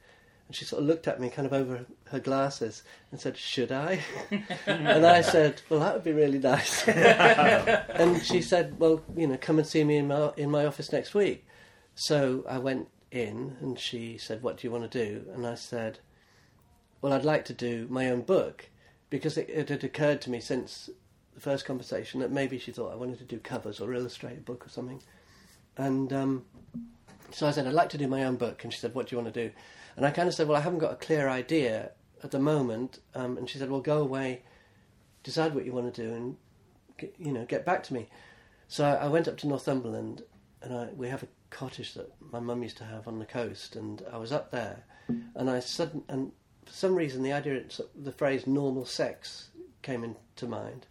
And 0.48 0.56
she 0.56 0.64
sort 0.64 0.84
of 0.84 0.88
looked 0.88 1.06
at 1.06 1.20
me 1.20 1.30
kind 1.30 1.46
of 1.46 1.52
over 1.52 1.86
her 2.12 2.20
glasses 2.20 2.84
and 3.12 3.20
said, 3.20 3.36
Should 3.36 3.74
I? 3.74 4.00
and 4.66 5.06
I 5.06 5.20
said, 5.22 5.62
Well, 5.70 5.82
that 5.82 5.96
would 5.96 6.04
be 6.04 6.14
really 6.14 6.40
nice. 6.40 6.88
and 6.88 8.24
she 8.24 8.42
said, 8.42 8.80
Well, 8.80 9.04
you 9.18 9.28
know, 9.28 9.38
come 9.42 9.58
and 9.58 9.68
see 9.68 9.84
me 9.84 9.98
in 9.98 10.08
my, 10.08 10.32
in 10.38 10.52
my 10.52 10.66
office 10.66 10.94
next 10.94 11.14
week. 11.14 11.46
So 11.96 12.46
I 12.48 12.60
went 12.60 12.88
in 13.12 13.58
and 13.60 13.78
she 13.78 14.18
said, 14.18 14.44
What 14.44 14.58
do 14.58 14.68
you 14.68 14.72
want 14.72 14.90
to 14.90 15.06
do? 15.06 15.26
And 15.34 15.48
I 15.48 15.56
said, 15.56 16.00
Well, 17.02 17.12
I'd 17.12 17.26
like 17.26 17.46
to 17.46 17.54
do 17.54 17.88
my 17.90 18.10
own 18.10 18.22
book 18.22 18.70
because 19.10 19.38
it, 19.38 19.50
it 19.50 19.70
had 19.70 19.84
occurred 19.84 20.22
to 20.22 20.30
me 20.30 20.40
since 20.40 20.92
the 21.34 21.42
first 21.42 21.66
conversation 21.66 22.20
that 22.20 22.32
maybe 22.32 22.60
she 22.60 22.72
thought 22.72 22.94
I 22.94 22.98
wanted 22.98 23.18
to 23.18 23.26
do 23.26 23.40
covers 23.40 23.80
or 23.80 23.94
illustrate 23.94 24.38
a 24.38 24.42
book 24.42 24.66
or 24.66 24.70
something. 24.70 25.02
And 25.78 26.12
um, 26.14 26.46
so 27.32 27.48
I 27.48 27.52
said, 27.52 27.68
I'd 27.68 27.74
like 27.74 27.90
to 27.90 27.98
do 27.98 28.08
my 28.08 28.24
own 28.24 28.36
book. 28.36 28.64
And 28.64 28.72
she 28.72 28.80
said, 28.80 28.94
What 28.94 29.08
do 29.08 29.16
you 29.16 29.22
want 29.22 29.34
to 29.34 29.48
do? 29.48 29.54
And 29.96 30.06
I 30.06 30.12
kind 30.12 30.28
of 30.28 30.34
said, 30.34 30.48
Well, 30.48 30.58
I 30.58 30.62
haven't 30.62 30.80
got 30.80 30.94
a 30.94 30.98
clear 30.98 31.28
idea 31.28 31.92
at 32.24 32.32
the 32.32 32.40
moment. 32.40 33.00
Um, 33.14 33.38
and 33.38 33.50
she 33.50 33.58
said, 33.58 33.70
Well, 33.70 33.82
go 33.82 34.00
away, 34.00 34.44
decide 35.24 35.54
what 35.54 35.66
you 35.66 35.74
want 35.74 35.94
to 35.94 36.04
do, 36.04 36.14
and 36.14 36.38
you 37.18 37.32
know, 37.34 37.46
get 37.46 37.66
back 37.66 37.84
to 37.84 37.94
me. 37.94 38.08
So 38.68 38.86
I, 38.86 39.06
I 39.06 39.08
went 39.08 39.28
up 39.28 39.38
to 39.38 39.48
Northumberland, 39.48 40.24
and 40.62 40.74
I, 40.74 40.86
we 40.96 41.10
have 41.10 41.24
a 41.24 41.28
cottage 41.50 41.94
that 41.94 42.12
my 42.20 42.40
mum 42.40 42.64
used 42.64 42.78
to 42.78 42.86
have 42.86 43.08
on 43.08 43.20
the 43.20 43.26
coast, 43.26 43.76
and 43.76 44.04
I 44.12 44.18
was 44.18 44.32
up 44.32 44.52
there, 44.52 44.86
and 45.36 45.50
I 45.50 45.60
sudden 45.60 46.04
and 46.08 46.32
for 46.66 46.74
some 46.74 46.96
reason 46.96 47.24
the 47.24 47.34
idea, 47.34 47.62
the 47.96 48.12
phrase 48.12 48.48
"normal 48.48 48.86
sex" 48.86 49.50
came 49.82 50.04
into 50.04 50.48
mind, 50.48 50.88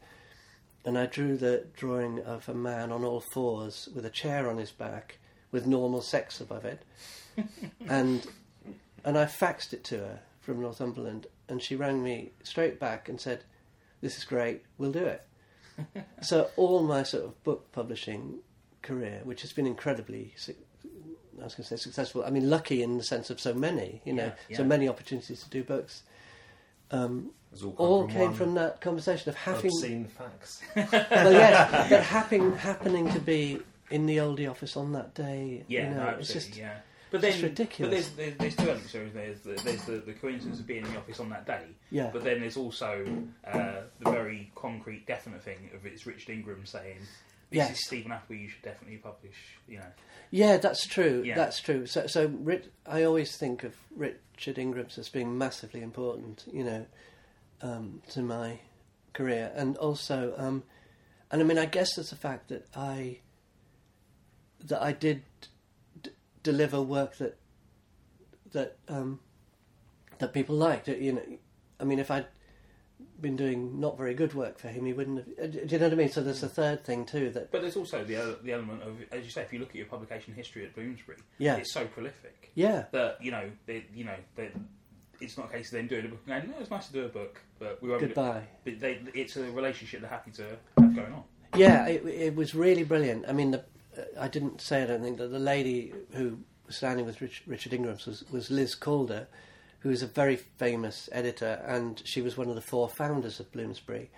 and 0.85 0.99
I 0.99 1.07
drew 1.07 1.37
the 1.37 1.65
drawing 1.77 2.21
of 2.21 2.49
a 2.49 2.55
man 2.55 2.93
on 2.93 3.05
all 3.05 3.21
fours 3.21 3.89
with 3.95 4.05
a 4.05 4.11
chair 4.11 4.49
on 4.49 4.59
his 4.59 4.71
back 4.71 5.19
with 5.51 5.67
normal 5.67 6.03
sex 6.03 6.41
above 6.41 6.65
it, 6.65 6.83
and 7.89 8.27
and 9.05 9.19
I 9.19 9.25
faxed 9.25 9.73
it 9.73 9.85
to 9.85 9.99
her 9.99 10.21
from 10.41 10.61
Northumberland, 10.61 11.27
and 11.49 11.63
she 11.63 11.77
rang 11.77 12.03
me 12.03 12.33
straight 12.43 12.79
back 12.79 13.09
and 13.09 13.21
said, 13.21 13.45
"This 14.01 14.17
is 14.19 14.25
great, 14.25 14.63
we'll 14.79 14.93
do 14.93 15.05
it." 15.05 15.27
so 16.23 16.51
all 16.57 16.83
my 16.83 17.03
sort 17.03 17.25
of 17.25 17.45
book 17.45 17.71
publishing 17.73 18.39
career, 18.83 19.21
which 19.25 19.43
has 19.43 19.53
been 19.53 19.67
incredibly, 19.67 20.35
I 21.41 21.45
was 21.45 21.55
going 21.55 21.65
to 21.65 21.65
say 21.65 21.77
successful. 21.77 22.25
I 22.25 22.31
mean, 22.31 22.49
lucky 22.49 22.83
in 22.83 22.97
the 22.99 23.05
sense 23.05 23.31
of 23.31 23.41
so 23.41 23.55
many, 23.55 24.01
you 24.05 24.13
know, 24.13 24.33
Yeah, 24.49 24.59
so 24.59 24.65
many 24.65 24.89
opportunities 24.89 25.43
to 25.43 25.51
do 25.51 25.65
books. 25.65 26.03
Um, 26.91 27.31
all, 27.63 27.75
all 27.79 28.03
from 28.03 28.11
came 28.11 28.21
one 28.23 28.35
from 28.35 28.55
that 28.55 28.81
conversation 28.81 29.29
of 29.29 29.37
having, 29.37 29.67
obscene 29.67 30.05
facts. 30.07 30.63
well, 30.77 31.33
yes, 31.33 31.91
but 31.91 32.03
happening 32.03 32.57
happening 32.57 33.13
to 33.13 33.21
be 33.21 33.61
in 33.91 34.07
the 34.07 34.17
oldie 34.19 34.51
office 34.51 34.77
on 34.77 34.93
that 34.93 35.15
day. 35.15 35.65
Yeah, 35.69 35.91
you 35.91 35.95
know, 35.95 36.05
no, 36.05 36.17
it's 36.19 36.33
just 36.33 36.57
yeah. 36.57 36.79
But 37.11 37.23
it's 37.23 37.37
then, 37.37 37.45
ridiculous. 37.51 38.09
But 38.09 38.17
there's, 38.17 38.37
there's, 38.37 38.39
there's 38.39 38.57
two 38.57 38.71
elements. 38.71 38.93
There. 38.93 39.09
There's, 39.09 39.41
the, 39.43 39.63
there's 39.63 39.85
the, 39.85 39.93
the 39.99 40.15
coincidence 40.15 40.59
of 40.59 40.67
being 40.67 40.85
in 40.85 40.93
the 40.93 40.99
office 40.99 41.21
on 41.21 41.31
that 41.31 41.47
day. 41.47 41.63
Yeah. 41.93 42.11
But 42.13 42.25
then 42.25 42.41
there's 42.41 42.57
also 42.57 43.07
uh, 43.47 43.83
the 44.01 44.11
very 44.11 44.51
concrete, 44.57 45.07
definite 45.07 45.45
thing 45.45 45.71
of 45.75 45.87
it's 45.87 46.07
Richard 46.07 46.31
Ingram 46.31 46.67
saying, 46.67 46.99
"This 47.51 47.59
Yes. 47.59 47.71
is 47.73 47.87
Stephen 47.87 48.11
Apple. 48.11 48.35
You 48.35 48.49
should 48.49 48.63
definitely 48.63 48.97
publish." 48.99 49.37
You 49.69 49.79
know. 49.79 49.87
Yeah, 50.33 50.57
that's 50.57 50.85
true. 50.89 51.23
Yeah. 51.25 51.37
That's 51.37 51.61
true. 51.61 51.87
So, 51.87 52.09
so 52.09 52.27
Rit- 52.27 52.73
I 52.85 53.05
always 53.05 53.37
think 53.37 53.63
of 53.63 53.77
Richard 53.95 54.59
Ingrams 54.59 54.99
as 54.99 55.09
being 55.09 55.39
massively 55.39 55.81
important, 55.83 56.43
you 56.53 56.65
know, 56.65 56.87
um, 57.65 58.03
to 58.11 58.21
my 58.23 58.61
career, 59.13 59.51
and 59.57 59.77
also, 59.79 60.35
um, 60.37 60.63
and 61.31 61.41
I 61.41 61.45
mean, 61.45 61.59
I 61.59 61.67
guess 61.67 61.95
there's 61.97 62.11
the 62.11 62.17
fact 62.17 62.49
that 62.51 62.67
I 62.77 63.19
that 64.67 64.81
I 64.83 64.93
did 64.93 65.23
d- 66.03 66.11
deliver 66.43 66.81
work 66.83 67.17
that 67.17 67.37
that 68.53 68.77
um, 68.89 69.21
that 70.19 70.33
people 70.33 70.55
liked. 70.57 70.89
You 70.89 71.13
know, 71.15 71.23
I 71.81 71.85
mean, 71.85 71.99
if 71.99 72.11
I'd 72.11 72.27
been 73.21 73.37
doing 73.37 73.81
not 73.81 73.97
very 73.97 74.15
good 74.15 74.35
work 74.35 74.59
for 74.59 74.69
him, 74.69 74.85
he 74.87 74.93
wouldn't 74.93 75.19
have. 75.19 75.29
uh, 75.43 75.47
Do 75.47 75.59
you 75.69 75.79
know 75.79 75.87
what 75.87 75.93
I 75.93 75.97
mean? 75.97 76.11
So 76.11 76.23
there's 76.23 76.43
a 76.43 76.49
third 76.49 76.85
thing 76.85 77.05
too 77.07 77.31
that 77.31 77.51
But 77.51 77.63
there's 77.63 77.77
also 77.77 78.05
the 78.05 78.39
the 78.43 78.53
element 78.53 78.83
of, 78.83 78.97
as 79.13 79.25
you 79.25 79.31
say, 79.31 79.43
if 79.43 79.53
you 79.53 79.59
look 79.59 79.71
at 79.71 79.77
your 79.77 79.87
publication 79.87 80.35
history 80.35 80.65
at 80.65 80.75
Bloomsbury, 80.75 81.19
Yeah. 81.39 81.57
it's 81.57 81.73
so 81.73 81.87
prolific 81.87 82.51
yeah 82.57 82.85
that 82.93 83.21
you 83.21 83.33
know, 83.33 83.51
they, 83.67 83.85
you 83.95 84.05
know, 84.05 84.17
they, 84.37 84.51
it's 85.21 85.37
not 85.37 85.47
a 85.47 85.53
case 85.53 85.67
of 85.67 85.79
them 85.79 85.87
doing 85.87 86.07
a 86.07 86.09
book 86.09 86.21
and 86.27 86.43
going, 86.43 86.51
no, 86.51 86.61
it's 86.61 86.71
nice 86.71 86.87
to 86.87 86.93
do 86.93 87.05
a 87.05 87.09
book, 87.09 87.41
but 87.59 87.83
we 87.83 87.89
won't. 87.89 88.01
do-" 88.01 88.07
goodbye. 88.07 88.43
But 88.65 88.81
they, 88.81 89.01
it's 89.15 89.37
a 89.37 89.51
relationship 89.51 90.01
they're 90.01 90.11
happy 90.11 90.31
to 90.33 90.43
have 90.79 90.95
going 90.95 91.13
on. 91.13 91.25
Yeah, 91.57 91.87
it, 91.87 92.05
it 92.07 92.35
was 92.35 92.55
really 92.55 92.85
brilliant. 92.85 93.27
I 93.29 93.33
mean, 93.33 93.53
the, 93.53 93.65
I 94.19 94.29
didn't 94.29 94.61
say 94.61 94.83
I 94.83 94.87
don't 94.87 95.03
think 95.03 95.19
that 95.19 95.29
the 95.29 95.39
lady 95.39 95.93
who 96.13 96.39
was 96.67 96.77
standing 96.77 97.07
with 97.07 97.21
Rich, 97.21 97.43
Richard 97.47 97.73
Ingram 97.73 97.99
was, 98.07 98.25
was 98.31 98.51
Liz 98.51 98.75
Calder, 98.75 99.29
who 99.81 99.91
is 99.91 100.03
a 100.03 100.07
very 100.07 100.37
famous 100.37 101.09
editor, 101.13 101.63
and 101.67 102.01
she 102.05 102.23
was 102.23 102.37
one 102.37 102.49
of 102.49 102.55
the 102.55 102.61
four 102.61 102.89
founders 102.89 103.39
of 103.39 103.53
Bloomsbury. 103.53 104.11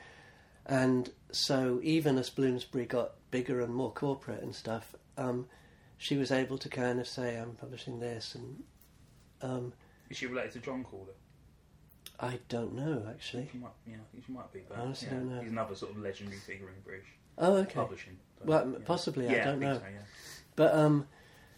And 0.64 1.10
so, 1.30 1.80
even 1.82 2.18
as 2.18 2.30
Bloomsbury 2.30 2.86
got 2.86 3.12
bigger 3.30 3.60
and 3.60 3.74
more 3.74 3.92
corporate 3.92 4.42
and 4.42 4.54
stuff, 4.54 4.94
um, 5.16 5.46
she 5.98 6.16
was 6.16 6.30
able 6.30 6.58
to 6.58 6.68
kind 6.68 7.00
of 7.00 7.06
say, 7.06 7.36
"I'm 7.36 7.52
publishing 7.54 8.00
this," 8.00 8.34
and 8.34 8.62
um, 9.42 9.72
Is 10.10 10.16
she 10.16 10.26
related 10.26 10.52
to 10.52 10.58
John 10.60 10.84
Calder? 10.84 11.12
I 12.18 12.38
don't 12.48 12.74
know 12.74 13.04
actually. 13.10 13.48
She 13.52 13.58
might, 13.58 13.70
yeah, 13.86 13.96
I 13.96 14.12
think 14.12 14.24
she 14.26 14.32
might 14.32 14.52
be. 14.52 14.60
But, 14.68 14.78
I 14.78 14.80
honestly 14.82 15.08
yeah, 15.08 15.14
don't 15.14 15.34
know. 15.34 15.40
He's 15.42 15.50
another 15.50 15.74
sort 15.74 15.92
of 15.92 15.98
legendary 15.98 16.38
figure 16.38 16.68
in 16.68 16.80
British 16.84 17.08
Oh, 17.38 17.56
okay. 17.56 17.74
publishing. 17.74 18.16
Well, 18.44 18.70
yeah. 18.70 18.78
possibly. 18.86 19.26
Yeah, 19.26 19.32
I 19.32 19.44
don't 19.44 19.58
think 19.60 19.72
know. 19.72 19.78
so, 19.78 19.84
yeah. 19.84 19.98
But 20.54 20.74
um, 20.74 21.06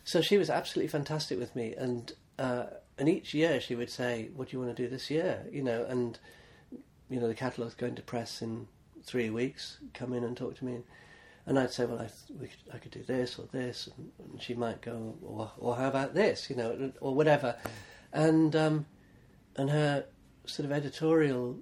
so 0.05 0.21
she 0.21 0.37
was 0.37 0.51
absolutely 0.51 0.89
fantastic 0.89 1.39
with 1.39 1.55
me, 1.55 1.75
and 1.77 2.13
uh, 2.39 2.67
and 2.99 3.09
each 3.09 3.35
year 3.35 3.61
she 3.61 3.77
would 3.77 3.91
say, 3.91 4.31
"What 4.35 4.49
do 4.49 4.57
you 4.57 4.63
want 4.65 4.77
to 4.77 4.83
do 4.83 4.89
this 4.89 5.09
year?" 5.11 5.47
You 5.53 5.63
know, 5.63 5.85
and 5.85 6.19
you 7.09 7.21
know 7.21 7.29
the 7.29 7.35
catalogue's 7.35 7.75
going 7.75 7.95
to 7.95 8.03
press 8.03 8.43
in 8.43 8.67
three 9.05 9.31
weeks. 9.31 9.79
Come 9.95 10.13
in 10.13 10.25
and 10.25 10.37
talk 10.37 10.57
to 10.59 10.65
me, 10.65 10.75
and, 10.75 10.85
and 11.47 11.59
I'd 11.61 11.71
say, 11.71 11.85
"Well, 11.85 12.01
I 12.01 12.09
we 12.41 12.49
could, 12.49 12.59
I 12.75 12.79
could 12.79 12.91
do 12.91 13.05
this 13.05 13.39
or 13.39 13.47
this," 13.53 13.89
and, 13.97 14.11
and 14.19 14.43
she 14.43 14.55
might 14.55 14.81
go, 14.83 15.15
"Or 15.23 15.53
or 15.59 15.77
how 15.77 15.87
about 15.87 16.15
this?" 16.15 16.51
You 16.51 16.57
know, 16.57 16.93
or 17.01 17.15
whatever, 17.15 17.55
and 18.13 18.55
um, 18.55 18.87
and 19.57 19.71
her 19.71 20.05
sort 20.47 20.65
of 20.65 20.73
editorial 20.73 21.59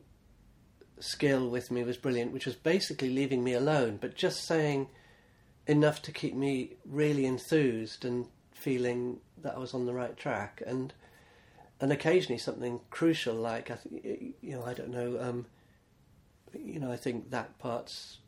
skill 0.99 1.49
with 1.49 1.71
me 1.71 1.83
was 1.83 1.97
brilliant, 1.97 2.33
which 2.33 2.47
was 2.47 2.55
basically 2.55 3.11
leaving 3.11 3.45
me 3.45 3.53
alone, 3.53 3.99
but 4.01 4.15
just 4.15 4.45
saying 4.45 4.89
enough 5.67 6.01
to 6.03 6.13
keep 6.13 6.35
me 6.35 6.75
really 6.85 7.27
enthused 7.27 8.05
and 8.05 8.27
feeling 8.53 9.19
that 9.43 9.55
I 9.55 9.59
was 9.59 9.75
on 9.75 9.87
the 9.87 9.95
right 9.95 10.17
track, 10.17 10.63
and 10.67 10.93
and 11.81 11.93
occasionally 11.93 12.39
something 12.39 12.81
crucial 12.91 13.35
like 13.35 13.71
I 13.71 13.77
th- 13.77 14.35
you 14.41 14.55
know 14.55 14.65
I 14.65 14.75
don't 14.75 14.91
know 14.91 15.19
um, 15.21 15.47
you 16.55 16.81
know 16.81 16.91
I 16.91 16.97
think 16.97 17.31
that 17.31 17.59
part's 17.59 18.19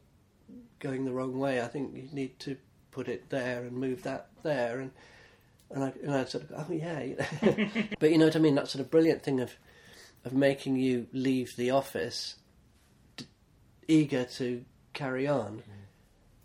going 0.78 1.04
the 1.04 1.12
wrong 1.12 1.38
way. 1.38 1.60
I 1.60 1.68
think 1.68 1.94
you 1.94 2.08
need 2.12 2.38
to 2.40 2.56
put 2.90 3.08
it 3.08 3.30
there 3.30 3.62
and 3.62 3.72
move 3.72 4.02
that 4.02 4.28
there, 4.42 4.80
and 4.80 4.90
and 5.70 5.84
I 5.84 5.92
and 6.02 6.14
I 6.14 6.24
sort 6.24 6.44
of 6.44 6.50
go, 6.50 6.64
oh 6.68 6.72
yeah, 6.72 7.00
you 7.00 7.16
know. 7.16 7.84
but 8.00 8.10
you 8.10 8.18
know 8.18 8.26
what 8.26 8.36
I 8.36 8.38
mean. 8.40 8.54
That 8.54 8.68
sort 8.68 8.80
of 8.84 8.90
brilliant 8.90 9.22
thing 9.22 9.40
of 9.40 9.52
of 10.24 10.32
making 10.32 10.76
you 10.76 11.06
leave 11.12 11.54
the 11.56 11.70
office 11.70 12.36
d- 13.16 13.26
eager 13.86 14.24
to 14.24 14.64
carry 14.92 15.26
on. 15.26 15.62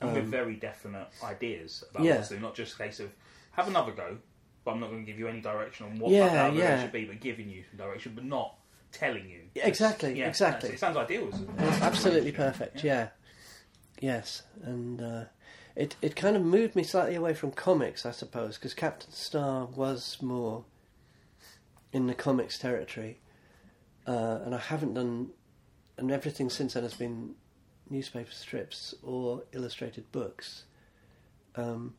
And 0.01 0.13
with 0.13 0.23
Um, 0.25 0.31
very 0.31 0.55
definite 0.55 1.07
ideas 1.23 1.83
about 1.89 2.03
yeah. 2.03 2.17
what 2.17 2.27
to 2.27 2.35
do, 2.35 2.39
not 2.41 2.55
just 2.55 2.75
a 2.75 2.77
case 2.77 2.99
of 2.99 3.09
have 3.51 3.67
another 3.67 3.91
go, 3.93 4.17
but 4.65 4.71
I'm 4.71 4.79
not 4.79 4.89
going 4.89 5.05
to 5.05 5.09
give 5.11 5.17
you 5.17 5.27
any 5.27 5.39
direction 5.41 5.85
on 5.87 5.97
what 5.99 6.11
Yeah, 6.11 6.27
that 6.29 6.45
other 6.51 6.57
yeah. 6.57 6.81
should 6.81 6.91
be, 6.91 7.05
but 7.05 7.19
giving 7.21 7.49
you 7.49 7.63
some 7.69 7.77
direction, 7.77 8.11
but 8.15 8.25
not 8.25 8.55
telling 8.91 9.27
you. 9.29 9.39
Yeah, 9.55 9.65
exactly, 9.65 10.19
yeah, 10.19 10.27
exactly. 10.27 10.69
It 10.71 10.79
sounds 10.79 10.97
ideal. 10.97 11.29
Absolutely 11.57 12.31
perfect. 12.33 12.83
Yeah. 12.83 13.09
Yes, 14.01 14.43
and 14.63 15.01
uh, 15.01 15.23
it 15.75 15.95
it 16.01 16.15
kind 16.15 16.35
of 16.35 16.43
moved 16.43 16.75
me 16.75 16.83
slightly 16.83 17.15
away 17.15 17.33
from 17.33 17.51
comics, 17.51 18.05
I 18.05 18.11
suppose, 18.11 18.57
because 18.57 18.73
Captain 18.73 19.11
Star 19.11 19.65
was 19.65 20.17
more 20.21 20.65
in 21.91 22.07
the 22.07 22.13
comics 22.13 22.57
territory, 22.57 23.19
uh, 24.07 24.39
and 24.45 24.53
I 24.53 24.59
haven't 24.59 24.93
done, 24.93 25.29
and 25.97 26.11
everything 26.11 26.49
since 26.49 26.73
then 26.73 26.83
has 26.83 26.93
been 26.93 27.35
newspaper 27.89 28.31
strips 28.31 28.93
or 29.03 29.43
illustrated 29.51 30.11
books. 30.11 30.63
Um, 31.55 31.95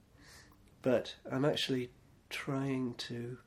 but 0.82 1.14
I'm 1.30 1.44
actually 1.44 1.90
trying 2.30 2.94
to 2.94 3.38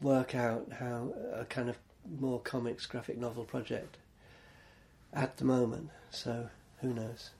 work 0.00 0.34
out 0.34 0.72
how 0.78 1.12
a 1.34 1.44
kind 1.44 1.68
of 1.68 1.76
more 2.18 2.40
comics 2.40 2.86
graphic 2.86 3.18
novel 3.18 3.44
project 3.44 3.98
at 5.12 5.36
the 5.36 5.44
moment. 5.44 5.90
So 6.10 6.48
who 6.80 6.94
knows? 6.94 7.30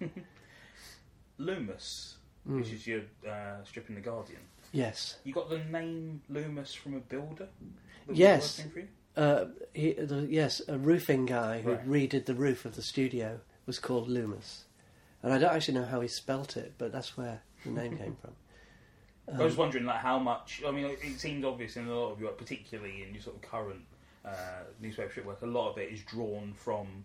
Loomis, 1.38 2.16
Mm. 2.48 2.60
which 2.60 2.70
is 2.72 2.86
your 2.86 3.00
uh, 3.28 3.64
strip 3.64 3.88
in 3.88 3.96
the 3.96 4.00
Guardian. 4.00 4.38
Yes. 4.70 5.18
You 5.24 5.32
got 5.34 5.50
the 5.50 5.58
name 5.58 6.22
Loomis 6.28 6.72
from 6.74 6.94
a 6.94 7.00
builder. 7.00 7.48
that 7.48 8.06
was 8.08 8.16
Yes. 8.18 8.58
working 8.58 8.72
for 8.72 8.78
you? 8.80 8.88
Uh, 9.16 9.46
he, 9.74 9.92
the, 9.94 10.26
yes, 10.30 10.62
a 10.68 10.78
roofing 10.78 11.26
guy 11.26 11.60
who 11.62 11.72
Right. 11.72 11.88
redid 11.88 12.26
the 12.26 12.34
roof 12.34 12.64
of 12.64 12.76
the 12.76 12.82
studio 12.82 13.40
was 13.66 13.80
called 13.80 14.08
Loomis, 14.08 14.66
and 15.24 15.32
I 15.32 15.38
don't 15.38 15.52
actually 15.52 15.74
know 15.74 15.86
how 15.86 16.00
he 16.02 16.06
spelt 16.08 16.56
it, 16.56 16.74
but 16.78 16.92
that's 16.92 17.16
where 17.16 17.42
the 17.64 17.70
name 17.72 17.98
came 17.98 18.14
from. 18.20 18.36
I 19.36 19.42
was 19.42 19.54
Um, 19.54 19.58
wondering, 19.58 19.84
like, 19.84 19.98
how 19.98 20.20
much. 20.20 20.62
I 20.64 20.70
mean, 20.70 20.84
it 20.86 21.18
seems 21.18 21.44
obvious 21.44 21.76
in 21.76 21.88
a 21.88 21.92
lot 21.94 22.12
of 22.12 22.20
your, 22.20 22.30
particularly 22.30 23.02
in 23.02 23.12
your 23.12 23.22
sort 23.24 23.34
of 23.36 23.42
current 23.42 23.84
uh, 24.24 24.62
newspaper 24.80 25.10
strip 25.10 25.26
work, 25.26 25.42
a 25.42 25.46
lot 25.46 25.70
of 25.70 25.78
it 25.78 25.90
is 25.92 26.02
drawn 26.04 26.52
from 26.54 27.04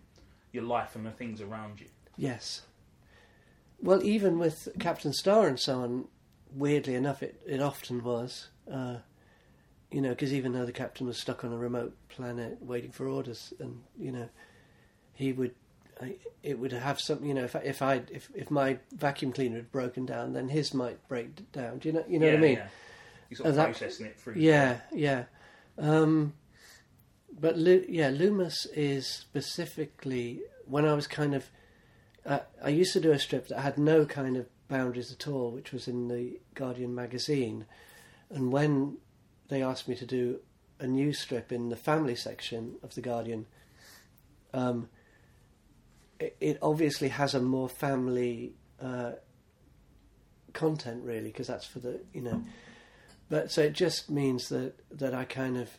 your 0.52 0.62
life 0.62 0.94
and 0.94 1.04
the 1.04 1.10
things 1.10 1.40
around 1.40 1.80
you. 1.80 1.86
Yes. 2.16 2.62
Well, 3.80 4.02
even 4.04 4.38
with 4.38 4.68
Captain 4.78 5.12
Star 5.12 5.48
and 5.48 5.58
so 5.58 5.80
on, 5.80 6.08
weirdly 6.54 6.94
enough, 6.94 7.22
it, 7.22 7.40
it 7.46 7.60
often 7.60 8.02
was. 8.04 8.48
Uh, 8.70 8.98
you 9.90 10.00
know, 10.00 10.10
because 10.10 10.32
even 10.32 10.52
though 10.52 10.64
the 10.64 10.72
captain 10.72 11.06
was 11.06 11.18
stuck 11.18 11.44
on 11.44 11.52
a 11.52 11.58
remote 11.58 11.94
planet 12.08 12.58
waiting 12.62 12.90
for 12.92 13.06
orders, 13.06 13.52
and 13.58 13.82
you 13.98 14.10
know, 14.10 14.28
he 15.12 15.32
would, 15.32 15.54
it 16.42 16.58
would 16.58 16.72
have 16.72 17.00
some. 17.00 17.24
You 17.24 17.34
know, 17.34 17.44
if 17.44 17.54
I, 17.54 17.58
if 17.60 17.82
I 17.82 18.02
if 18.10 18.30
if 18.34 18.50
my 18.50 18.78
vacuum 18.92 19.32
cleaner 19.32 19.56
had 19.56 19.70
broken 19.70 20.06
down, 20.06 20.32
then 20.32 20.48
his 20.48 20.72
might 20.72 21.06
break 21.08 21.52
down. 21.52 21.78
Do 21.78 21.88
you 21.88 21.94
know? 21.94 22.04
You 22.08 22.18
know 22.18 22.26
yeah, 22.26 22.32
what 22.32 22.38
I 22.38 22.42
mean? 22.42 22.56
Yeah. 22.56 22.66
You're 23.28 23.36
sort 23.36 23.48
of 23.50 23.56
that- 23.56 23.64
processing 23.64 24.06
it 24.06 24.18
through. 24.18 24.34
Yeah, 24.36 24.78
yeah. 24.92 25.24
Um, 25.76 26.34
but 27.38 27.58
Lu- 27.58 27.84
yeah, 27.88 28.08
Loomis 28.08 28.66
is 28.74 29.06
specifically 29.06 30.40
when 30.66 30.86
I 30.86 30.94
was 30.94 31.06
kind 31.06 31.34
of. 31.34 31.50
Uh, 32.24 32.40
I 32.62 32.68
used 32.68 32.92
to 32.92 33.00
do 33.00 33.12
a 33.12 33.18
strip 33.18 33.48
that 33.48 33.60
had 33.60 33.78
no 33.78 34.06
kind 34.06 34.36
of 34.36 34.46
boundaries 34.68 35.12
at 35.12 35.26
all, 35.28 35.50
which 35.50 35.72
was 35.72 35.88
in 35.88 36.08
the 36.08 36.40
Guardian 36.54 36.94
magazine. 36.94 37.66
And 38.30 38.52
when 38.52 38.98
they 39.48 39.62
asked 39.62 39.88
me 39.88 39.94
to 39.96 40.06
do 40.06 40.40
a 40.78 40.86
new 40.86 41.12
strip 41.12 41.52
in 41.52 41.68
the 41.68 41.76
family 41.76 42.16
section 42.16 42.76
of 42.82 42.94
the 42.94 43.00
Guardian, 43.00 43.46
um, 44.54 44.88
it, 46.18 46.36
it 46.40 46.58
obviously 46.62 47.08
has 47.08 47.34
a 47.34 47.40
more 47.40 47.68
family 47.68 48.54
uh, 48.80 49.12
content, 50.52 51.04
really, 51.04 51.30
because 51.30 51.46
that's 51.46 51.66
for 51.66 51.80
the 51.80 52.00
you 52.12 52.22
know. 52.22 52.42
But 53.28 53.50
so 53.50 53.62
it 53.62 53.72
just 53.72 54.10
means 54.10 54.48
that 54.48 54.74
that 54.90 55.14
I 55.14 55.24
kind 55.24 55.56
of 55.56 55.70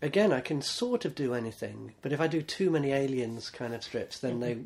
again 0.00 0.32
I 0.32 0.40
can 0.40 0.62
sort 0.62 1.04
of 1.04 1.14
do 1.14 1.34
anything, 1.34 1.94
but 2.02 2.12
if 2.12 2.20
I 2.20 2.26
do 2.26 2.42
too 2.42 2.70
many 2.70 2.92
aliens 2.92 3.50
kind 3.50 3.74
of 3.74 3.82
strips, 3.82 4.18
then 4.18 4.40
they 4.40 4.58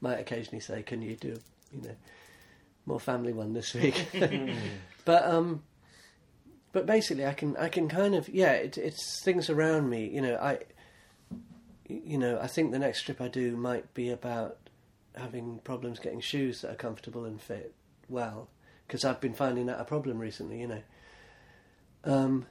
might 0.00 0.18
occasionally 0.18 0.60
say, 0.60 0.82
"Can 0.82 1.02
you 1.02 1.16
do 1.16 1.36
you 1.72 1.82
know 1.82 1.96
more 2.86 3.00
family 3.00 3.32
one 3.32 3.52
this 3.52 3.74
week?" 3.74 4.08
but 5.04 5.24
um, 5.24 5.62
but 6.72 6.86
basically 6.86 7.26
I 7.26 7.32
can 7.32 7.56
I 7.56 7.68
can 7.68 7.88
kind 7.88 8.14
of 8.14 8.28
yeah 8.28 8.52
it, 8.52 8.78
it's 8.78 9.22
things 9.22 9.50
around 9.50 9.90
me. 9.90 10.08
You 10.08 10.22
know 10.22 10.36
I 10.36 10.58
you 11.88 12.18
know 12.18 12.38
I 12.40 12.46
think 12.46 12.72
the 12.72 12.78
next 12.78 13.00
strip 13.00 13.20
I 13.20 13.28
do 13.28 13.56
might 13.56 13.92
be 13.94 14.10
about 14.10 14.56
having 15.16 15.58
problems 15.64 15.98
getting 15.98 16.20
shoes 16.20 16.60
that 16.60 16.70
are 16.70 16.76
comfortable 16.76 17.24
and 17.24 17.40
fit 17.40 17.74
well 18.08 18.48
because 18.86 19.04
I've 19.04 19.20
been 19.20 19.34
finding 19.34 19.66
that 19.66 19.80
a 19.80 19.84
problem 19.84 20.18
recently. 20.18 20.60
You 20.60 20.68
know. 20.68 20.82
Um, 22.04 22.46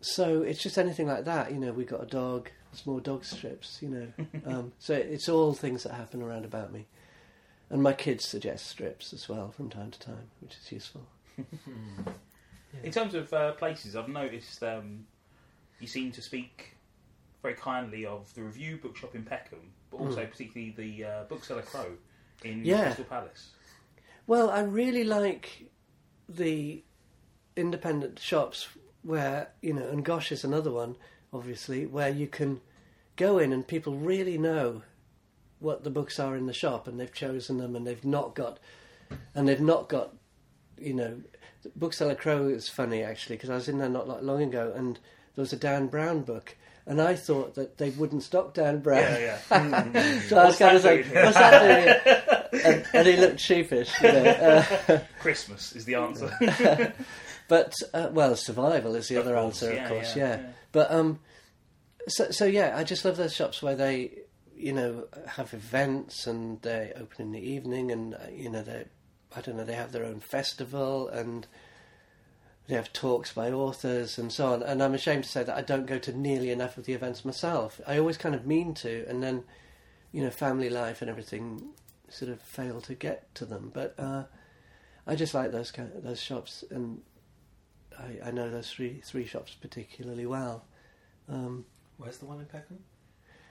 so 0.00 0.42
it's 0.42 0.62
just 0.62 0.78
anything 0.78 1.06
like 1.06 1.24
that, 1.24 1.52
you 1.52 1.58
know. 1.58 1.72
We 1.72 1.84
got 1.84 2.02
a 2.02 2.06
dog, 2.06 2.50
small 2.72 3.00
dog 3.00 3.24
strips, 3.24 3.78
you 3.80 3.88
know. 3.88 4.12
um, 4.46 4.72
so 4.78 4.94
it's 4.94 5.28
all 5.28 5.52
things 5.52 5.82
that 5.82 5.92
happen 5.92 6.22
around 6.22 6.44
about 6.44 6.72
me, 6.72 6.86
and 7.70 7.82
my 7.82 7.92
kids 7.92 8.24
suggest 8.24 8.66
strips 8.66 9.12
as 9.12 9.28
well 9.28 9.50
from 9.50 9.68
time 9.70 9.90
to 9.90 9.98
time, 9.98 10.30
which 10.40 10.56
is 10.56 10.72
useful. 10.72 11.06
In 12.82 12.92
terms 12.92 13.14
of 13.14 13.32
uh, 13.32 13.52
places, 13.52 13.96
I've 13.96 14.08
noticed 14.08 14.62
um, 14.62 15.06
you 15.80 15.86
seem 15.86 16.12
to 16.12 16.22
speak 16.22 16.76
very 17.42 17.54
kindly 17.54 18.04
of 18.04 18.32
the 18.34 18.42
Review 18.42 18.78
Bookshop 18.82 19.14
in 19.14 19.24
Peckham, 19.24 19.72
but 19.90 19.98
also 19.98 20.26
particularly 20.26 20.74
the 20.76 21.04
uh, 21.04 21.24
Bookseller 21.24 21.62
Crow 21.62 21.96
in. 22.44 22.64
Yeah. 22.64 22.84
Crystal 22.84 23.04
Palace. 23.04 23.50
Well, 24.26 24.50
I 24.50 24.60
really 24.60 25.04
like 25.04 25.70
the 26.28 26.82
independent 27.56 28.18
shops 28.18 28.68
where 29.02 29.48
you 29.62 29.72
know, 29.72 29.88
and 29.88 30.04
Gosh 30.04 30.30
is 30.32 30.44
another 30.44 30.70
one 30.70 30.96
obviously, 31.32 31.86
where 31.86 32.08
you 32.10 32.26
can 32.26 32.60
go 33.16 33.38
in 33.38 33.52
and 33.52 33.66
people 33.66 33.94
really 33.96 34.38
know 34.38 34.82
what 35.60 35.82
the 35.84 35.90
books 35.90 36.20
are 36.20 36.36
in 36.36 36.46
the 36.46 36.52
shop, 36.52 36.86
and 36.86 36.98
they've 37.00 37.12
chosen 37.12 37.58
them, 37.58 37.74
and 37.74 37.86
they've 37.86 38.04
not 38.04 38.34
got, 38.34 38.58
and 39.34 39.48
they've 39.48 39.60
not 39.60 39.88
got, 39.88 40.14
you 40.80 40.94
know, 40.94 41.20
Bookseller 41.74 42.14
Crow 42.14 42.46
is 42.48 42.68
funny 42.68 43.02
actually 43.02 43.34
because 43.36 43.50
I 43.50 43.56
was 43.56 43.68
in 43.68 43.78
there 43.78 43.88
not 43.88 44.24
long 44.24 44.42
ago, 44.42 44.72
and 44.76 44.94
there 45.34 45.42
was 45.42 45.52
a 45.52 45.56
Dan 45.56 45.88
Brown 45.88 46.22
book. 46.22 46.56
And 46.86 47.02
I 47.02 47.16
thought 47.16 47.54
that 47.56 47.76
they 47.76 47.90
wouldn't 47.90 48.22
stock 48.22 48.54
Dan 48.54 48.78
Brown. 48.78 49.02
Yeah, 49.02 49.38
yeah. 49.50 50.20
So 50.28 50.38
I 50.38 50.46
was 50.46 50.58
What's 50.58 50.58
kind 50.58 50.76
of 50.78 50.84
like, 50.84 51.04
"What's 51.12 51.36
that 51.36 52.00
doing?" 52.52 52.62
and, 52.64 52.86
and 52.94 53.06
he 53.06 53.16
looked 53.16 53.40
sheepish. 53.40 53.90
You 54.00 54.12
know. 54.12 54.24
uh, 54.24 54.98
Christmas 55.20 55.76
is 55.76 55.84
the 55.84 55.96
answer. 55.96 56.30
but 57.48 57.74
uh, 57.92 58.08
well, 58.12 58.36
survival 58.36 58.94
is 58.94 59.08
the 59.08 59.16
Of 59.16 59.26
other 59.26 59.34
course, 59.36 59.62
answer, 59.62 59.72
of 59.78 59.88
course. 59.88 60.16
yeah, 60.16 60.28
Yeah, 60.36 60.36
yeah. 60.40 60.48
But 60.72 60.90
um, 60.90 61.20
so 62.08 62.30
so 62.30 62.44
yeah, 62.44 62.74
I 62.76 62.84
just 62.84 63.04
love 63.04 63.16
those 63.16 63.34
shops 63.34 63.62
where 63.62 63.76
they, 63.76 64.10
you 64.56 64.72
know, 64.72 65.06
have 65.26 65.54
events 65.54 66.26
and 66.26 66.60
they 66.62 66.92
open 66.96 67.26
in 67.26 67.32
the 67.32 67.40
evening, 67.40 67.90
and 67.90 68.14
uh, 68.14 68.18
you 68.32 68.50
know 68.50 68.62
they, 68.62 68.84
I 69.36 69.40
don't 69.40 69.56
know, 69.56 69.64
they 69.64 69.74
have 69.74 69.92
their 69.92 70.04
own 70.04 70.20
festival 70.20 71.08
and. 71.08 71.46
They 72.66 72.74
have 72.74 72.92
talks 72.92 73.32
by 73.32 73.50
authors 73.50 74.18
and 74.18 74.30
so 74.30 74.52
on, 74.52 74.62
and 74.62 74.82
I'm 74.82 74.92
ashamed 74.92 75.24
to 75.24 75.30
say 75.30 75.42
that 75.42 75.56
I 75.56 75.62
don't 75.62 75.86
go 75.86 75.98
to 76.00 76.12
nearly 76.12 76.50
enough 76.50 76.76
of 76.76 76.84
the 76.84 76.92
events 76.92 77.24
myself. 77.24 77.80
I 77.86 77.96
always 77.96 78.18
kind 78.18 78.34
of 78.34 78.44
mean 78.44 78.74
to, 78.74 79.06
and 79.08 79.22
then, 79.22 79.44
you 80.12 80.22
know, 80.22 80.28
family 80.28 80.68
life 80.68 81.00
and 81.00 81.08
everything 81.08 81.70
sort 82.10 82.30
of 82.30 82.42
fail 82.42 82.82
to 82.82 82.94
get 82.94 83.34
to 83.36 83.46
them. 83.46 83.70
But 83.72 83.94
uh, 83.98 84.24
I 85.06 85.14
just 85.14 85.32
like 85.32 85.50
those 85.50 85.70
kind 85.70 85.90
those 85.96 86.20
shops, 86.20 86.62
and 86.70 87.00
I, 87.98 88.28
I 88.28 88.30
know 88.30 88.50
those 88.50 88.70
three 88.70 89.00
three 89.04 89.26
shops 89.26 89.54
particularly 89.60 90.26
well. 90.26 90.64
Um, 91.28 91.64
Where's 91.96 92.18
the 92.18 92.26
one 92.26 92.38
in 92.40 92.46
Peckham? 92.46 92.78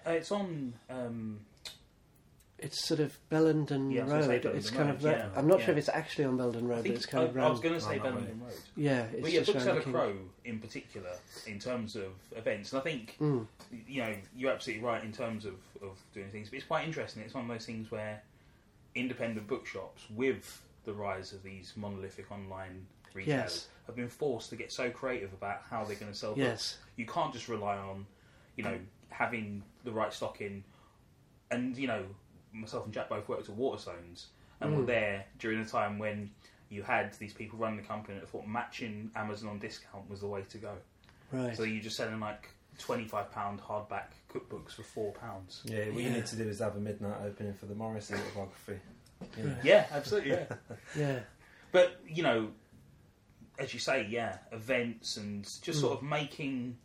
Uh, 0.05 0.11
it's 0.11 0.31
on. 0.31 0.73
Um, 0.89 1.39
it's 2.59 2.87
sort 2.87 2.99
of 2.99 3.15
Bellenden 3.29 3.91
Yeah, 3.93 4.01
I 4.01 4.03
was 4.05 4.11
gonna 4.13 4.23
say 4.23 4.29
Road. 4.29 4.41
Bellenden 4.43 4.55
it's 4.57 4.69
kind 4.71 4.87
Road, 4.89 4.95
of. 4.95 5.01
yeah, 5.03 5.29
I'm 5.35 5.47
not 5.47 5.59
yeah. 5.59 5.65
sure 5.65 5.71
if 5.73 5.77
it's 5.77 5.89
actually 5.89 6.25
on 6.25 6.37
Bellenden 6.39 6.67
Road, 6.67 6.83
but 6.83 6.91
it's 6.91 7.05
kind 7.05 7.25
I, 7.25 7.27
of 7.27 7.37
I 7.37 7.39
round. 7.41 7.51
was 7.51 7.59
going 7.59 7.75
to 7.75 7.81
say 7.81 7.99
Oh, 7.99 8.03
no, 8.03 8.09
Bellenden 8.15 8.41
Road. 8.41 8.53
Yeah, 8.75 9.01
it's 9.03 9.21
But 9.21 9.31
yeah, 9.31 9.39
just 9.41 9.53
round 9.53 9.65
Bookseller 9.65 9.75
the 9.75 9.83
King- 9.83 9.93
Crow 9.93 10.15
in 10.45 10.59
particular, 10.59 11.11
in 11.45 11.59
terms 11.59 11.95
of 11.95 12.13
events, 12.35 12.71
and 12.73 12.79
I 12.81 12.83
think 12.83 13.15
Mm. 13.19 13.45
you 13.87 14.01
know 14.01 14.15
you're 14.35 14.51
absolutely 14.51 14.83
right 14.83 15.03
in 15.03 15.11
terms 15.11 15.45
of, 15.45 15.53
of 15.83 15.99
doing 16.15 16.29
things. 16.31 16.49
But 16.49 16.57
it's 16.57 16.65
quite 16.65 16.87
interesting. 16.87 17.21
It's 17.21 17.35
one 17.35 17.43
of 17.43 17.49
those 17.49 17.65
things 17.65 17.91
where 17.91 18.23
independent 18.95 19.45
bookshops, 19.47 20.01
with 20.15 20.63
the 20.85 20.93
rise 20.93 21.33
of 21.33 21.43
these 21.43 21.73
monolithic 21.75 22.31
online 22.31 22.87
retailers, 23.13 23.27
Yes. 23.53 23.67
Have 23.87 23.95
been 23.95 24.09
forced 24.09 24.49
to 24.51 24.55
get 24.55 24.71
so 24.71 24.89
creative 24.91 25.33
about 25.33 25.61
how 25.69 25.83
they're 25.83 25.95
going 25.95 26.11
to 26.11 26.17
sell 26.17 26.31
books. 26.31 26.39
Yes. 26.39 26.77
You 26.97 27.05
can't 27.05 27.33
just 27.33 27.47
rely 27.47 27.77
on, 27.77 28.05
you 28.55 28.63
know, 28.63 28.77
having 29.09 29.63
the 29.83 29.91
right 29.91 30.13
stock 30.13 30.41
in. 30.41 30.63
And 31.49 31.75
you 31.77 31.87
know, 31.87 32.03
myself 32.53 32.85
and 32.85 32.93
Jack 32.93 33.09
both 33.09 33.27
worked 33.29 33.49
at 33.49 33.55
Waterstones, 33.57 34.25
and 34.59 34.75
were 34.75 34.83
Mm. 34.83 34.87
there 34.87 35.25
during 35.39 35.59
a 35.59 35.65
time 35.65 35.97
when 35.99 36.29
you 36.69 36.83
had 36.83 37.13
these 37.19 37.33
people 37.33 37.57
running 37.57 37.77
the 37.77 37.83
company 37.87 38.19
that 38.19 38.27
thought 38.27 38.45
matching 38.47 39.09
Amazon 39.15 39.49
on 39.49 39.59
discount 39.59 40.09
was 40.09 40.19
the 40.19 40.27
way 40.27 40.41
to 40.49 40.57
go. 40.57 40.73
Right. 41.31 41.55
So 41.55 41.63
you're 41.63 41.81
just 41.83 41.95
selling 41.95 42.19
like 42.19 42.49
twenty-five 42.79 43.31
pound 43.31 43.61
hardback 43.61 44.07
cookbooks 44.33 44.71
for 44.73 44.83
four 44.83 45.13
pounds. 45.13 45.61
Yeah, 45.65 45.85
what 45.89 45.95
Yeah. 46.03 46.09
you 46.09 46.15
need 46.15 46.25
to 46.25 46.35
do 46.35 46.47
is 46.49 46.59
have 46.59 46.75
a 46.75 46.79
midnight 46.79 47.21
opening 47.25 47.53
for 47.53 47.65
the 47.67 47.75
Morrissey 47.75 48.15
autobiography. 48.15 48.79
You 49.35 49.43
know. 49.45 49.55
Yeah, 49.63 49.87
absolutely. 49.91 50.29
Yeah. 50.31 50.45
yeah. 50.95 51.19
But 51.71 51.99
you 52.07 52.21
know, 52.21 52.49
as 53.59 53.73
you 53.73 53.79
say, 53.79 54.05
yeah, 54.09 54.37
events 54.51 55.17
and 55.17 55.43
just 55.61 55.79
sort 55.79 55.93
Mm. 55.93 55.97
of 55.97 56.03
making 56.03 56.77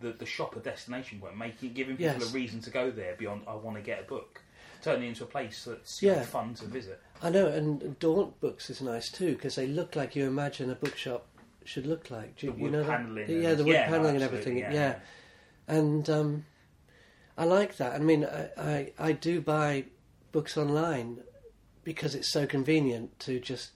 the 0.00 0.12
the 0.12 0.26
shop 0.26 0.56
a 0.56 0.60
destination 0.60 1.20
point, 1.20 1.36
making 1.36 1.72
giving 1.72 1.96
people 1.96 2.20
Yes. 2.20 2.30
a 2.30 2.34
reason 2.34 2.60
to 2.62 2.70
go 2.70 2.90
there 2.90 3.14
beyond 3.16 3.42
I 3.46 3.54
want 3.54 3.76
to 3.76 3.82
get 3.82 4.00
a 4.00 4.04
book, 4.04 4.42
turning 4.82 5.04
it 5.04 5.08
into 5.08 5.24
a 5.24 5.26
place 5.26 5.64
that's 5.64 6.02
you 6.02 6.10
know, 6.10 6.16
Yeah. 6.18 6.22
fun 6.24 6.54
to 6.54 6.66
visit. 6.66 7.00
I 7.22 7.30
know, 7.30 7.46
and 7.46 7.98
Daunt 7.98 8.38
Books 8.40 8.68
is 8.68 8.82
nice 8.82 9.10
too 9.10 9.32
because 9.34 9.54
they 9.54 9.66
look 9.66 9.96
like 9.96 10.14
you 10.14 10.26
imagine 10.26 10.70
a 10.70 10.74
bookshop 10.74 11.26
should 11.64 11.86
look 11.86 12.10
like. 12.10 12.36
Do 12.36 12.46
you, 12.46 12.52
The 12.52 12.58
you 12.58 12.62
wood 12.64 12.72
know 12.72 12.82
that? 12.84 13.28
Yeah, 13.28 13.54
the 13.54 13.64
wood 13.64 13.72
yeah, 13.72 13.88
paneling 13.88 14.16
and 14.16 14.22
everything. 14.24 14.58
yeah, 14.58 14.72
yeah. 14.72 14.98
and 15.66 16.08
um, 16.10 16.44
I 17.38 17.44
like 17.44 17.76
that. 17.78 17.94
I 17.94 17.98
mean, 17.98 18.24
I, 18.24 18.48
I 18.58 18.92
I 18.98 19.12
do 19.12 19.40
buy 19.40 19.84
books 20.32 20.56
online 20.58 21.22
because 21.84 22.14
it's 22.14 22.30
so 22.30 22.46
convenient 22.46 23.18
to 23.20 23.40
just 23.40 23.70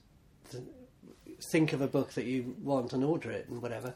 think 1.42 1.72
of 1.72 1.80
a 1.80 1.86
book 1.88 2.12
that 2.12 2.24
you 2.24 2.54
want 2.62 2.92
and 2.92 3.02
order 3.04 3.30
it 3.30 3.48
and 3.48 3.60
whatever. 3.62 3.94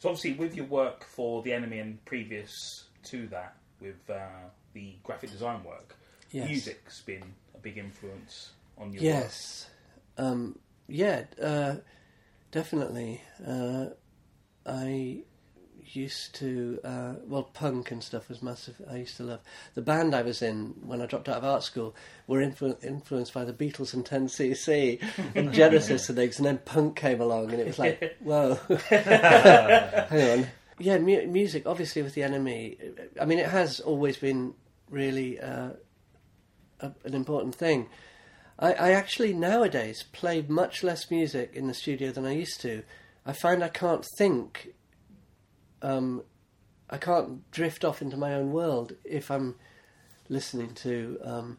So 0.00 0.08
obviously, 0.08 0.32
with 0.34 0.56
your 0.56 0.66
work 0.66 1.04
for 1.04 1.42
the 1.42 1.50
NME 1.50 1.80
and 1.80 2.04
previous 2.04 2.84
to 3.04 3.26
that, 3.28 3.54
with 3.80 4.08
uh, 4.10 4.18
the 4.74 4.94
graphic 5.04 5.30
design 5.30 5.62
work, 5.64 5.96
Yes. 6.32 6.48
music's 6.48 7.00
been 7.02 7.34
a 7.54 7.58
big 7.58 7.76
influence 7.78 8.52
on 8.78 8.92
your 8.92 9.02
Yes. 9.02 9.66
Um, 10.18 10.58
yeah, 10.88 11.24
uh, 11.40 11.76
definitely. 12.50 13.20
Uh, 13.46 13.86
I 14.66 15.22
used 15.94 16.34
to, 16.36 16.78
uh, 16.84 17.14
well, 17.26 17.44
punk 17.44 17.90
and 17.90 18.02
stuff 18.02 18.28
was 18.28 18.42
massive. 18.42 18.80
I 18.90 18.96
used 18.96 19.16
to 19.18 19.22
love. 19.24 19.40
The 19.74 19.82
band 19.82 20.14
I 20.14 20.22
was 20.22 20.42
in 20.42 20.74
when 20.84 21.00
I 21.00 21.06
dropped 21.06 21.28
out 21.28 21.38
of 21.38 21.44
art 21.44 21.62
school 21.62 21.94
were 22.26 22.40
influ- 22.40 22.82
influenced 22.84 23.34
by 23.34 23.44
the 23.44 23.52
Beatles 23.52 23.94
and 23.94 24.04
10cc 24.04 25.00
and 25.34 25.52
Genesis 25.54 26.08
and 26.08 26.16
things, 26.16 26.38
and 26.38 26.46
then 26.46 26.58
punk 26.58 26.96
came 26.96 27.20
along 27.20 27.50
and 27.52 27.60
it 27.60 27.66
was 27.66 27.78
like, 27.78 28.16
whoa. 28.20 28.54
Hang 28.88 30.40
on. 30.40 30.46
Yeah, 30.78 30.98
mu- 30.98 31.26
music, 31.26 31.64
obviously, 31.66 32.02
with 32.02 32.14
the 32.14 32.22
NME. 32.22 33.08
I 33.20 33.24
mean, 33.24 33.38
it 33.38 33.48
has 33.48 33.80
always 33.80 34.16
been 34.16 34.54
really 34.90 35.40
uh, 35.40 35.70
a, 36.80 36.92
an 37.04 37.14
important 37.14 37.54
thing. 37.54 37.88
I, 38.58 38.72
I 38.74 38.90
actually 38.92 39.32
nowadays 39.32 40.04
play 40.12 40.44
much 40.46 40.82
less 40.82 41.10
music 41.10 41.52
in 41.54 41.66
the 41.66 41.74
studio 41.74 42.12
than 42.12 42.26
I 42.26 42.32
used 42.32 42.60
to. 42.62 42.82
I 43.24 43.32
find 43.32 43.62
I 43.62 43.68
can't 43.68 44.04
think. 44.18 44.74
Um, 45.82 46.22
I 46.88 46.96
can't 46.98 47.50
drift 47.50 47.84
off 47.84 48.00
into 48.02 48.16
my 48.16 48.34
own 48.34 48.52
world 48.52 48.94
if 49.04 49.30
I'm 49.30 49.56
listening 50.28 50.74
to, 50.74 51.18
um, 51.22 51.58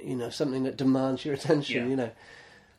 you 0.00 0.16
know, 0.16 0.30
something 0.30 0.64
that 0.64 0.76
demands 0.76 1.24
your 1.24 1.34
attention. 1.38 1.84
Yeah. 1.84 1.88
You 1.90 1.96
know, 1.96 2.04
I 2.06 2.12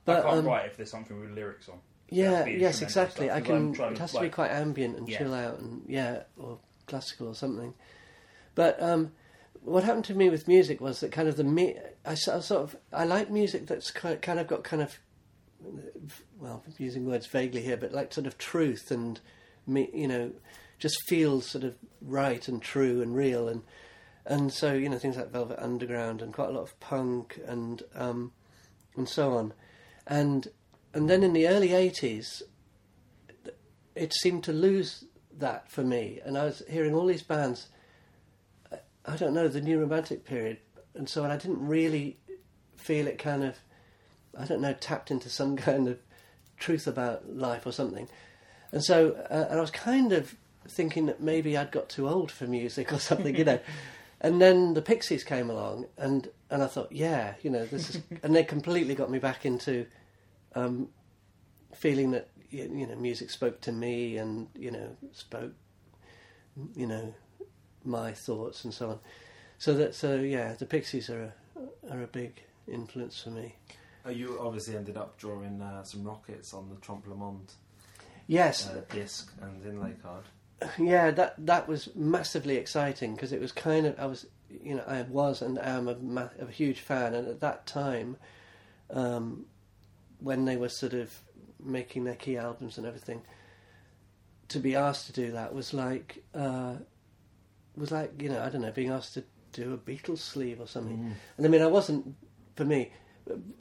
but 0.06 0.24
can't 0.24 0.38
um, 0.40 0.46
write 0.46 0.66
if 0.68 0.78
there's 0.78 0.92
something 0.92 1.20
with 1.20 1.32
lyrics 1.32 1.70
on. 1.70 1.80
yeah, 2.10 2.46
yes, 2.46 2.82
exactly. 2.82 3.32
I'm 3.32 3.44
can. 3.44 3.74
It 3.74 3.96
to, 3.96 4.02
has 4.02 4.12
to 4.14 4.22
be 4.22 4.30
quite 4.30 4.52
ambient 4.52 4.98
and 4.98 5.08
Yeah. 5.10 5.18
chill 5.18 5.34
out, 5.34 5.60
and 5.60 5.84
yeah, 5.88 6.24
or 6.38 6.60
classical 6.88 7.28
or 7.28 7.36
something. 7.36 7.74
But 8.56 8.82
um, 8.82 9.12
what 9.62 9.84
happened 9.84 10.06
to 10.06 10.14
me 10.16 10.30
with 10.30 10.48
music 10.48 10.80
was 10.82 11.00
that 11.00 11.12
kind 11.12 11.28
of 11.28 11.38
the 11.38 11.44
me. 11.44 11.76
I 12.06 12.14
sort 12.16 12.38
of, 12.38 12.44
sort 12.44 12.62
of 12.64 12.76
I 12.94 13.04
like 13.06 13.30
music 13.32 13.68
that's 13.68 13.92
ki- 13.92 14.18
kind 14.18 14.40
of 14.40 14.48
got 14.48 14.64
kind 14.64 14.82
of 14.82 15.00
well, 16.40 16.64
I'm 16.66 16.74
using 16.78 17.06
words 17.06 17.26
vaguely 17.26 17.62
here, 17.62 17.78
but 17.78 17.92
like 17.92 18.14
sort 18.14 18.28
of 18.28 18.38
truth 18.38 18.92
and 18.92 19.20
you 19.68 20.08
know, 20.08 20.32
just 20.80 20.98
feels 21.08 21.46
sort 21.46 21.64
of 21.64 21.76
right 22.02 22.48
and 22.48 22.62
true 22.62 23.02
and 23.02 23.16
real 23.16 23.48
and 23.48 23.64
and 24.26 24.52
so 24.52 24.74
you 24.74 24.90
know 24.90 24.98
things 24.98 25.18
like 25.18 25.32
Velvet 25.32 25.60
Underground 25.62 26.22
and 26.22 26.34
quite 26.34 26.50
a 26.50 26.54
lot 26.54 26.64
of 26.64 26.80
punk 26.80 27.40
and 27.46 27.84
um, 27.94 28.32
and 28.96 29.08
so 29.08 29.34
on, 29.34 29.54
and 30.08 30.48
and 30.94 31.10
then 31.10 31.24
in 31.24 31.34
the 31.34 31.48
early 31.48 31.70
'80s, 31.70 32.42
it 33.96 34.14
seemed 34.14 34.44
to 34.46 34.54
lose 34.54 35.06
that 35.38 35.70
for 35.72 35.84
me, 35.84 36.20
and 36.26 36.38
I 36.38 36.46
was 36.46 36.64
hearing 36.70 36.96
all 36.96 37.06
these 37.06 37.24
bands. 37.24 37.68
I- 39.08 39.18
don't 39.18 39.36
know 39.36 39.48
the 39.48 39.62
new 39.62 39.80
romantic 39.80 40.26
period, 40.26 40.58
and 40.96 41.08
so. 41.08 41.24
I 41.26 41.38
didn't 41.38 41.66
really 41.68 42.18
feel 42.76 43.06
it 43.06 43.20
kind 43.20 43.44
of, 43.44 43.58
I 44.38 44.46
don't 44.46 44.62
know, 44.62 44.74
tapped 44.74 45.12
into 45.12 45.30
some 45.30 45.56
kind 45.70 45.88
of 45.88 46.00
truth 46.58 46.88
about 46.88 47.30
life 47.36 47.68
or 47.68 47.72
something, 47.72 48.08
and 48.76 48.84
so 48.84 49.14
uh, 49.32 49.48
and 49.50 49.58
I 49.58 49.62
was 49.62 49.72
kind 49.72 50.12
of 50.12 50.36
thinking 50.68 51.06
that 51.08 51.22
maybe 51.22 51.58
I'd 51.58 51.72
got 51.72 51.90
too 51.90 52.08
old 52.10 52.30
for 52.32 52.46
music 52.46 52.92
or 52.94 53.00
something, 53.00 53.36
you 53.36 53.46
know. 53.46 53.60
And 54.22 54.42
then 54.42 54.74
the 54.74 54.82
Pixies 54.82 55.24
came 55.24 55.50
along, 55.52 55.86
and, 55.98 56.30
and 56.50 56.64
I 56.64 56.68
thought, 56.68 56.92
yeah, 56.92 57.34
you 57.44 57.50
know, 57.52 57.66
this 57.66 57.92
is, 57.92 58.02
and 58.24 58.34
they 58.34 58.44
completely 58.44 58.96
got 58.96 59.12
me 59.12 59.20
back 59.20 59.46
into 59.46 59.86
um, 60.56 60.88
feeling 61.76 62.12
that 62.12 62.30
y- 62.52 62.70
you 62.72 62.88
know 62.88 62.96
music 62.96 63.30
spoke 63.30 63.62
to 63.62 63.72
me, 63.72 64.18
and 64.18 64.48
you 64.56 64.72
know 64.72 64.96
spoke, 65.12 65.52
you 66.76 66.88
know, 66.88 67.14
my 67.84 68.14
thoughts 68.14 68.64
and 68.64 68.74
so 68.74 68.92
on. 68.92 69.00
So 69.60 69.74
that 69.74 69.94
so 69.94 70.16
yeah, 70.16 70.54
the 70.54 70.66
Pixies 70.66 71.10
are 71.10 71.34
a, 71.92 71.94
are 71.94 72.02
a 72.02 72.08
big 72.08 72.42
influence 72.68 73.22
for 73.22 73.30
me. 73.30 73.56
Uh, 74.06 74.10
you 74.10 74.40
obviously 74.40 74.76
ended 74.76 74.98
up 74.98 75.18
drawing 75.18 75.62
uh, 75.62 75.84
some 75.84 76.04
rockets 76.04 76.54
on 76.54 76.70
the 76.70 76.78
Trompe 76.78 77.08
Le 77.08 77.16
Monde 77.16 77.52
Yes, 78.28 78.68
uh, 78.68 78.82
disc 78.90 79.32
and 79.42 79.66
inlay 79.66 79.94
card. 80.02 80.24
yeah, 80.80 81.12
that 81.12 81.36
that 81.46 81.68
was 81.68 81.90
massively 81.96 82.56
exciting 82.56 83.14
because 83.16 83.32
it 83.32 83.42
was 83.42 83.52
kind 83.52 83.86
of 83.86 84.00
I 84.00 84.06
was 84.06 84.26
you 84.50 84.76
know 84.76 84.84
I 84.88 85.04
was 85.04 85.42
and 85.42 85.60
am 85.60 85.88
a, 85.88 85.96
ma- 85.96 86.30
a 86.40 86.48
huge 86.48 86.80
fan, 86.80 87.14
and 87.14 87.28
at 87.28 87.42
that 87.42 87.66
time, 87.68 88.18
um, 88.90 89.46
when 90.20 90.46
they 90.46 90.58
were 90.58 90.70
sort 90.70 90.94
of 90.94 91.14
making 91.64 92.04
their 92.04 92.16
key 92.16 92.38
albums 92.38 92.78
and 92.78 92.88
everything, 92.88 93.22
to 94.50 94.60
be 94.60 94.76
asked 94.76 95.08
to 95.08 95.14
do 95.14 95.32
that 95.32 95.54
was 95.54 95.74
like 95.74 96.24
uh, 96.34 96.76
was 97.76 97.92
like 97.92 98.22
you 98.22 98.30
know 98.30 98.42
I 98.42 98.50
don't 98.50 98.62
know 98.62 98.72
being 98.72 98.92
asked 98.92 99.14
to 99.16 99.24
do 99.52 99.74
a 99.74 99.78
Beatles 99.78 100.20
sleeve 100.20 100.60
or 100.60 100.68
something. 100.68 100.98
Mm. 100.98 101.14
And 101.38 101.46
I 101.46 101.50
mean 101.50 101.62
I 101.62 101.68
wasn't 101.68 102.16
for 102.56 102.66
me 102.66 102.92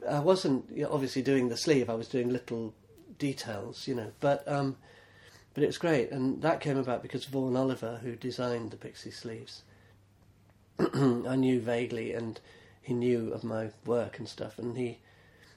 I 0.09 0.19
wasn't 0.19 0.69
you 0.71 0.83
know, 0.83 0.89
obviously 0.91 1.21
doing 1.21 1.49
the 1.49 1.57
sleeve. 1.57 1.89
I 1.89 1.95
was 1.95 2.07
doing 2.07 2.29
little 2.29 2.73
details, 3.17 3.87
you 3.87 3.95
know. 3.95 4.11
But 4.19 4.47
um, 4.47 4.77
but 5.53 5.63
it 5.63 5.67
was 5.67 5.77
great, 5.77 6.11
and 6.11 6.41
that 6.41 6.59
came 6.59 6.77
about 6.77 7.01
because 7.01 7.25
Vaughan 7.25 7.55
Oliver, 7.55 7.99
who 8.03 8.15
designed 8.15 8.71
the 8.71 8.77
Pixie 8.77 9.11
sleeves, 9.11 9.63
I 10.79 11.35
knew 11.35 11.59
vaguely, 11.59 12.13
and 12.13 12.39
he 12.81 12.93
knew 12.93 13.31
of 13.33 13.43
my 13.43 13.69
work 13.85 14.19
and 14.19 14.27
stuff, 14.27 14.59
and 14.59 14.77
he 14.77 14.99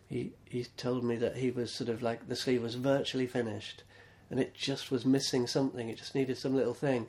he 0.09 0.33
he 0.49 0.65
told 0.77 1.05
me 1.05 1.17
that 1.17 1.37
he 1.37 1.51
was 1.51 1.73
sort 1.73 1.91
of 1.91 2.03
like 2.03 2.29
the 2.29 2.37
sleeve 2.37 2.63
was 2.63 2.77
virtually 2.77 3.27
finished, 3.27 3.83
and 4.31 4.41
it 4.41 4.55
just 4.55 4.91
was 4.91 5.05
missing 5.05 5.47
something. 5.47 5.89
It 5.89 5.99
just 5.99 6.15
needed 6.15 6.39
some 6.39 6.55
little 6.55 6.75
thing. 6.75 7.09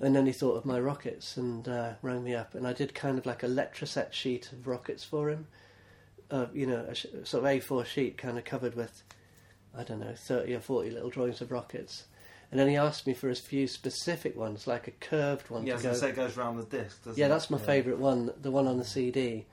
And 0.00 0.16
then 0.16 0.26
he 0.26 0.32
thought 0.32 0.56
of 0.56 0.64
my 0.64 0.80
rockets 0.80 1.36
and 1.36 1.68
uh, 1.68 1.92
rang 2.02 2.24
me 2.24 2.34
up, 2.34 2.54
and 2.54 2.66
I 2.66 2.72
did 2.72 2.94
kind 2.94 3.18
of 3.18 3.26
like 3.26 3.42
a 3.42 3.48
letraset 3.48 4.12
sheet 4.12 4.50
of 4.50 4.66
rockets 4.66 5.04
for 5.04 5.30
him. 5.30 5.46
Uh, 6.30 6.46
you 6.54 6.66
know, 6.66 6.86
a 6.88 6.94
sort 6.94 7.44
of 7.44 7.50
A4 7.50 7.84
sheet, 7.84 8.16
kind 8.16 8.38
of 8.38 8.44
covered 8.44 8.74
with, 8.74 9.02
I 9.76 9.82
don't 9.84 10.00
know, 10.00 10.14
thirty 10.14 10.54
or 10.54 10.60
forty 10.60 10.90
little 10.90 11.10
drawings 11.10 11.40
of 11.40 11.50
rockets. 11.50 12.04
And 12.50 12.60
then 12.60 12.68
he 12.68 12.76
asked 12.76 13.06
me 13.06 13.14
for 13.14 13.30
a 13.30 13.34
few 13.34 13.66
specific 13.66 14.36
ones, 14.36 14.66
like 14.66 14.86
a 14.86 14.90
curved 14.90 15.48
one 15.48 15.64
Yeah, 15.66 15.72
to 15.72 15.76
as 15.78 15.82
go. 15.82 15.92
Say, 15.94 16.10
it 16.10 16.16
goes 16.16 16.36
round 16.36 16.58
the 16.58 16.64
disc. 16.64 17.02
Doesn't 17.02 17.18
Yeah, 17.18 17.26
it? 17.26 17.28
that's 17.30 17.48
my 17.48 17.56
favourite 17.56 17.98
one. 17.98 18.30
The 18.42 18.50
one 18.50 18.66
on 18.66 18.76
the 18.76 18.84
CD 18.84 19.46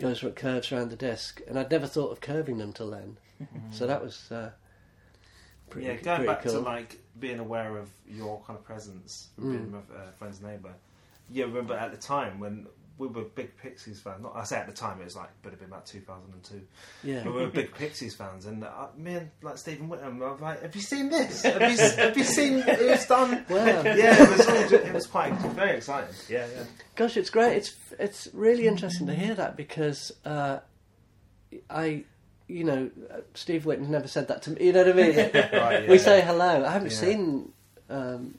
goes 0.00 0.22
it 0.24 0.34
curves 0.34 0.72
around 0.72 0.90
the 0.90 0.96
disc, 0.96 1.40
and 1.46 1.56
I'd 1.56 1.70
never 1.70 1.86
thought 1.86 2.10
of 2.10 2.20
curving 2.20 2.58
them 2.58 2.72
till 2.72 2.90
then. 2.90 3.18
so 3.70 3.86
that 3.86 4.02
was 4.02 4.32
uh, 4.32 4.50
pretty, 5.70 5.86
yeah, 5.86 5.94
going 5.94 6.16
pretty 6.16 6.26
back 6.32 6.42
cool. 6.42 6.52
to 6.54 6.58
like 6.60 6.98
being 7.20 7.38
aware 7.38 7.76
of 7.76 7.88
your 8.08 8.40
kind 8.46 8.58
of 8.58 8.64
presence, 8.64 9.28
from 9.36 9.50
being 9.52 9.66
Mm. 9.72 9.82
a 9.94 9.98
uh, 10.08 10.10
friend's 10.18 10.40
neighbour. 10.42 10.74
Yeah, 11.30 11.44
remember 11.44 11.74
at 11.74 11.92
the 11.92 11.96
time 11.98 12.40
when 12.40 12.66
we 13.08 13.22
were 13.22 13.28
big 13.28 13.56
Pixies 13.56 14.00
fans. 14.00 14.22
Not 14.22 14.32
I 14.36 14.44
say 14.44 14.56
at 14.56 14.66
the 14.66 14.72
time 14.72 15.00
it 15.00 15.04
was 15.04 15.16
like, 15.16 15.30
but 15.42 15.48
it'd 15.48 15.58
been 15.60 15.68
about 15.68 15.86
two 15.86 16.00
thousand 16.00 16.32
and 16.32 16.42
two. 16.42 16.62
yeah, 17.04 17.22
But 17.24 17.34
we 17.34 17.40
were 17.42 17.48
big 17.48 17.74
Pixies 17.74 18.14
fans, 18.14 18.46
and 18.46 18.64
uh, 18.64 18.86
me 18.96 19.14
and 19.14 19.30
like 19.42 19.58
Stephen 19.58 19.88
Whittam, 19.88 20.22
I 20.22 20.30
was 20.32 20.40
like, 20.40 20.62
"Have 20.62 20.74
you 20.74 20.80
seen 20.82 21.10
this? 21.10 21.42
Have 21.42 21.60
you, 21.60 21.76
have 22.02 22.16
you 22.16 22.24
seen 22.24 22.58
it 22.66 22.90
was 22.90 23.06
done?" 23.06 23.44
Wow. 23.48 23.58
Yeah, 23.84 24.22
it 24.22 24.30
was 24.38 24.46
all, 24.46 24.72
it 24.72 24.92
was 24.92 25.06
quite 25.06 25.32
very 25.34 25.76
exciting. 25.76 26.14
Yeah, 26.28 26.46
yeah. 26.56 26.64
Gosh, 26.96 27.16
it's 27.16 27.30
great. 27.30 27.56
It's 27.56 27.74
it's 27.98 28.28
really 28.32 28.66
interesting 28.66 29.06
to 29.06 29.14
hear 29.14 29.34
that 29.34 29.56
because 29.56 30.12
uh, 30.24 30.58
I, 31.70 32.04
you 32.48 32.64
know, 32.64 32.90
Steve 33.34 33.66
Whitton 33.66 33.90
never 33.90 34.08
said 34.08 34.28
that 34.28 34.42
to 34.42 34.50
me. 34.52 34.66
You 34.66 34.72
know 34.72 34.84
what 34.84 34.98
I 34.98 35.02
mean? 35.02 35.14
Right, 35.52 35.88
We 35.88 35.96
yeah. 35.96 36.02
say 36.02 36.20
hello. 36.20 36.64
I 36.64 36.70
haven't 36.70 36.92
Yeah. 36.92 36.96
seen 36.98 37.52
um, 37.90 38.38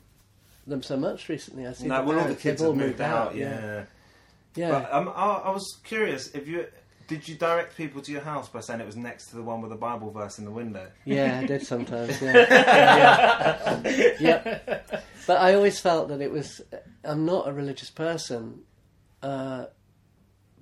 them 0.65 0.81
so 0.81 0.97
much 0.97 1.29
recently. 1.29 1.67
I 1.67 1.73
see 1.73 1.87
No, 1.87 2.03
well, 2.03 2.19
all 2.19 2.27
the 2.27 2.35
kids 2.35 2.61
have 2.61 2.75
moved 2.75 3.01
out. 3.01 3.35
Yeah, 3.35 3.49
yeah. 3.61 3.83
But 4.55 4.93
um, 4.93 5.09
I, 5.15 5.25
I 5.45 5.51
was 5.51 5.79
curious 5.83 6.29
if 6.35 6.47
you 6.47 6.67
did 7.07 7.27
you 7.27 7.35
direct 7.35 7.75
people 7.75 8.01
to 8.01 8.11
your 8.11 8.21
house 8.21 8.47
by 8.49 8.61
saying 8.61 8.79
it 8.79 8.85
was 8.85 8.95
next 8.95 9.27
to 9.27 9.35
the 9.35 9.43
one 9.43 9.61
with 9.61 9.71
the 9.71 9.77
Bible 9.77 10.09
verse 10.11 10.39
in 10.39 10.45
the 10.45 10.51
window. 10.51 10.87
Yeah, 11.05 11.39
I 11.39 11.45
did 11.45 11.65
sometimes. 11.65 12.21
Yeah. 12.21 12.33
yeah. 13.83 14.15
yeah. 14.19 14.79
But 15.27 15.37
I 15.41 15.53
always 15.53 15.79
felt 15.79 16.07
that 16.09 16.21
it 16.21 16.31
was. 16.31 16.61
I'm 17.03 17.25
not 17.25 17.47
a 17.47 17.53
religious 17.53 17.89
person, 17.89 18.61
uh, 19.21 19.65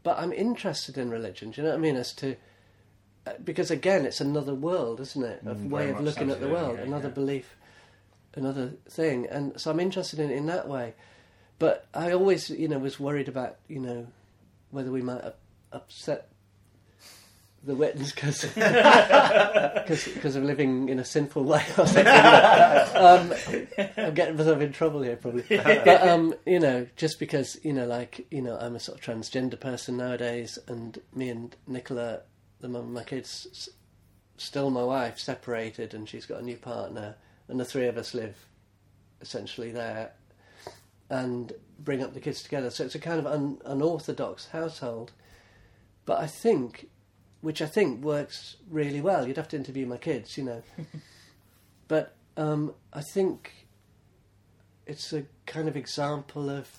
but 0.04 0.18
I'm 0.18 0.34
interested 0.34 0.98
in 0.98 1.10
religion. 1.10 1.52
Do 1.52 1.62
you 1.62 1.66
know 1.66 1.74
what 1.74 1.80
I 1.80 1.82
mean? 1.82 1.96
As 1.96 2.14
to 2.16 2.36
uh, 3.28 3.34
because 3.44 3.70
again, 3.70 4.06
it's 4.06 4.20
another 4.22 4.56
world, 4.56 5.00
isn't 5.00 5.24
it? 5.24 5.42
A 5.46 5.54
Mm, 5.54 5.70
way 5.70 5.90
of 5.92 6.02
looking 6.02 6.32
at 6.32 6.40
the 6.40 6.48
world, 6.50 6.78
yeah, 6.80 6.86
another 6.86 7.08
yeah. 7.10 7.14
belief, 7.14 7.56
another 8.36 8.74
thing, 8.90 9.28
and 9.28 9.60
so 9.62 9.70
I'm 9.70 9.80
interested 9.80 10.20
in 10.20 10.32
it 10.32 10.38
in 10.38 10.48
that 10.48 10.68
way. 10.68 10.96
But 11.62 11.86
I 11.94 12.12
always, 12.14 12.50
you 12.50 12.68
know, 12.68 12.80
was 12.80 13.00
worried 13.00 13.28
about, 13.28 13.58
you 13.68 13.80
know, 13.80 14.08
whether 14.72 14.90
we 14.90 15.04
might 15.04 15.22
upset 15.72 16.28
the 17.64 17.76
Whittons 17.76 18.14
because 18.16 18.46
of 20.36 20.44
living 20.44 20.90
in 20.90 20.98
a 20.98 21.06
sinful 21.06 21.44
way 21.44 21.64
or 21.78 21.86
something. 21.86 22.08
um, 22.08 23.32
I'm 23.96 24.16
getting 24.16 24.38
myself 24.38 24.60
in 24.60 24.72
trouble 24.72 25.04
here, 25.04 25.18
probably. 25.18 25.44
But 25.48 26.08
um, 26.08 26.34
you 26.48 26.60
know, 26.60 26.88
just 26.96 27.20
because 27.20 27.60
you 27.62 27.74
know, 27.74 27.86
like 27.86 28.26
you 28.32 28.42
know, 28.42 28.58
I'm 28.58 28.76
a 28.76 28.80
sort 28.80 28.98
of 28.98 29.04
transgender 29.04 29.60
person 29.60 29.98
nowadays, 29.98 30.58
and 30.68 31.00
me 31.14 31.30
and 31.30 31.56
Nicola, 31.68 32.22
the 32.60 32.70
mum 32.70 32.86
of 32.86 32.90
my 32.90 33.04
kids, 33.04 33.46
s- 33.52 33.70
still 34.38 34.72
my 34.72 34.84
wife, 34.84 35.20
separated, 35.20 35.94
and 35.94 36.10
she's 36.10 36.26
got 36.26 36.40
a 36.40 36.44
new 36.44 36.58
partner, 36.58 37.18
and 37.48 37.60
the 37.60 37.66
three 37.66 37.86
of 37.86 38.00
us 38.00 38.16
live 38.16 38.48
essentially 39.22 39.72
there, 39.72 40.14
and 41.12 41.52
bring 41.78 42.02
up 42.02 42.14
the 42.14 42.20
kids 42.20 42.42
together. 42.42 42.70
So 42.70 42.86
it's 42.86 42.96
a 42.96 43.00
kind 43.00 43.20
of 43.20 43.28
un- 43.28 43.60
unorthodox 43.66 44.48
household. 44.48 45.12
But 46.06 46.20
I 46.20 46.26
think 46.26 46.88
which 47.42 47.62
I 47.62 47.66
think 47.66 48.04
works 48.04 48.58
really 48.70 49.02
well. 49.02 49.28
You'd 49.28 49.38
have 49.38 49.48
to 49.50 49.58
interview 49.58 49.86
my 49.86 49.98
kids, 49.98 50.38
you 50.38 50.44
know. 50.44 50.64
but 51.88 52.16
um, 52.38 52.76
I 52.94 53.02
think 53.02 53.68
it's 54.86 55.12
a 55.12 55.26
kind 55.48 55.68
of 55.68 55.76
example 55.76 56.50
of 56.50 56.70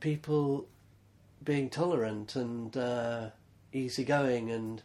people 0.00 0.66
being 1.44 1.68
tolerant 1.68 2.34
and 2.34 2.76
uh, 2.76 3.30
easygoing 3.72 4.50
and 4.50 4.82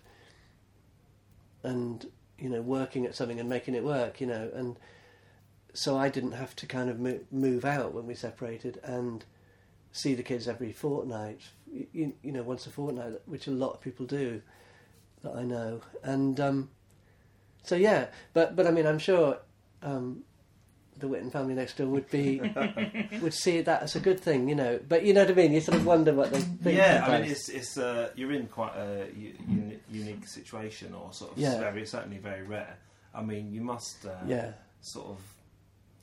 and 1.64 2.08
you 2.38 2.50
know 2.50 2.62
working 2.62 3.06
at 3.06 3.16
something 3.16 3.40
and 3.40 3.48
making 3.50 3.74
it 3.74 3.84
work, 3.84 4.20
you 4.20 4.28
know. 4.28 4.52
And 4.54 4.78
so 5.74 5.98
I 5.98 6.10
didn't 6.10 6.34
have 6.34 6.56
to 6.58 6.66
kind 6.66 6.90
of 6.90 7.00
mo- 7.00 7.20
move 7.32 7.66
out 7.66 7.94
when 7.94 8.06
we 8.06 8.14
separated 8.16 8.80
and 8.84 9.24
see 9.92 10.14
the 10.16 10.24
kids 10.24 10.48
every 10.48 10.72
fortnight, 10.72 11.40
you, 11.94 12.14
you 12.24 12.32
know, 12.32 12.44
once 12.44 12.66
a 12.68 12.70
fortnight, 12.70 13.14
which 13.26 13.48
a 13.48 13.52
lot 13.52 13.74
of 13.74 13.82
people 13.82 14.06
do 14.06 14.42
that 15.24 15.36
I 15.36 15.44
know. 15.44 15.82
And 16.04 16.40
um, 16.40 16.70
so 17.64 17.76
yeah, 17.76 18.08
but 18.34 18.56
but 18.56 18.68
I 18.68 18.72
mean, 18.72 18.86
I'm 18.86 19.00
sure 19.00 19.38
um, 19.82 20.24
the 20.98 21.08
Witten 21.08 21.32
family 21.32 21.54
next 21.56 21.78
door 21.78 21.88
would 21.88 22.10
be 22.10 22.40
would 23.22 23.34
see 23.34 23.62
that 23.62 23.84
as 23.84 23.96
a 23.96 24.00
good 24.00 24.20
thing, 24.20 24.50
you 24.50 24.56
know. 24.56 24.80
But 24.88 25.04
you 25.06 25.14
know 25.14 25.22
what 25.22 25.32
I 25.32 25.36
mean? 25.36 25.54
You 25.54 25.62
sort 25.62 25.78
of 25.78 25.86
wonder 25.86 26.14
what 26.14 26.32
they 26.32 26.40
think. 26.42 26.76
yeah, 26.78 27.06
I 27.08 27.22
mean, 27.22 27.32
it's 27.32 27.50
it's 27.50 27.78
uh, 27.78 28.10
you're 28.16 28.32
in 28.34 28.48
quite 28.48 28.76
a 28.76 29.08
uni- 29.16 29.80
unique 29.92 30.28
situation, 30.28 30.94
or 30.94 31.14
sort 31.14 31.32
of 31.34 31.38
Yeah. 31.38 31.60
very 31.60 31.86
certainly 31.86 32.18
very 32.18 32.44
rare. 32.44 32.78
I 33.14 33.22
mean, 33.22 33.52
you 33.52 33.62
must 33.62 34.06
uh, 34.06 34.12
yeah, 34.28 34.52
sort 34.82 35.08
of 35.08 35.18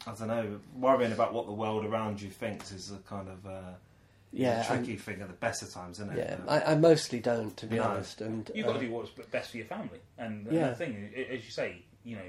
I 0.06 0.14
don't 0.14 0.28
know 0.28 0.60
worrying 0.76 1.12
about 1.12 1.32
what 1.34 1.46
the 1.46 1.52
world 1.52 1.84
around 1.84 2.20
you 2.22 2.30
thinks 2.30 2.72
is 2.72 2.90
a 2.90 2.96
kind 3.08 3.28
of 3.28 3.46
uh, 3.46 3.60
yeah, 4.32 4.62
a 4.62 4.66
tricky 4.66 4.96
thing 4.96 5.20
at 5.20 5.28
the 5.28 5.34
best 5.34 5.62
of 5.62 5.70
times, 5.70 5.98
isn't 5.98 6.10
I'm- 6.10 6.18
it? 6.18 6.40
yeah. 6.46 6.52
I, 6.52 6.72
I 6.72 6.74
mostly 6.76 7.20
don't, 7.20 7.56
to 7.58 7.66
be 7.66 7.76
No. 7.76 7.82
honest. 7.84 8.20
And 8.20 8.50
You've 8.54 8.66
got 8.66 8.76
uh, 8.76 8.80
to 8.80 8.86
do 8.86 8.92
what's 8.92 9.10
best 9.10 9.50
for 9.50 9.56
your 9.58 9.66
family. 9.66 9.98
And 10.18 10.46
Yeah. 10.50 10.70
the 10.70 10.74
thing, 10.76 11.10
as 11.30 11.44
you 11.44 11.50
say, 11.50 11.82
you 12.04 12.16
know, 12.16 12.22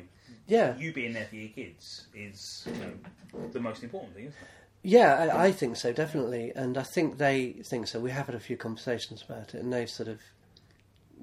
yeah, 0.47 0.75
you 0.77 0.91
being 0.91 1.13
there 1.13 1.25
for 1.25 1.35
your 1.35 1.49
kids 1.49 2.07
is 2.13 2.67
you 2.67 2.73
know, 2.73 3.47
the 3.51 3.59
most 3.59 3.83
important 3.83 4.13
thing, 4.15 4.25
isn't 4.25 4.35
it? 4.41 4.47
Yeah, 4.83 5.13
I, 5.33 5.45
I 5.45 5.51
think 5.51 5.77
so, 5.77 5.93
definitely, 5.93 6.51
and 6.55 6.75
I 6.77 6.83
think 6.83 7.19
they 7.19 7.51
think 7.63 7.87
so. 7.87 7.99
We 7.99 8.09
have 8.11 8.25
had 8.25 8.35
a 8.35 8.39
few 8.39 8.57
conversations 8.57 9.21
about 9.23 9.53
it, 9.53 9.61
and 9.61 9.71
they've 9.71 9.89
sort 9.89 10.09
of, 10.09 10.19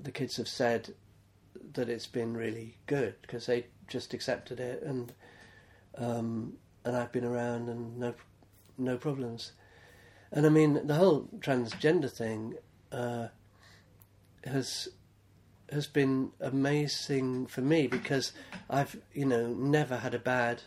the 0.01 0.13
kids 0.13 0.37
have 0.37 0.47
said 0.49 0.95
that 1.75 1.89
it's 1.89 2.07
been 2.07 2.37
really 2.37 2.77
good 2.87 3.17
because 3.21 3.47
they 3.47 3.67
just 3.89 4.15
accepted 4.15 4.61
it, 4.61 4.83
and 4.85 5.13
um, 5.99 6.55
and 6.85 6.97
I've 6.97 7.13
been 7.13 7.25
around 7.25 7.69
and 7.69 7.99
no 7.99 8.15
no 8.77 8.97
problems, 8.97 9.53
and 10.33 10.47
I 10.47 10.49
mean 10.49 10.87
the 10.87 10.95
whole 10.95 11.29
transgender 11.41 12.11
thing 12.11 12.55
uh, 12.93 13.29
has 14.45 14.89
has 15.71 15.87
been 15.87 16.31
amazing 16.41 17.47
for 17.47 17.61
me 17.61 17.87
because 17.87 18.33
I've 18.71 18.97
you 19.13 19.27
know 19.27 19.49
never 19.49 19.97
had 19.97 20.15
a 20.15 20.19
bad 20.19 20.63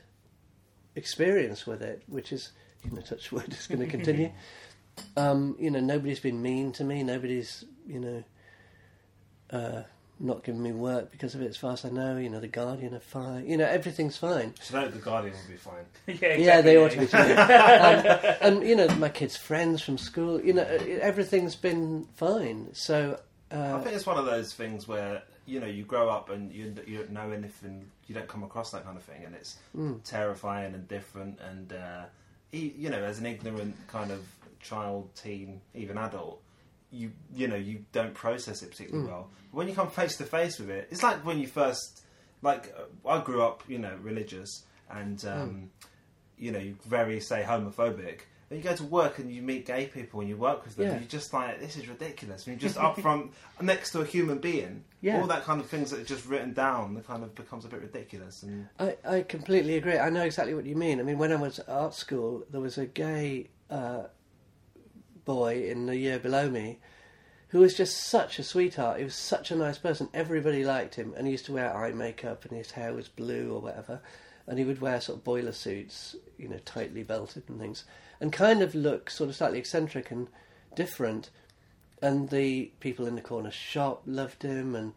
experience 0.95 1.65
with 1.65 1.82
it, 1.82 2.03
which 2.07 2.32
is 2.32 2.51
you 2.84 2.91
know 2.91 3.01
touch 3.01 3.32
wood 3.32 3.51
is 3.53 3.67
going 3.67 3.79
to 3.79 3.88
continue. 3.88 4.32
um, 5.17 5.55
you 5.59 5.71
know, 5.71 5.79
nobody's 5.79 6.19
been 6.19 6.41
mean 6.41 6.71
to 6.73 6.84
me. 6.84 7.03
Nobody's 7.03 7.63
you 7.88 7.99
know 7.99 8.23
uh, 9.51 9.84
not 10.22 10.43
giving 10.43 10.61
me 10.61 10.72
work 10.72 11.11
because 11.11 11.34
of 11.36 11.41
it. 11.41 11.47
As 11.49 11.57
far 11.57 11.74
as 11.74 11.84
I 11.84 11.89
know, 11.89 12.17
you 12.17 12.30
know, 12.30 12.39
the 12.39 12.47
Guardian 12.47 12.93
are 12.93 12.99
fine. 12.99 13.47
You 13.47 13.57
know, 13.57 13.65
everything's 13.65 14.17
fine. 14.17 14.53
So 14.61 14.74
that 14.80 14.93
the 14.93 14.99
Guardian 14.99 15.34
will 15.34 15.51
be 15.51 15.57
fine. 15.57 15.86
yeah, 16.07 16.13
exactly, 16.13 16.43
Yeah, 16.45 16.61
they 16.61 16.78
ought 16.78 16.91
to 16.91 16.99
be. 16.99 17.07
Too. 17.07 17.17
um, 17.17 18.36
and 18.41 18.63
you 18.67 18.76
know, 18.76 18.88
my 18.95 19.09
kids' 19.09 19.36
friends 19.36 19.82
from 19.82 19.97
school. 19.97 20.39
You 20.41 20.53
know, 20.53 20.63
everything's 20.63 21.55
been 21.55 22.07
fine. 22.15 22.69
So. 22.74 23.19
I 23.51 23.55
Uh, 23.55 23.82
think 23.82 23.95
it's 23.97 24.05
one 24.05 24.17
of 24.17 24.26
those 24.26 24.53
things 24.53 24.88
where 24.88 25.24
you 25.45 25.59
know 25.59 25.67
you 25.67 25.84
grow 25.84 26.07
up 26.09 26.30
and 26.30 26.53
you 26.53 26.74
you 26.88 26.99
don't 26.99 27.11
know 27.11 27.32
anything, 27.32 27.86
you 28.07 28.15
don't 28.15 28.28
come 28.30 28.43
across 28.43 28.72
that 28.72 28.86
kind 28.86 28.95
of 28.95 29.03
thing, 29.03 29.26
and 29.26 29.36
it's 29.36 29.57
mm, 29.76 30.01
terrifying 30.05 30.74
and 30.74 30.88
different. 30.88 31.38
And 31.41 31.74
uh, 31.74 32.03
e- 32.53 32.72
you 32.78 32.89
know, 32.89 33.03
as 33.03 33.19
an 33.19 33.26
ignorant 33.26 33.76
kind 33.88 34.09
of 34.11 34.22
child, 34.61 35.09
teen, 35.15 35.59
even 35.76 35.97
adult, 35.97 36.39
you 36.92 37.12
you 37.34 37.48
know 37.48 37.56
you 37.56 37.86
don't 37.92 38.14
process 38.14 38.62
it 38.64 38.72
particularly 38.72 39.08
Mm. 39.08 39.12
well. 39.12 39.30
But 39.52 39.58
when 39.58 39.68
you 39.68 39.74
come 39.76 39.89
face 39.89 40.18
to 40.18 40.26
face 40.26 40.60
with 40.60 40.70
it, 40.70 40.88
it's 40.92 41.04
like 41.04 41.26
when 41.26 41.39
you 41.39 41.48
first 41.48 42.02
like 42.42 42.74
uh, 42.78 43.08
I 43.08 43.24
grew 43.24 43.42
up, 43.42 43.64
you 43.68 43.80
know, 43.80 43.96
religious. 44.02 44.64
and 44.89 45.24
um, 45.26 45.72
you 46.38 46.52
know, 46.52 46.74
very 46.86 47.20
say 47.22 47.44
homophobic. 47.48 48.22
Then 48.50 48.58
you 48.58 48.64
go 48.66 48.76
to 48.76 48.84
work 48.84 49.20
and 49.20 49.32
you 49.32 49.42
meet 49.42 49.66
gay 49.66 49.86
people 49.86 50.20
and 50.20 50.28
you 50.28 50.36
work 50.36 50.66
with 50.66 50.76
them. 50.76 50.86
Yeah. 50.88 50.92
And 50.94 51.02
you're 51.02 51.08
just 51.08 51.32
like, 51.34 51.62
this 51.62 51.78
is 51.78 51.88
ridiculous. 51.88 52.46
And 52.46 52.60
you're 52.60 52.68
just 52.70 52.78
up 52.78 53.00
front 53.06 53.32
next 53.62 53.92
to 53.94 54.02
a 54.02 54.06
human 54.06 54.39
being. 54.39 54.84
Yeah. 55.00 55.22
All 55.22 55.28
that 55.28 55.44
kind 55.46 55.62
of 55.62 55.68
things 55.68 55.92
that 55.92 56.02
are 56.02 56.04
just 56.04 56.26
written 56.26 56.52
down, 56.52 56.96
that 56.96 57.08
kind 57.08 57.24
of 57.24 57.34
becomes 57.36 57.64
a 57.64 57.70
bit 57.70 57.80
ridiculous. 57.82 58.44
And 58.44 58.68
I, 58.78 58.98
I 59.08 59.22
completely 59.22 59.78
agree. 59.78 59.98
I 59.98 60.10
know 60.10 60.24
exactly 60.24 60.54
what 60.54 60.66
you 60.66 60.76
mean. 60.76 61.00
I 61.00 61.04
mean, 61.04 61.18
when 61.18 61.32
I 61.32 61.36
was 61.38 61.60
at 61.60 61.70
art 61.70 61.94
school, 61.94 62.44
there 62.52 62.60
was 62.60 62.78
a 62.78 62.86
gay 62.88 63.48
uh, 63.70 64.04
boy 65.26 65.63
in 65.63 65.86
the 65.86 65.97
year 65.97 66.19
below 66.19 66.49
me 66.49 66.80
who 67.51 67.59
was 67.59 67.76
just 67.76 67.97
such 67.97 68.39
a 68.39 68.43
sweetheart. 68.43 68.97
He 68.97 69.03
was 69.03 69.15
such 69.15 69.51
a 69.51 69.57
nice 69.57 69.78
person. 69.78 70.07
Everybody 70.13 70.63
liked 70.63 70.95
him, 70.95 71.13
and 71.17 71.28
he 71.28 71.32
used 71.32 71.45
to 71.47 71.53
wear 71.53 71.76
eye 71.76 71.91
makeup, 71.91 72.45
and 72.45 72.57
his 72.57 72.72
hair 72.72 72.93
was 72.93 73.09
blue 73.09 73.53
or 73.53 73.59
whatever. 73.59 73.99
And 74.47 74.57
he 74.57 74.63
would 74.63 74.80
wear 74.80 75.01
sort 75.01 75.17
of 75.17 75.26
boiler 75.26 75.51
suits, 75.51 76.15
you 76.38 76.47
know, 76.47 76.59
tightly 76.63 77.03
belted 77.03 77.43
and 77.49 77.59
things, 77.59 77.84
and 78.22 78.32
kind 78.32 78.61
of 78.61 78.74
look 78.74 79.09
sort 79.09 79.30
of 79.30 79.36
slightly 79.36 79.59
eccentric 79.59 80.11
and 80.11 80.30
different. 80.76 81.30
And 82.01 82.30
the 82.30 82.72
people 82.80 83.05
in 83.05 83.15
the 83.15 83.22
corner 83.22 83.51
shop 83.51 84.03
loved 84.05 84.43
him, 84.43 84.74
and 84.74 84.93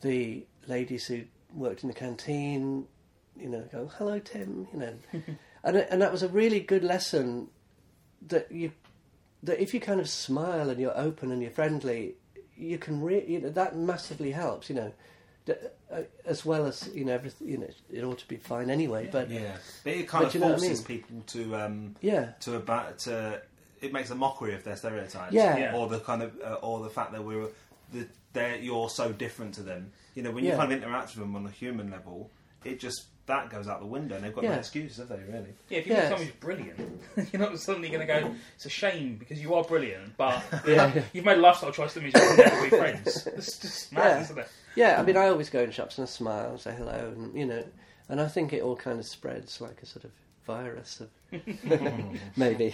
the 0.00 0.46
ladies 0.68 1.06
who 1.08 1.24
worked 1.52 1.82
in 1.82 1.88
the 1.88 1.94
canteen, 1.94 2.86
you 3.36 3.48
know, 3.48 3.68
go, 3.72 3.90
"Hello, 3.98 4.20
Tim," 4.20 4.68
you 4.72 4.78
know, 4.78 4.94
and 5.64 5.76
and 5.76 6.00
that 6.00 6.12
was 6.12 6.22
a 6.22 6.28
really 6.28 6.60
good 6.60 6.84
lesson 6.84 7.48
that 8.28 8.52
you 8.52 8.70
that 9.42 9.60
if 9.62 9.72
you 9.74 9.80
kind 9.80 10.00
of 10.00 10.08
smile 10.08 10.70
and 10.70 10.80
you're 10.80 10.96
open 10.98 11.30
and 11.32 11.40
you're 11.42 11.50
friendly, 11.50 12.14
you 12.56 12.78
can 12.78 13.00
re- 13.00 13.24
you 13.26 13.40
know, 13.40 13.50
that 13.50 13.76
massively 13.76 14.32
helps. 14.32 14.68
You 14.68 14.76
know, 14.76 14.92
uh, 15.90 16.02
as 16.24 16.44
well 16.44 16.66
as 16.66 16.90
you 16.94 17.04
know 17.04 17.12
everything. 17.12 17.48
You 17.48 17.58
know, 17.58 17.68
it 17.92 18.04
ought 18.04 18.18
to 18.18 18.28
be 18.28 18.36
fine 18.36 18.68
anyway. 18.70 19.08
But 19.10 19.30
yeah, 19.30 19.56
but 19.84 19.92
it 19.94 20.08
kind 20.08 20.24
But 20.24 20.28
of 20.28 20.34
you 20.34 20.40
know 20.40 20.46
I 20.46 20.50
forces 20.58 20.88
mean? 20.88 20.98
people 20.98 21.22
to 21.28 21.56
um, 21.56 21.96
yeah, 22.00 22.32
to 22.40 22.56
about 22.56 22.98
to. 23.00 23.40
It 23.80 23.92
makes 23.92 24.10
a 24.10 24.16
mockery 24.16 24.54
of 24.54 24.64
their 24.64 24.74
stereotypes, 24.74 25.32
Yeah. 25.32 25.56
Yeah. 25.56 25.76
or 25.76 25.86
the 25.86 26.00
kind 26.00 26.20
of, 26.22 26.32
uh, 26.44 26.54
or 26.54 26.82
the 26.82 26.90
fact 26.90 27.12
that 27.12 27.22
we're 27.22 27.46
the, 27.92 28.08
they're 28.32 28.56
you're 28.56 28.90
so 28.90 29.12
different 29.12 29.54
to 29.54 29.62
them. 29.62 29.92
You 30.16 30.24
know, 30.24 30.32
when 30.32 30.42
you 30.44 30.50
Yeah. 30.50 30.56
kind 30.56 30.72
of 30.72 30.82
interact 30.82 31.10
with 31.10 31.20
them 31.20 31.36
on 31.36 31.46
a 31.46 31.50
human 31.50 31.88
level, 31.88 32.28
it 32.64 32.80
just 32.80 33.04
that 33.28 33.48
goes 33.50 33.68
out 33.68 33.78
the 33.80 33.86
window, 33.86 34.16
and 34.16 34.24
they've 34.24 34.34
got 34.34 34.42
no 34.44 34.50
Yeah. 34.50 34.56
excuse, 34.56 34.96
have 34.96 35.08
they? 35.08 35.16
Really? 35.30 35.54
Yeah, 35.68 35.78
if 35.78 35.86
you 35.86 35.92
Yes. 35.92 36.08
think 36.08 36.18
someone's 36.18 36.36
brilliant, 36.40 37.00
you're 37.32 37.40
not 37.40 37.58
suddenly 37.58 37.88
going 37.88 38.06
to 38.06 38.20
go, 38.20 38.34
it's 38.56 38.66
a 38.66 38.68
shame 38.68 39.16
because 39.16 39.40
you 39.40 39.54
are 39.54 39.62
brilliant, 39.64 40.16
but 40.16 40.42
Yeah, 40.66 40.92
yeah. 40.94 41.02
you've 41.12 41.24
made 41.24 41.38
a 41.38 41.40
lifestyle 41.40 41.70
choice 41.72 41.94
that 41.94 42.02
means 42.02 42.14
you'll 42.16 42.36
never 42.36 42.62
be 42.62 42.68
friends. 42.70 43.26
It's 43.36 43.58
just 43.58 43.92
mad, 43.92 44.16
Yeah. 44.16 44.20
isn't 44.22 44.38
it? 44.38 44.48
yeah. 44.74 45.00
I 45.00 45.04
mean, 45.04 45.16
I 45.16 45.28
always 45.28 45.48
go 45.50 45.62
in 45.62 45.70
shops 45.70 45.98
and 45.98 46.06
I 46.06 46.10
smile 46.10 46.50
and 46.50 46.60
say 46.60 46.74
hello, 46.76 47.12
and 47.16 47.38
you 47.38 47.46
know, 47.46 47.64
and 48.08 48.20
I 48.20 48.26
think 48.28 48.52
it 48.52 48.62
all 48.62 48.76
kind 48.76 48.98
of 48.98 49.06
spreads 49.06 49.60
like 49.60 49.82
a 49.82 49.86
sort 49.86 50.04
of 50.04 50.10
virus 50.46 51.00
of 51.00 51.10
maybe. 52.36 52.70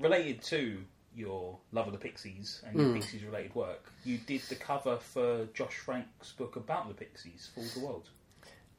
Related 0.00 0.42
to 0.44 0.82
your 1.14 1.58
love 1.72 1.86
of 1.86 1.92
the 1.92 1.98
Pixies 1.98 2.62
and 2.66 2.76
your 2.78 2.88
Mm. 2.88 2.94
Pixies 2.94 3.22
related 3.24 3.54
work, 3.54 3.90
you 4.04 4.18
did 4.18 4.42
the 4.48 4.54
cover 4.54 4.98
for 4.98 5.46
Josh 5.54 5.74
Frank's 5.76 6.32
book 6.32 6.56
about 6.56 6.88
the 6.88 6.94
Pixies, 6.94 7.48
Fool 7.54 7.64
the 7.74 7.80
World. 7.86 8.08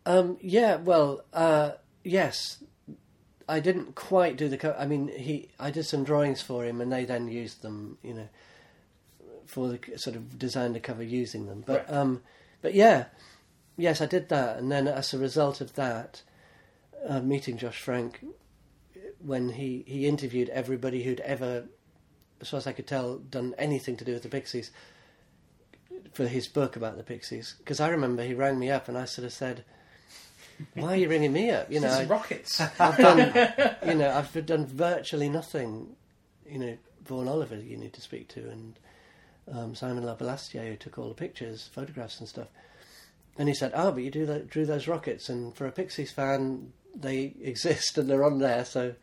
Um, 0.07 0.37
yeah, 0.39 0.77
well, 0.77 1.25
uh, 1.33 1.71
yes, 2.03 2.63
I 3.49 3.59
didn't 3.59 3.95
quite 3.95 4.37
do 4.37 4.47
the. 4.47 4.57
Co- 4.57 4.75
I 4.79 4.85
mean, 4.85 5.09
he. 5.09 5.49
I 5.59 5.69
did 5.69 5.85
some 5.85 6.05
drawings 6.05 6.41
for 6.41 6.63
him, 6.63 6.79
and 6.79 6.91
they 6.91 7.03
then 7.03 7.27
used 7.27 7.61
them. 7.61 7.97
You 8.01 8.13
know, 8.13 8.29
for 9.45 9.67
the 9.67 9.79
sort 9.97 10.15
of 10.15 10.39
design 10.39 10.73
to 10.73 10.79
cover 10.79 11.03
using 11.03 11.47
them. 11.47 11.61
But 11.65 11.87
Right. 11.89 11.97
um, 11.97 12.21
but 12.61 12.73
yeah, 12.73 13.05
yes, 13.77 13.99
I 13.99 14.05
did 14.05 14.29
that, 14.29 14.57
and 14.57 14.71
then 14.71 14.87
as 14.87 15.13
a 15.13 15.17
result 15.17 15.59
of 15.59 15.75
that, 15.75 16.21
uh, 17.05 17.19
meeting 17.19 17.57
Josh 17.57 17.81
Frank, 17.81 18.23
when 19.19 19.49
he 19.49 19.83
he 19.87 20.07
interviewed 20.07 20.47
everybody 20.49 21.03
who'd 21.03 21.19
ever, 21.19 21.65
as 22.39 22.47
far 22.49 22.59
as 22.59 22.67
I 22.67 22.71
could 22.71 22.87
tell, 22.87 23.17
done 23.17 23.55
anything 23.57 23.97
to 23.97 24.05
do 24.05 24.13
with 24.13 24.23
the 24.23 24.29
Pixies. 24.29 24.71
For 26.13 26.27
his 26.27 26.47
book 26.47 26.75
about 26.75 26.97
the 26.97 27.03
Pixies, 27.03 27.55
because 27.59 27.79
I 27.79 27.89
remember 27.89 28.23
he 28.23 28.33
rang 28.33 28.57
me 28.57 28.71
up 28.71 28.87
and 28.87 28.97
I 28.97 29.05
sort 29.05 29.25
of 29.25 29.33
said, 29.33 29.65
"Why 30.73 30.93
are 30.93 30.95
you 30.95 31.09
ringing 31.09 31.33
me 31.33 31.51
up?" 31.51 31.71
You 31.71 31.79
know, 31.79 31.89
I, 31.89 32.05
rockets. 32.05 32.59
I've 32.79 32.97
done, 32.97 33.19
you 33.87 33.95
know, 33.95 34.11
I've 34.11 34.45
done 34.45 34.65
virtually 34.65 35.29
nothing. 35.29 35.95
You 36.49 36.59
know, 36.59 36.77
Vaughan 37.05 37.27
Oliver, 37.27 37.57
you 37.57 37.77
need 37.77 37.93
to 37.93 38.01
speak 38.01 38.27
to, 38.29 38.49
and 38.49 38.79
um, 39.51 39.75
Simon 39.75 40.03
Larbalestier, 40.03 40.67
who 40.67 40.75
took 40.75 40.97
all 40.97 41.09
the 41.09 41.15
pictures, 41.15 41.69
photographs, 41.73 42.19
and 42.19 42.27
stuff. 42.27 42.47
And 43.37 43.47
he 43.47 43.55
said, 43.55 43.71
"Oh, 43.75 43.91
but 43.91 44.03
you 44.03 44.11
do 44.11 44.25
that, 44.25 44.49
drew 44.49 44.65
those 44.65 44.87
rockets, 44.87 45.29
and 45.29 45.55
for 45.55 45.65
a 45.65 45.71
Pixies 45.71 46.11
fan, 46.11 46.73
they 46.95 47.33
exist 47.41 47.97
and 47.97 48.09
they're 48.09 48.23
on 48.23 48.39
there." 48.39 48.65
So 48.65 48.93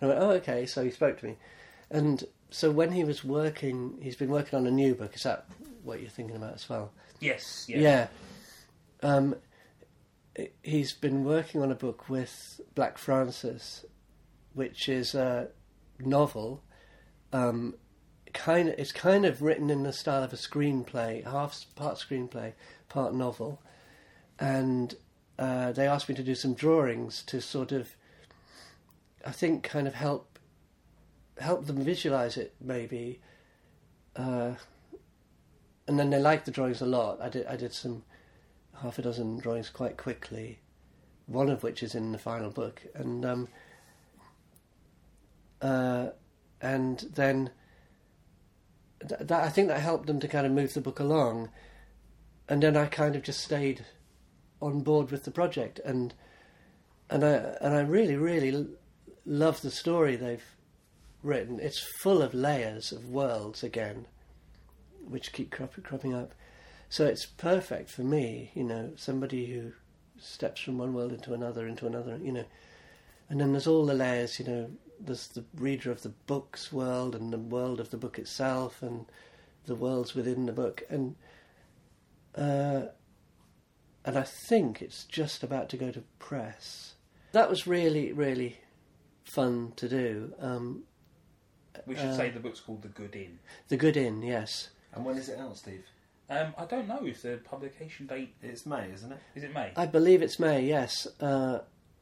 I 0.00 0.06
went, 0.06 0.20
"Oh, 0.20 0.30
okay." 0.32 0.66
So 0.66 0.84
he 0.84 0.90
spoke 0.90 1.18
to 1.20 1.26
me, 1.26 1.36
and 1.90 2.24
so 2.50 2.70
when 2.70 2.92
he 2.92 3.04
was 3.04 3.24
working, 3.24 3.98
he's 4.00 4.16
been 4.16 4.30
working 4.30 4.58
on 4.58 4.66
a 4.66 4.70
new 4.70 4.94
book. 4.94 5.14
Is 5.16 5.22
that 5.22 5.46
what 5.82 6.00
you're 6.00 6.08
thinking 6.10 6.36
about 6.36 6.54
as 6.54 6.68
well? 6.68 6.92
yes, 7.20 7.66
yeah. 7.68 7.78
Yeah. 7.78 8.06
Um, 9.02 9.34
he's 10.62 10.92
been 10.92 11.24
working 11.24 11.62
on 11.62 11.70
a 11.70 11.74
book 11.74 12.08
with 12.08 12.60
Black 12.74 12.98
Francis, 12.98 13.84
which 14.52 14.88
is 14.88 15.14
a 15.14 15.48
novel. 15.98 16.62
Um, 17.32 17.74
kind 18.32 18.68
of, 18.68 18.74
it's 18.78 18.92
kind 18.92 19.24
of 19.24 19.42
written 19.42 19.70
in 19.70 19.84
the 19.84 19.92
style 19.92 20.22
of 20.22 20.32
a 20.32 20.36
screenplay, 20.36 21.24
half 21.24 21.66
part 21.74 21.96
screenplay, 21.96 22.52
part 22.88 23.14
novel, 23.14 23.62
and 24.38 24.96
uh, 25.38 25.72
they 25.72 25.86
asked 25.86 26.08
me 26.08 26.14
to 26.14 26.22
do 26.22 26.34
some 26.34 26.54
drawings 26.54 27.22
to 27.24 27.40
sort 27.40 27.72
of, 27.72 27.96
I 29.24 29.30
think, 29.30 29.62
kind 29.62 29.86
of 29.86 29.94
help 29.94 30.38
help 31.38 31.66
them 31.66 31.82
visualize 31.82 32.36
it, 32.36 32.54
maybe. 32.60 33.20
Uh, 34.14 34.52
and 35.88 35.98
then 35.98 36.10
they 36.10 36.18
liked 36.18 36.46
the 36.46 36.52
drawings 36.52 36.80
a 36.80 36.86
lot. 36.86 37.20
I 37.20 37.28
did 37.28 37.46
I 37.46 37.56
did 37.56 37.72
some 37.72 38.04
half 38.82 38.98
a 38.98 39.02
dozen 39.02 39.38
drawings 39.38 39.70
quite 39.70 39.96
quickly, 39.96 40.58
one 41.26 41.48
of 41.48 41.62
which 41.62 41.82
is 41.82 41.94
in 41.94 42.12
the 42.12 42.18
final 42.18 42.50
book, 42.50 42.82
and 42.94 43.24
um, 43.24 43.48
uh, 45.60 46.08
and 46.60 47.00
then 47.14 47.50
th- 49.08 49.20
that 49.20 49.44
I 49.44 49.48
think 49.48 49.68
that 49.68 49.80
helped 49.80 50.06
them 50.06 50.20
to 50.20 50.28
kind 50.28 50.46
of 50.46 50.52
move 50.52 50.74
the 50.74 50.80
book 50.80 51.00
along, 51.00 51.50
and 52.48 52.62
then 52.62 52.76
I 52.76 52.86
kind 52.86 53.16
of 53.16 53.22
just 53.22 53.40
stayed 53.40 53.84
on 54.60 54.80
board 54.80 55.10
with 55.10 55.24
the 55.24 55.30
project, 55.30 55.80
and 55.84 56.14
and 57.10 57.24
I 57.24 57.56
and 57.60 57.74
I 57.74 57.80
really 57.80 58.16
really 58.16 58.52
l- 58.52 58.66
love 59.24 59.60
the 59.62 59.70
story 59.70 60.16
they've 60.16 60.44
written. 61.22 61.58
It's 61.60 61.78
full 61.78 62.22
of 62.22 62.34
layers 62.34 62.92
of 62.92 63.08
worlds 63.08 63.62
again 63.62 64.06
which 65.08 65.32
keep 65.32 65.50
crop- 65.50 65.82
cropping 65.82 66.14
up. 66.14 66.34
So 66.94 67.04
it's 67.06 67.26
perfect 67.26 67.90
for 67.90 68.02
me, 68.04 68.52
you 68.54 68.62
know, 68.62 68.92
somebody 68.94 69.46
who 69.46 69.72
steps 70.16 70.60
from 70.60 70.78
one 70.78 70.94
world 70.94 71.12
into 71.12 71.34
another, 71.34 71.66
into 71.66 71.88
another, 71.88 72.20
you 72.22 72.30
know. 72.30 72.44
And 73.28 73.40
then 73.40 73.50
there's 73.50 73.66
all 73.66 73.84
the 73.84 73.94
layers, 73.94 74.38
you 74.38 74.44
know, 74.46 74.70
there's 75.00 75.26
the 75.26 75.42
reader 75.56 75.90
of 75.90 76.02
the 76.02 76.10
book's 76.28 76.72
world 76.72 77.16
and 77.16 77.32
the 77.32 77.38
world 77.38 77.80
of 77.80 77.90
the 77.90 77.96
book 77.96 78.16
itself 78.16 78.80
and 78.80 79.06
the 79.66 79.74
worlds 79.74 80.14
within 80.14 80.46
the 80.46 80.52
book. 80.52 80.84
And 80.88 81.16
uh, 82.36 82.82
and 84.04 84.16
I 84.16 84.22
think 84.22 84.80
it's 84.80 85.02
just 85.02 85.42
about 85.42 85.68
to 85.70 85.76
go 85.76 85.90
to 85.90 86.04
press. 86.20 86.94
That 87.32 87.50
was 87.50 87.66
really, 87.66 88.12
really 88.12 88.60
fun 89.24 89.72
to 89.74 89.88
do. 89.88 90.32
Um, 90.38 90.84
We 91.86 91.96
should 91.96 92.10
Uh, 92.10 92.16
say 92.16 92.30
the 92.30 92.38
book's 92.38 92.60
called 92.60 92.82
The 92.82 92.88
Good 92.88 93.16
Inn. 93.16 93.40
the 93.66 93.76
Good 93.76 93.96
Inn, 93.96 94.22
yes. 94.22 94.68
And 94.92 95.04
when 95.04 95.16
is 95.16 95.28
it 95.28 95.40
out, 95.40 95.56
Steve? 95.56 95.86
Um, 96.30 96.54
I 96.56 96.64
don't 96.64 96.88
know 96.88 97.00
if 97.04 97.22
the 97.22 97.38
publication 97.44 98.06
date 98.06 98.34
It's 98.42 98.64
May, 98.64 98.90
isn't 98.92 99.12
it? 99.12 99.18
is 99.34 99.44
it 99.44 99.52
May. 99.52 99.72
I 99.76 99.86
believe 99.86 100.22
it's 100.22 100.38
May, 100.38 100.64
yes. 100.64 101.06
Uh, 101.20 101.58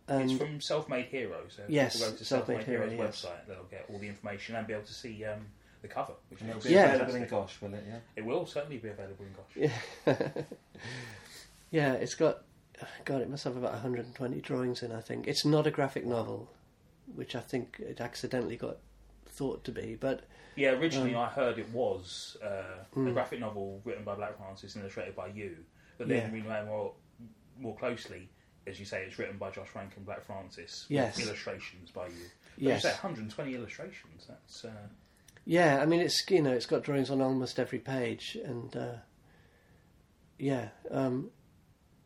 and 0.08 0.30
it's 0.30 0.40
from 0.40 0.60
Self 0.60 0.88
Made 0.88 1.06
Hero, 1.06 1.38
so 1.48 1.62
if 1.64 1.70
Yes, 1.70 1.96
people 1.96 2.12
go 2.12 2.16
to 2.18 2.24
Self 2.24 2.38
Self 2.46 2.48
Made 2.48 2.56
Made 2.58 2.66
Hero, 2.66 2.88
Hero's 2.90 2.98
yes. 2.98 3.24
website, 3.24 3.46
they'll 3.48 3.64
get 3.64 3.86
all 3.92 3.98
the 3.98 4.08
information 4.08 4.54
and 4.56 4.66
be 4.66 4.72
able 4.74 4.84
to 4.84 4.92
see 4.94 5.24
um, 5.24 5.46
the 5.80 5.88
cover, 5.88 6.12
which 6.28 6.40
And 6.40 6.50
it'll 6.50 6.60
is 6.60 6.66
be 6.66 6.72
Yeah. 6.74 6.84
available 6.94 7.14
in 7.16 7.22
fantastic. 7.26 7.30
Gosh, 7.30 7.62
will 7.62 7.74
it? 7.74 7.84
Yeah. 7.88 7.98
It 8.16 8.24
will 8.24 8.46
certainly 8.46 8.78
be 8.78 8.88
available 8.88 9.24
in 9.24 9.32
Gosh. 9.32 9.72
Yeah. 10.06 10.42
yeah, 11.70 11.92
it's 11.94 12.14
got. 12.14 12.42
God, 13.04 13.22
it 13.22 13.30
must 13.30 13.44
have 13.44 13.56
about 13.56 13.72
120 13.72 14.40
drawings 14.40 14.82
in. 14.82 14.90
I 14.92 15.00
think 15.00 15.26
it's 15.28 15.44
not 15.44 15.66
a 15.66 15.70
graphic 15.70 16.04
novel, 16.04 16.48
which 17.14 17.36
I 17.36 17.40
think 17.40 17.76
it 17.78 18.00
accidentally 18.00 18.56
got 18.56 18.78
thought 19.28 19.62
to 19.64 19.72
be. 19.72 19.96
But 19.98 20.22
Yeah, 20.54 20.70
originally 20.72 21.14
Um, 21.14 21.22
I 21.22 21.28
heard 21.28 21.58
it 21.58 21.68
was 21.70 22.36
uh, 22.42 22.46
a 22.92 22.96
Mm. 22.98 23.12
graphic 23.14 23.40
novel 23.40 23.80
written 23.84 24.04
by 24.04 24.14
Black 24.14 24.36
Francis 24.36 24.74
and 24.74 24.82
illustrated 24.82 25.16
by 25.16 25.28
you, 25.28 25.64
but 25.98 26.08
then 26.08 26.26
Yeah. 26.28 26.32
we 26.32 26.40
know 26.42 26.64
more 26.66 26.94
more 27.58 27.76
closely, 27.76 28.28
as 28.66 28.80
you 28.80 28.86
say, 28.86 29.04
it's 29.04 29.18
written 29.18 29.36
by 29.38 29.50
Josh 29.50 29.68
Frank 29.68 29.96
and 29.96 30.04
Black 30.06 30.24
Francis. 30.24 30.86
with 30.88 30.96
Yes. 30.96 31.20
illustrations 31.20 31.90
by 31.90 32.06
you. 32.08 32.30
But 32.56 32.62
yes, 32.64 32.84
you 32.84 32.90
say 32.90 32.94
120 32.96 33.54
illustrations. 33.54 34.26
That's 34.26 34.64
uh, 34.64 34.88
yeah. 35.44 35.80
I 35.82 35.86
mean, 35.86 36.00
it's 36.00 36.28
you 36.30 36.42
know, 36.42 36.52
it's 36.52 36.66
got 36.66 36.82
drawings 36.82 37.10
on 37.10 37.20
almost 37.22 37.58
every 37.58 37.78
page, 37.78 38.36
and 38.44 38.74
uh, 38.76 38.96
yeah, 40.38 40.68
um, 40.90 41.30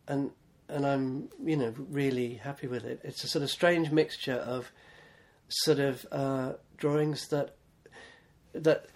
and 0.08 0.30
and 0.68 0.86
I'm 0.86 1.30
you 1.42 1.56
know 1.56 1.74
really 1.76 2.34
happy 2.34 2.66
with 2.66 2.84
it. 2.84 3.00
It's 3.02 3.24
a 3.24 3.28
sort 3.28 3.42
of 3.42 3.50
strange 3.50 3.90
mixture 3.90 4.34
of 4.36 4.70
sort 5.48 5.78
of 5.78 6.06
uh, 6.12 6.54
drawings 6.76 7.28
that 7.28 7.55
that 8.62 8.86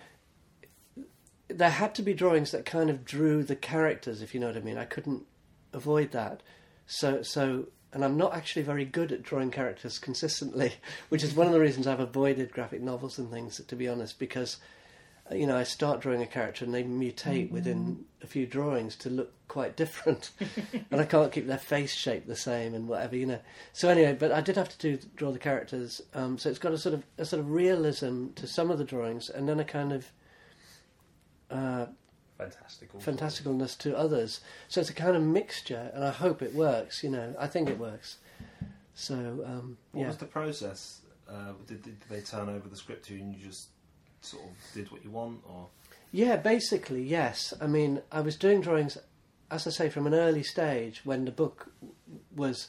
there 1.48 1.70
had 1.70 1.94
to 1.96 2.02
be 2.02 2.14
drawings 2.14 2.52
that 2.52 2.64
kind 2.64 2.90
of 2.90 3.04
drew 3.04 3.42
the 3.42 3.56
characters, 3.56 4.22
if 4.22 4.34
you 4.34 4.40
know 4.40 4.46
what 4.46 4.56
I 4.56 4.60
mean. 4.60 4.78
I 4.78 4.84
couldn't 4.84 5.24
avoid 5.72 6.12
that. 6.12 6.42
So 6.86 7.22
so 7.22 7.66
and 7.92 8.04
I'm 8.04 8.16
not 8.16 8.34
actually 8.34 8.62
very 8.62 8.84
good 8.84 9.10
at 9.10 9.22
drawing 9.22 9.50
characters 9.50 9.98
consistently, 9.98 10.74
which 11.08 11.24
is 11.24 11.34
one 11.34 11.46
of 11.46 11.52
the 11.52 11.60
reasons 11.60 11.86
I've 11.86 12.00
avoided 12.00 12.52
graphic 12.52 12.82
novels 12.82 13.18
and 13.18 13.30
things, 13.30 13.60
to 13.66 13.76
be 13.76 13.88
honest, 13.88 14.18
because 14.18 14.58
you 15.32 15.46
know 15.46 15.56
I 15.56 15.62
start 15.62 16.00
drawing 16.00 16.22
a 16.22 16.26
character 16.26 16.64
and 16.64 16.74
they 16.74 16.82
mutate 16.82 17.46
mm-hmm. 17.46 17.54
within 17.54 18.04
a 18.22 18.26
few 18.26 18.46
drawings 18.46 18.96
to 18.96 19.10
look 19.10 19.32
quite 19.48 19.76
different, 19.76 20.30
and 20.90 21.00
I 21.00 21.04
can't 21.04 21.32
keep 21.32 21.46
their 21.46 21.58
face 21.58 21.94
shape 21.94 22.26
the 22.26 22.36
same 22.36 22.74
and 22.74 22.88
whatever, 22.88 23.16
you 23.16 23.26
know. 23.26 23.40
So 23.72 23.88
anyway, 23.88 24.16
but 24.18 24.32
I 24.32 24.40
did 24.40 24.56
have 24.56 24.68
to 24.68 24.78
do 24.78 25.06
draw 25.16 25.32
the 25.32 25.38
characters, 25.38 26.00
um, 26.14 26.38
so 26.38 26.50
it's 26.50 26.58
got 26.58 26.72
a 26.72 26.78
sort 26.78 26.94
of 26.94 27.04
a 27.18 27.24
sort 27.24 27.40
of 27.40 27.50
realism 27.50 28.28
to 28.36 28.46
some 28.46 28.70
of 28.70 28.78
the 28.78 28.84
drawings, 28.84 29.28
and 29.28 29.48
then 29.48 29.60
a 29.60 29.64
kind 29.64 29.92
of 29.92 30.06
uh, 31.50 31.86
fantastical 32.38 33.00
fantasticalness 33.00 33.76
to 33.78 33.96
others. 33.96 34.40
So 34.68 34.80
it's 34.80 34.90
a 34.90 34.94
kind 34.94 35.16
of 35.16 35.22
mixture, 35.22 35.90
and 35.94 36.04
I 36.04 36.10
hope 36.10 36.42
it 36.42 36.54
works. 36.54 37.02
You 37.02 37.10
know, 37.10 37.34
I 37.38 37.46
think 37.46 37.68
it 37.68 37.78
works. 37.78 38.18
So 38.94 39.14
um, 39.46 39.78
what 39.92 40.02
yeah. 40.02 40.06
was 40.08 40.16
the 40.18 40.26
process? 40.26 41.00
Uh, 41.28 41.52
did, 41.66 41.82
did 41.82 41.96
they 42.08 42.20
turn 42.20 42.48
over 42.48 42.68
the 42.68 42.76
script 42.76 43.06
to 43.06 43.14
you, 43.14 43.20
and 43.20 43.34
you 43.34 43.46
just 43.46 43.68
sort 44.20 44.44
of 44.44 44.74
did 44.74 44.90
what 44.90 45.04
you 45.04 45.10
want, 45.10 45.40
or? 45.48 45.68
Yeah, 46.12 46.36
basically, 46.36 47.02
yes. 47.02 47.54
I 47.60 47.66
mean, 47.66 48.02
I 48.10 48.20
was 48.20 48.36
doing 48.36 48.60
drawings, 48.60 48.98
as 49.50 49.66
I 49.66 49.70
say, 49.70 49.88
from 49.88 50.06
an 50.06 50.14
early 50.14 50.42
stage 50.42 51.02
when 51.04 51.24
the 51.24 51.30
book 51.30 51.72
was. 52.34 52.68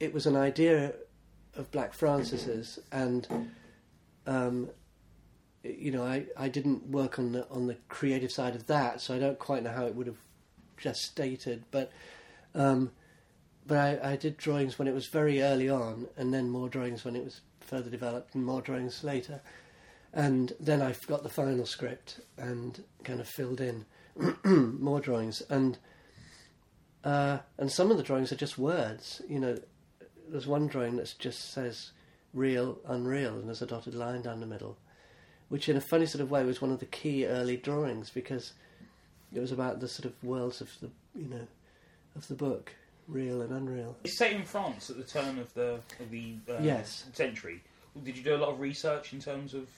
It 0.00 0.12
was 0.12 0.26
an 0.26 0.36
idea 0.36 0.94
of 1.56 1.70
Black 1.70 1.92
Francis's, 1.92 2.78
and 2.90 3.50
um, 4.26 4.68
you 5.62 5.92
know, 5.92 6.04
I, 6.04 6.26
I 6.36 6.48
didn't 6.48 6.88
work 6.88 7.18
on 7.18 7.32
the 7.32 7.48
on 7.48 7.66
the 7.66 7.76
creative 7.88 8.32
side 8.32 8.54
of 8.54 8.66
that, 8.66 9.00
so 9.00 9.14
I 9.14 9.18
don't 9.18 9.38
quite 9.38 9.62
know 9.62 9.70
how 9.70 9.86
it 9.86 9.94
would 9.94 10.06
have 10.06 10.18
just 10.76 11.02
stated. 11.02 11.64
But 11.70 11.92
um, 12.54 12.90
but 13.66 13.78
I, 13.78 14.12
I 14.12 14.16
did 14.16 14.36
drawings 14.36 14.78
when 14.78 14.88
it 14.88 14.94
was 14.94 15.06
very 15.06 15.42
early 15.42 15.68
on, 15.68 16.08
and 16.16 16.34
then 16.34 16.48
more 16.48 16.68
drawings 16.68 17.04
when 17.04 17.16
it 17.16 17.24
was 17.24 17.40
further 17.60 17.90
developed, 17.90 18.34
and 18.34 18.44
more 18.44 18.60
drawings 18.60 19.04
later. 19.04 19.40
And 20.12 20.52
then 20.60 20.82
I 20.82 20.94
got 21.06 21.22
the 21.22 21.28
final 21.28 21.64
script 21.64 22.20
and 22.36 22.82
kind 23.02 23.20
of 23.20 23.28
filled 23.28 23.60
in 23.60 23.86
more 24.44 25.00
drawings, 25.00 25.42
and 25.48 25.78
uh, 27.02 27.38
and 27.56 27.72
some 27.72 27.90
of 27.90 27.96
the 27.96 28.02
drawings 28.02 28.30
are 28.30 28.36
just 28.36 28.58
words. 28.58 29.22
You 29.26 29.40
know, 29.40 29.58
there's 30.28 30.46
one 30.46 30.66
drawing 30.66 30.96
that 30.96 31.14
just 31.18 31.52
says 31.52 31.92
"real, 32.34 32.78
unreal," 32.86 33.34
and 33.34 33.48
there's 33.48 33.62
a 33.62 33.66
dotted 33.66 33.94
line 33.94 34.20
down 34.20 34.40
the 34.40 34.46
middle 34.46 34.76
which 35.52 35.68
in 35.68 35.76
a 35.76 35.80
funny 35.82 36.06
sort 36.06 36.22
of 36.22 36.30
way 36.30 36.42
was 36.44 36.62
one 36.62 36.72
of 36.72 36.80
the 36.80 36.86
key 36.86 37.26
early 37.26 37.58
drawings 37.58 38.08
because 38.08 38.54
it 39.34 39.38
was 39.38 39.52
about 39.52 39.80
the 39.80 39.86
sort 39.86 40.06
of 40.06 40.14
worlds 40.24 40.62
of 40.62 40.70
the 40.80 40.88
you 41.14 41.28
know 41.28 41.46
of 42.16 42.26
the 42.28 42.34
book, 42.34 42.74
real 43.06 43.42
and 43.42 43.52
unreal. 43.52 43.94
It's 44.02 44.16
set 44.16 44.32
in 44.32 44.44
France 44.44 44.88
at 44.88 44.96
the 44.96 45.04
turn 45.04 45.38
of 45.38 45.52
the 45.52 45.74
of 46.00 46.10
the 46.10 46.36
uh, 46.48 46.54
yes. 46.62 47.04
century. 47.12 47.62
Did 48.02 48.16
you 48.16 48.24
do 48.24 48.34
a 48.34 48.38
lot 48.38 48.48
of 48.48 48.60
research 48.60 49.12
in 49.12 49.20
terms 49.20 49.52
of 49.52 49.68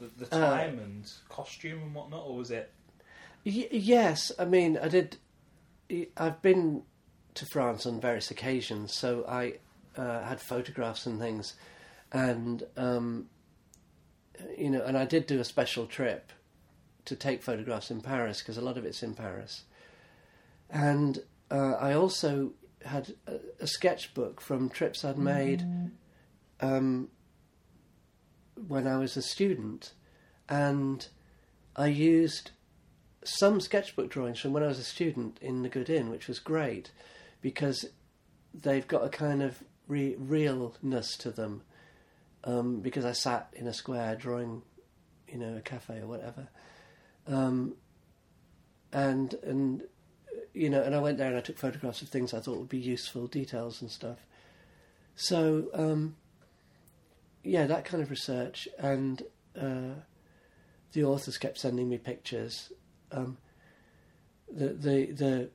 the, 0.00 0.24
the 0.24 0.34
uh, 0.34 0.50
time 0.50 0.78
uh, 0.78 0.82
and 0.82 1.12
costume 1.28 1.82
and 1.82 1.94
whatnot, 1.94 2.24
or 2.26 2.36
was 2.36 2.50
it? 2.50 2.72
Y- 3.44 3.68
yes, 3.70 4.32
I 4.38 4.44
mean 4.44 4.78
I 4.78 4.88
did. 4.88 5.16
I've 6.16 6.40
been 6.40 6.82
to 7.34 7.46
France 7.46 7.86
on 7.86 8.00
various 8.00 8.30
occasions, 8.30 8.94
so 8.94 9.24
I 9.28 9.54
uh, 9.96 10.22
had 10.22 10.40
photographs 10.40 11.06
and 11.06 11.18
things, 11.18 11.54
and 12.12 12.62
um, 12.76 13.26
you 14.56 14.70
know, 14.70 14.82
and 14.82 14.96
I 14.96 15.04
did 15.04 15.26
do 15.26 15.40
a 15.40 15.44
special 15.44 15.86
trip 15.86 16.32
to 17.04 17.16
take 17.16 17.42
photographs 17.42 17.90
in 17.90 18.00
Paris 18.00 18.40
because 18.40 18.56
a 18.56 18.60
lot 18.60 18.78
of 18.78 18.84
it's 18.84 19.02
in 19.02 19.14
Paris. 19.14 19.64
And 20.70 21.22
uh, 21.50 21.72
I 21.72 21.94
also 21.94 22.52
had 22.84 23.14
a, 23.26 23.36
a, 23.60 23.66
sketchbook 23.66 24.40
from 24.40 24.68
trips 24.70 25.04
I'd 25.04 25.18
made 25.18 25.64
um, 26.60 27.08
when 28.66 28.86
I 28.86 28.98
was 28.98 29.16
a 29.16 29.22
student, 29.22 29.92
and 30.48 31.06
I 31.76 31.86
used 31.86 32.50
some 33.24 33.60
sketchbook 33.60 34.10
drawings 34.10 34.40
from 34.40 34.52
when 34.52 34.62
I 34.62 34.68
was 34.68 34.78
a 34.78 34.84
student 34.84 35.38
in 35.40 35.62
the 35.62 35.68
Good 35.68 35.90
Inn, 35.90 36.10
which 36.10 36.28
was 36.28 36.38
great 36.38 36.90
because 37.40 37.86
they've 38.54 38.86
got 38.86 39.04
a 39.04 39.08
kind 39.08 39.42
of 39.42 39.62
re- 39.86 40.16
realness 40.18 41.16
to 41.18 41.30
them 41.30 41.62
um, 42.44 42.80
because 42.80 43.04
I 43.04 43.12
sat 43.12 43.52
in 43.52 43.66
a 43.66 43.74
square 43.74 44.16
drawing, 44.16 44.62
you 45.28 45.38
know, 45.38 45.56
a 45.56 45.60
cafe 45.60 45.98
or 45.98 46.06
whatever. 46.06 46.48
Um, 47.26 47.74
and 48.92 49.34
and 49.34 49.82
you 50.54 50.70
know, 50.70 50.82
and 50.82 50.94
I 50.94 50.98
went 50.98 51.18
there 51.18 51.28
and 51.28 51.36
I 51.36 51.40
took 51.40 51.58
photographs 51.58 52.02
of 52.02 52.08
things 52.08 52.34
I 52.34 52.40
thought 52.40 52.58
would 52.58 52.68
be 52.68 52.78
useful, 52.78 53.26
details 53.26 53.80
and 53.80 53.90
stuff. 53.90 54.18
So 55.14 55.68
um, 55.74 56.16
yeah, 57.42 57.66
that 57.66 57.84
kind 57.84 58.02
of 58.02 58.10
research, 58.10 58.68
and 58.78 59.22
uh, 59.60 59.94
the 60.92 61.04
authors 61.04 61.38
kept 61.38 61.58
sending 61.58 61.88
me 61.88 61.98
pictures. 61.98 62.72
Um, 63.12 63.38
the 64.50 64.68
the 64.68 65.12
the 65.12 65.50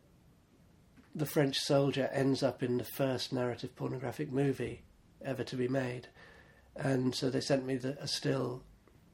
the 1.14 1.26
French 1.26 1.58
soldier 1.60 2.10
ends 2.12 2.44
up 2.44 2.62
in 2.62 2.78
the 2.78 2.84
first 2.84 3.32
narrative 3.32 3.76
pornographic 3.76 4.32
movie 4.32 4.82
ever 5.24 5.44
to 5.44 5.56
be 5.56 5.68
made 5.68 6.10
and 6.76 7.16
so 7.16 7.30
they 7.30 7.42
sent 7.42 7.66
me 7.66 7.76
the, 7.76 7.98
a 8.02 8.08
still, 8.08 8.64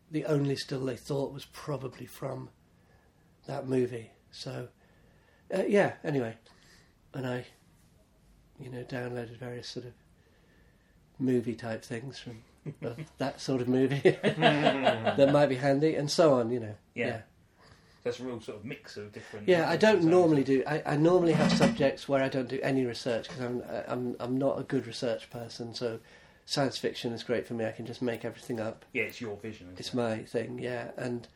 the 0.10 0.26
only 0.26 0.56
still 0.56 0.84
they 0.84 0.96
thought 0.96 1.34
was 1.34 1.46
probably 1.46 2.06
from 2.06 2.50
that 3.46 3.68
movie. 3.68 4.12
So, 4.32 4.70
uh, 5.56 5.64
yeah. 5.68 5.94
Anyway, 6.04 6.36
and 7.14 7.28
I, 7.28 7.46
you 8.60 8.70
know, 8.70 8.84
downloaded 8.84 9.38
various 9.38 9.70
sort 9.70 9.86
of 9.86 9.94
movie 11.20 11.56
type 11.56 11.84
things 11.84 12.18
from 12.18 12.42
uh, 12.86 12.90
that 13.18 13.42
sort 13.42 13.62
of 13.62 13.68
movie 13.68 14.02
that 14.22 15.30
might 15.32 15.48
be 15.48 15.56
handy, 15.56 15.96
and 15.96 16.10
so 16.10 16.34
on. 16.34 16.52
You 16.52 16.60
know, 16.60 16.76
yeah. 16.96 17.08
yeah. 17.08 17.22
That's 18.04 18.20
a 18.20 18.24
real 18.24 18.42
sort 18.42 18.58
of 18.58 18.66
mix 18.66 18.98
of 18.98 19.12
different. 19.12 19.48
Yeah, 19.48 19.70
I 19.70 19.78
don't 19.78 20.04
normally 20.04 20.44
do. 20.44 20.64
I, 20.66 20.82
I 20.86 20.98
normally 20.98 21.34
have 21.34 21.52
subjects 21.52 22.10
where 22.10 22.24
I 22.24 22.30
don't 22.30 22.50
do 22.50 22.60
any 22.64 22.86
research 22.86 23.28
because 23.28 23.44
I'm 23.44 23.64
I'm 23.88 24.16
I'm 24.20 24.38
not 24.38 24.60
a 24.60 24.64
good 24.64 24.88
research 24.88 25.30
person. 25.30 25.76
So 25.76 26.00
science 26.46 26.78
fiction 26.78 27.14
is 27.14 27.24
great 27.24 27.48
for 27.48 27.54
me. 27.54 27.66
I 27.66 27.72
can 27.72 27.86
just 27.86 28.02
make 28.02 28.26
everything 28.26 28.60
up. 28.60 28.86
Yeah, 28.94 29.04
it's 29.04 29.22
your 29.22 29.38
vision. 29.38 29.74
It's 29.78 29.90
it? 29.90 29.96
my 29.96 30.20
thing. 30.20 30.60
Yeah, 30.60 30.92
and 30.98 31.28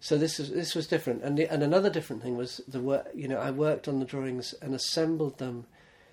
so 0.00 0.18
this 0.18 0.40
is 0.40 0.50
this 0.50 0.74
was 0.74 0.86
different. 0.86 1.22
And 1.22 1.38
the, 1.38 1.50
and 1.52 1.62
another 1.62 1.90
different 1.90 2.22
thing 2.22 2.36
was 2.36 2.60
the 2.66 2.80
work. 2.80 3.08
You 3.14 3.28
know, 3.28 3.38
I 3.38 3.50
worked 3.50 3.86
on 3.88 4.00
the 4.00 4.06
drawings 4.06 4.54
and 4.60 4.74
assembled 4.74 5.38
them 5.38 5.66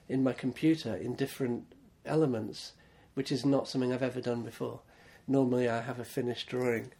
in 0.07 0.23
my 0.23 0.33
computer 0.33 0.95
in 0.95 1.15
different 1.15 1.65
elements, 2.05 2.73
which 3.13 3.31
is 3.31 3.45
not 3.45 3.67
something 3.67 3.93
I've 3.93 4.03
ever 4.03 4.21
done 4.21 4.43
before. 4.43 4.81
Normally, 5.27 5.69
I 5.69 5.81
have 5.81 5.99
a 5.99 6.05
finished 6.05 6.47
drawing 6.47 6.91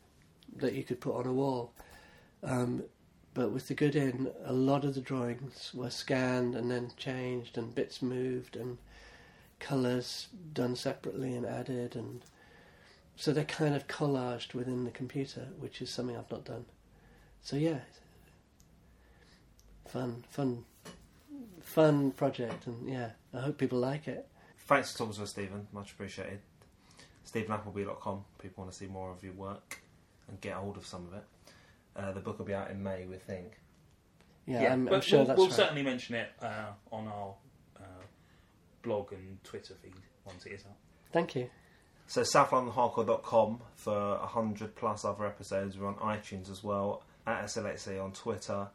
that 0.58 0.74
you 0.74 0.84
could 0.84 1.02
put 1.02 1.16
on 1.16 1.26
a 1.26 1.34
wall. 1.34 1.74
Um, 2.44 2.84
but 3.34 3.52
with 3.52 3.68
the 3.68 3.74
Good 3.74 3.96
Inn, 3.96 4.32
a 4.46 4.54
lot 4.54 4.84
of 4.84 4.94
the 4.94 5.02
drawings 5.02 5.72
were 5.74 5.90
scanned 5.90 6.56
and 6.56 6.70
then 6.70 6.92
changed, 6.98 7.58
and 7.58 7.74
bits 7.74 8.02
moved, 8.02 8.56
and 8.56 8.78
colours 9.60 10.28
done 10.54 10.76
separately 10.76 11.34
and 11.36 11.46
added, 11.46 11.96
and 11.96 12.22
so 13.16 13.32
they're 13.32 13.46
kind 13.46 13.76
of 13.76 13.88
collaged 13.88 14.54
within 14.54 14.84
the 14.84 14.92
computer, 14.92 15.48
which 15.60 15.82
is 15.82 15.90
something 15.90 16.18
I've 16.18 16.32
not 16.32 16.44
done. 16.44 16.66
So 17.42 17.56
yeah, 17.56 17.80
fun, 19.88 20.26
fun, 20.30 20.66
fun 21.62 22.12
project, 22.12 22.68
and 22.68 22.90
yeah, 22.90 23.12
I 23.34 23.42
hope 23.42 23.58
people 23.58 23.80
like 23.80 24.08
it. 24.08 24.28
Thanks 24.72 24.92
for 24.92 25.00
talking 25.00 25.14
to 25.16 25.24
us, 25.24 25.30
Steven. 25.30 25.68
Much 25.74 25.92
appreciated. 25.92 26.40
StevenAppleby.com. 27.26 28.24
People 28.40 28.64
want 28.64 28.72
to 28.72 28.78
see 28.78 28.88
more 28.88 29.12
of 29.12 29.24
your 29.24 29.34
work 29.34 29.82
and 30.28 30.40
get 30.42 30.54
hold 30.54 30.78
of 30.78 30.86
some 30.86 31.08
of 31.08 31.14
it. 31.14 31.24
Uh, 31.96 32.12
the 32.14 32.22
book 32.22 32.40
will 32.40 32.46
be 32.46 32.54
out 32.54 32.72
in 32.72 32.82
May, 32.82 33.06
we 33.06 33.18
think. 33.18 33.60
Yeah, 34.48 34.62
yeah 34.62 34.74
I'm, 34.74 34.88
I'm 34.88 35.02
sure 35.02 35.20
we'll, 35.20 35.28
that's 35.28 35.38
we'll 35.38 35.48
right. 35.48 35.56
certainly 35.56 35.84
mention 35.84 36.16
it 36.16 36.30
uh, 36.42 36.72
on 36.92 37.08
our 37.08 37.34
blog 38.82 39.12
and 39.14 39.44
Twitter 39.44 39.76
feed 39.82 39.94
once 40.26 40.46
it 40.46 40.54
is 40.54 40.66
out. 40.66 40.78
Thank 41.12 41.36
you. 41.36 41.50
So 42.08 42.22
southlondonhardcore.com 42.22 43.62
for 43.76 44.18
100 44.20 44.76
plus 44.76 45.06
other 45.06 45.26
episodes. 45.26 45.78
We're 45.78 45.88
on 45.88 45.96
iTunes 45.96 46.50
as 46.50 46.64
well, 46.64 47.04
at 47.26 47.46
SLXA 47.46 48.04
on 48.04 48.12
Twitter. 48.12 48.68